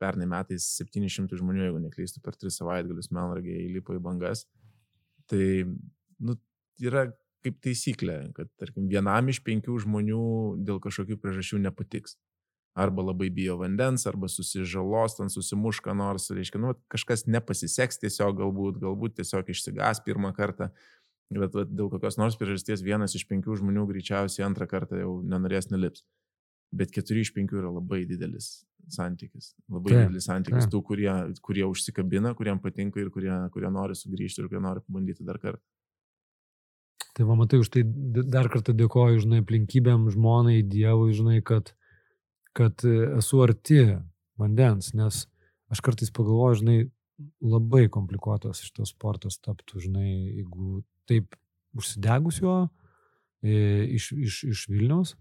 pernai 0.00 0.28
metais 0.30 0.66
700 0.78 1.38
žmonių, 1.40 1.66
jeigu 1.66 1.82
neklystu, 1.82 2.22
per 2.24 2.36
3 2.38 2.54
savaitgalius 2.54 3.10
Melnragėje 3.14 3.66
įlipo 3.68 3.96
į 3.96 4.02
bangas. 4.04 4.44
Tai 5.28 5.42
nu, 6.24 6.38
yra 6.82 7.08
kaip 7.44 7.60
taisyklė, 7.64 8.18
kad 8.36 8.50
tarkim, 8.60 8.88
vienam 8.90 9.30
iš 9.30 9.42
penkių 9.46 9.78
žmonių 9.84 10.22
dėl 10.66 10.80
kažkokių 10.82 11.18
priežasčių 11.22 11.62
nepatiks. 11.68 12.16
Arba 12.78 13.02
labai 13.02 13.26
bijo 13.34 13.56
vandens, 13.58 14.04
arba 14.06 14.28
susižalos, 14.30 15.16
ten 15.18 15.32
susimuš 15.32 15.80
ką 15.82 15.96
nors, 15.98 16.28
reiškia, 16.30 16.60
nu, 16.62 16.76
kažkas 16.92 17.24
nepasiseks 17.26 17.98
tiesiog, 18.04 18.36
galbūt, 18.38 18.78
galbūt 18.82 19.16
tiesiog 19.18 19.50
išsigas 19.50 20.02
pirmą 20.04 20.30
kartą, 20.36 20.68
bet 21.34 21.56
va, 21.56 21.64
dėl 21.66 21.90
kokios 21.90 22.20
nors 22.20 22.38
priežasties 22.38 22.84
vienas 22.86 23.16
iš 23.18 23.26
penkių 23.30 23.58
žmonių 23.58 23.88
greičiausiai 23.90 24.46
antrą 24.46 24.68
kartą 24.70 25.00
jau 25.00 25.16
nenorės 25.26 25.72
nelips. 25.72 26.04
Bet 26.74 26.92
keturi 26.92 27.22
iš 27.24 27.32
penkių 27.36 27.62
yra 27.62 27.70
labai 27.72 28.02
didelis 28.08 28.62
santykis. 28.92 29.54
Labai 29.72 29.92
taip, 29.92 30.02
didelis 30.08 30.28
santykis 30.28 30.66
taip. 30.66 30.72
tų, 30.74 30.82
kurie, 30.90 31.10
kurie 31.44 31.64
užsikabina, 31.68 32.34
kuriems 32.36 32.62
patinka 32.64 33.00
ir 33.00 33.10
kurie, 33.14 33.32
kurie 33.54 33.70
nori 33.72 33.96
sugrįžti 33.96 34.42
ir 34.42 34.50
kurie 34.50 34.62
nori 34.64 34.84
pabandyti 34.84 35.26
dar 35.26 35.40
kartą. 35.42 35.62
Tai 37.16 37.26
va, 37.26 37.34
matai, 37.34 37.58
už 37.62 37.72
tai 37.74 37.82
dar 37.84 38.46
kartą 38.52 38.74
dėkoju, 38.78 39.24
žinai, 39.24 39.40
aplinkybėm, 39.42 40.06
žmonai, 40.14 40.60
Dievui, 40.62 41.10
žinai, 41.16 41.40
kad, 41.42 41.72
kad 42.54 42.84
esu 42.86 43.40
arti 43.42 43.80
vandens, 44.38 44.92
nes 44.94 45.24
aš 45.72 45.82
kartais 45.84 46.12
pagalvoju, 46.14 46.60
žinai, 46.60 46.78
labai 47.42 47.88
komplikuotas 47.90 48.62
šitas 48.62 48.92
sportas 48.94 49.40
taptų, 49.42 49.82
žinai, 49.88 50.10
jeigu 50.38 50.82
taip 51.10 51.34
užsidegus 51.78 52.38
jo 52.42 52.54
e, 53.42 53.88
iš, 53.98 54.12
iš, 54.14 54.38
iš 54.52 54.62
Vilniaus, 54.70 55.16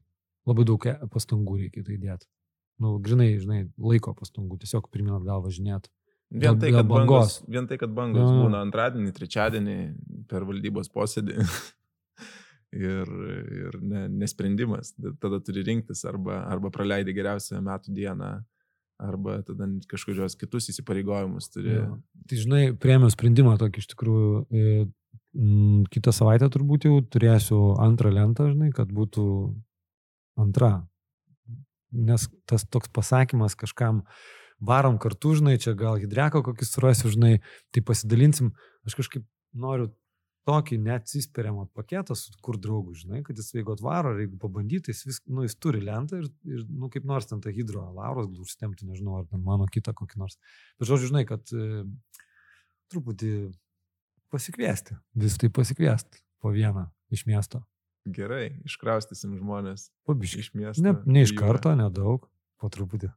labai 0.47 0.65
daug 0.67 0.89
e, 0.89 0.97
pastangų 1.13 1.61
reikia 1.61 1.85
tai 1.85 1.99
dėti 2.01 2.29
nu, 2.81 2.97
grinai, 3.03 3.31
žinai, 3.41 3.61
laiko 3.81 4.13
pastangų, 4.17 4.59
tiesiog 4.61 4.89
pirmin 4.93 5.17
atgal 5.17 5.41
važinėti. 5.45 5.91
Vien 6.27 6.59
tai, 6.59 6.73
kad 6.75 6.87
bangos, 6.89 7.39
vien 7.47 7.69
tai, 7.69 7.77
kad 7.79 7.93
bangos 7.95 8.25
ja. 8.25 8.39
būna 8.43 8.59
antradienį, 8.65 9.13
trečiadienį 9.15 9.77
per 10.27 10.43
valdybos 10.47 10.91
posėdį 10.91 11.37
ir, 12.89 13.13
ir 13.61 13.79
ne, 13.79 14.03
nesprendimas, 14.25 14.91
tada 15.23 15.39
turi 15.39 15.63
rinktis 15.69 16.03
arba, 16.09 16.41
arba 16.51 16.71
praleidi 16.73 17.15
geriausią 17.15 17.61
metų 17.63 17.95
dieną, 17.95 18.31
arba 19.07 19.39
tada 19.47 19.69
kažkokios 19.87 20.35
kitus 20.41 20.67
įsipareigojimus 20.73 21.47
turi. 21.53 21.77
Ja. 21.79 21.87
Tai 22.27 22.41
žinai, 22.43 22.63
priemiau 22.75 23.13
sprendimą 23.13 23.55
tokį 23.61 23.85
iš 23.85 23.89
tikrųjų, 23.93 24.43
e, 24.51 24.75
mm, 25.31 25.87
kitą 25.95 26.11
savaitę 26.11 26.51
turbūt 26.51 26.89
jau 26.89 26.99
turėsiu 27.07 27.61
antrą 27.87 28.11
lentą, 28.11 28.51
žinai, 28.51 28.73
kad 28.75 28.91
būtų 28.91 29.29
antra. 30.39 30.71
Nes 31.91 32.27
tas 32.49 32.65
toks 32.67 32.91
pasakymas 32.93 33.55
kažkam 33.57 34.03
varom 34.59 34.97
kartu, 34.99 35.35
žinai, 35.37 35.55
čia 35.61 35.75
gal 35.77 35.99
hidreko 36.01 36.41
kokį 36.45 36.67
surasiu, 36.67 37.11
žinai, 37.13 37.37
tai 37.71 37.83
pasidalinsim. 37.85 38.51
Aš 38.87 38.97
kažkaip 38.99 39.25
noriu 39.57 39.91
tokį 40.47 40.77
neatsisperiamą 40.79 41.65
paketą 41.75 42.15
su 42.15 42.31
kur 42.43 42.57
draugų, 42.61 42.95
žinai, 43.01 43.21
kad 43.27 43.39
jis 43.39 43.51
jeigu 43.55 43.73
atvaro, 43.75 44.13
ar 44.13 44.21
jeigu 44.21 44.39
pabandyti, 44.39 44.93
jis, 44.93 45.03
vis, 45.09 45.19
nu, 45.27 45.43
jis 45.43 45.57
turi 45.59 45.81
lentą 45.83 46.21
ir, 46.21 46.29
ir 46.47 46.63
nu, 46.71 46.87
kaip 46.93 47.07
nors 47.07 47.27
ten 47.27 47.41
tą 47.43 47.51
hidro 47.53 47.83
lauros 47.97 48.29
gal 48.31 48.45
užstemti, 48.45 48.87
nežinau, 48.87 49.19
ar 49.19 49.27
ten 49.27 49.43
mano 49.43 49.67
kitą 49.71 49.91
kokį 49.97 50.21
nors. 50.23 50.39
Bet 50.79 50.87
žodžiu, 50.87 51.11
žinai, 51.11 51.25
kad 51.27 51.51
e, 51.51 51.83
truputį 52.93 53.33
pasikviesti, 54.31 54.95
vis 55.19 55.35
tai 55.41 55.51
pasikviesti 55.51 56.23
po 56.43 56.53
vieną 56.55 56.87
iš 57.11 57.27
miesto. 57.27 57.65
Gerai, 58.15 58.57
iškraustysim 58.67 59.35
žmonės. 59.39 59.89
Pabiškai. 60.07 60.43
Iš 60.45 60.51
miesto. 60.55 60.83
Ne, 60.85 60.95
ne 61.05 61.25
iš 61.27 61.35
karto, 61.35 61.73
nedaug, 61.75 62.27
po 62.61 62.71
truputį. 62.71 63.11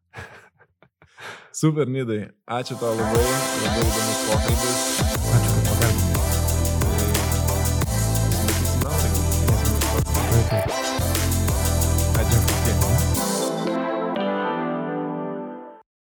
Super, 1.60 1.90
Nidai. 1.90 2.30
Ačiū 2.50 2.78
tau 2.80 2.94
labai. 2.98 3.26
Labai 3.64 3.88
įdomus 3.88 4.22
pokalbis. 4.28 4.86
Ačiū, 5.10 5.58
kad 5.58 5.68
pagalbėjai. 5.72 6.09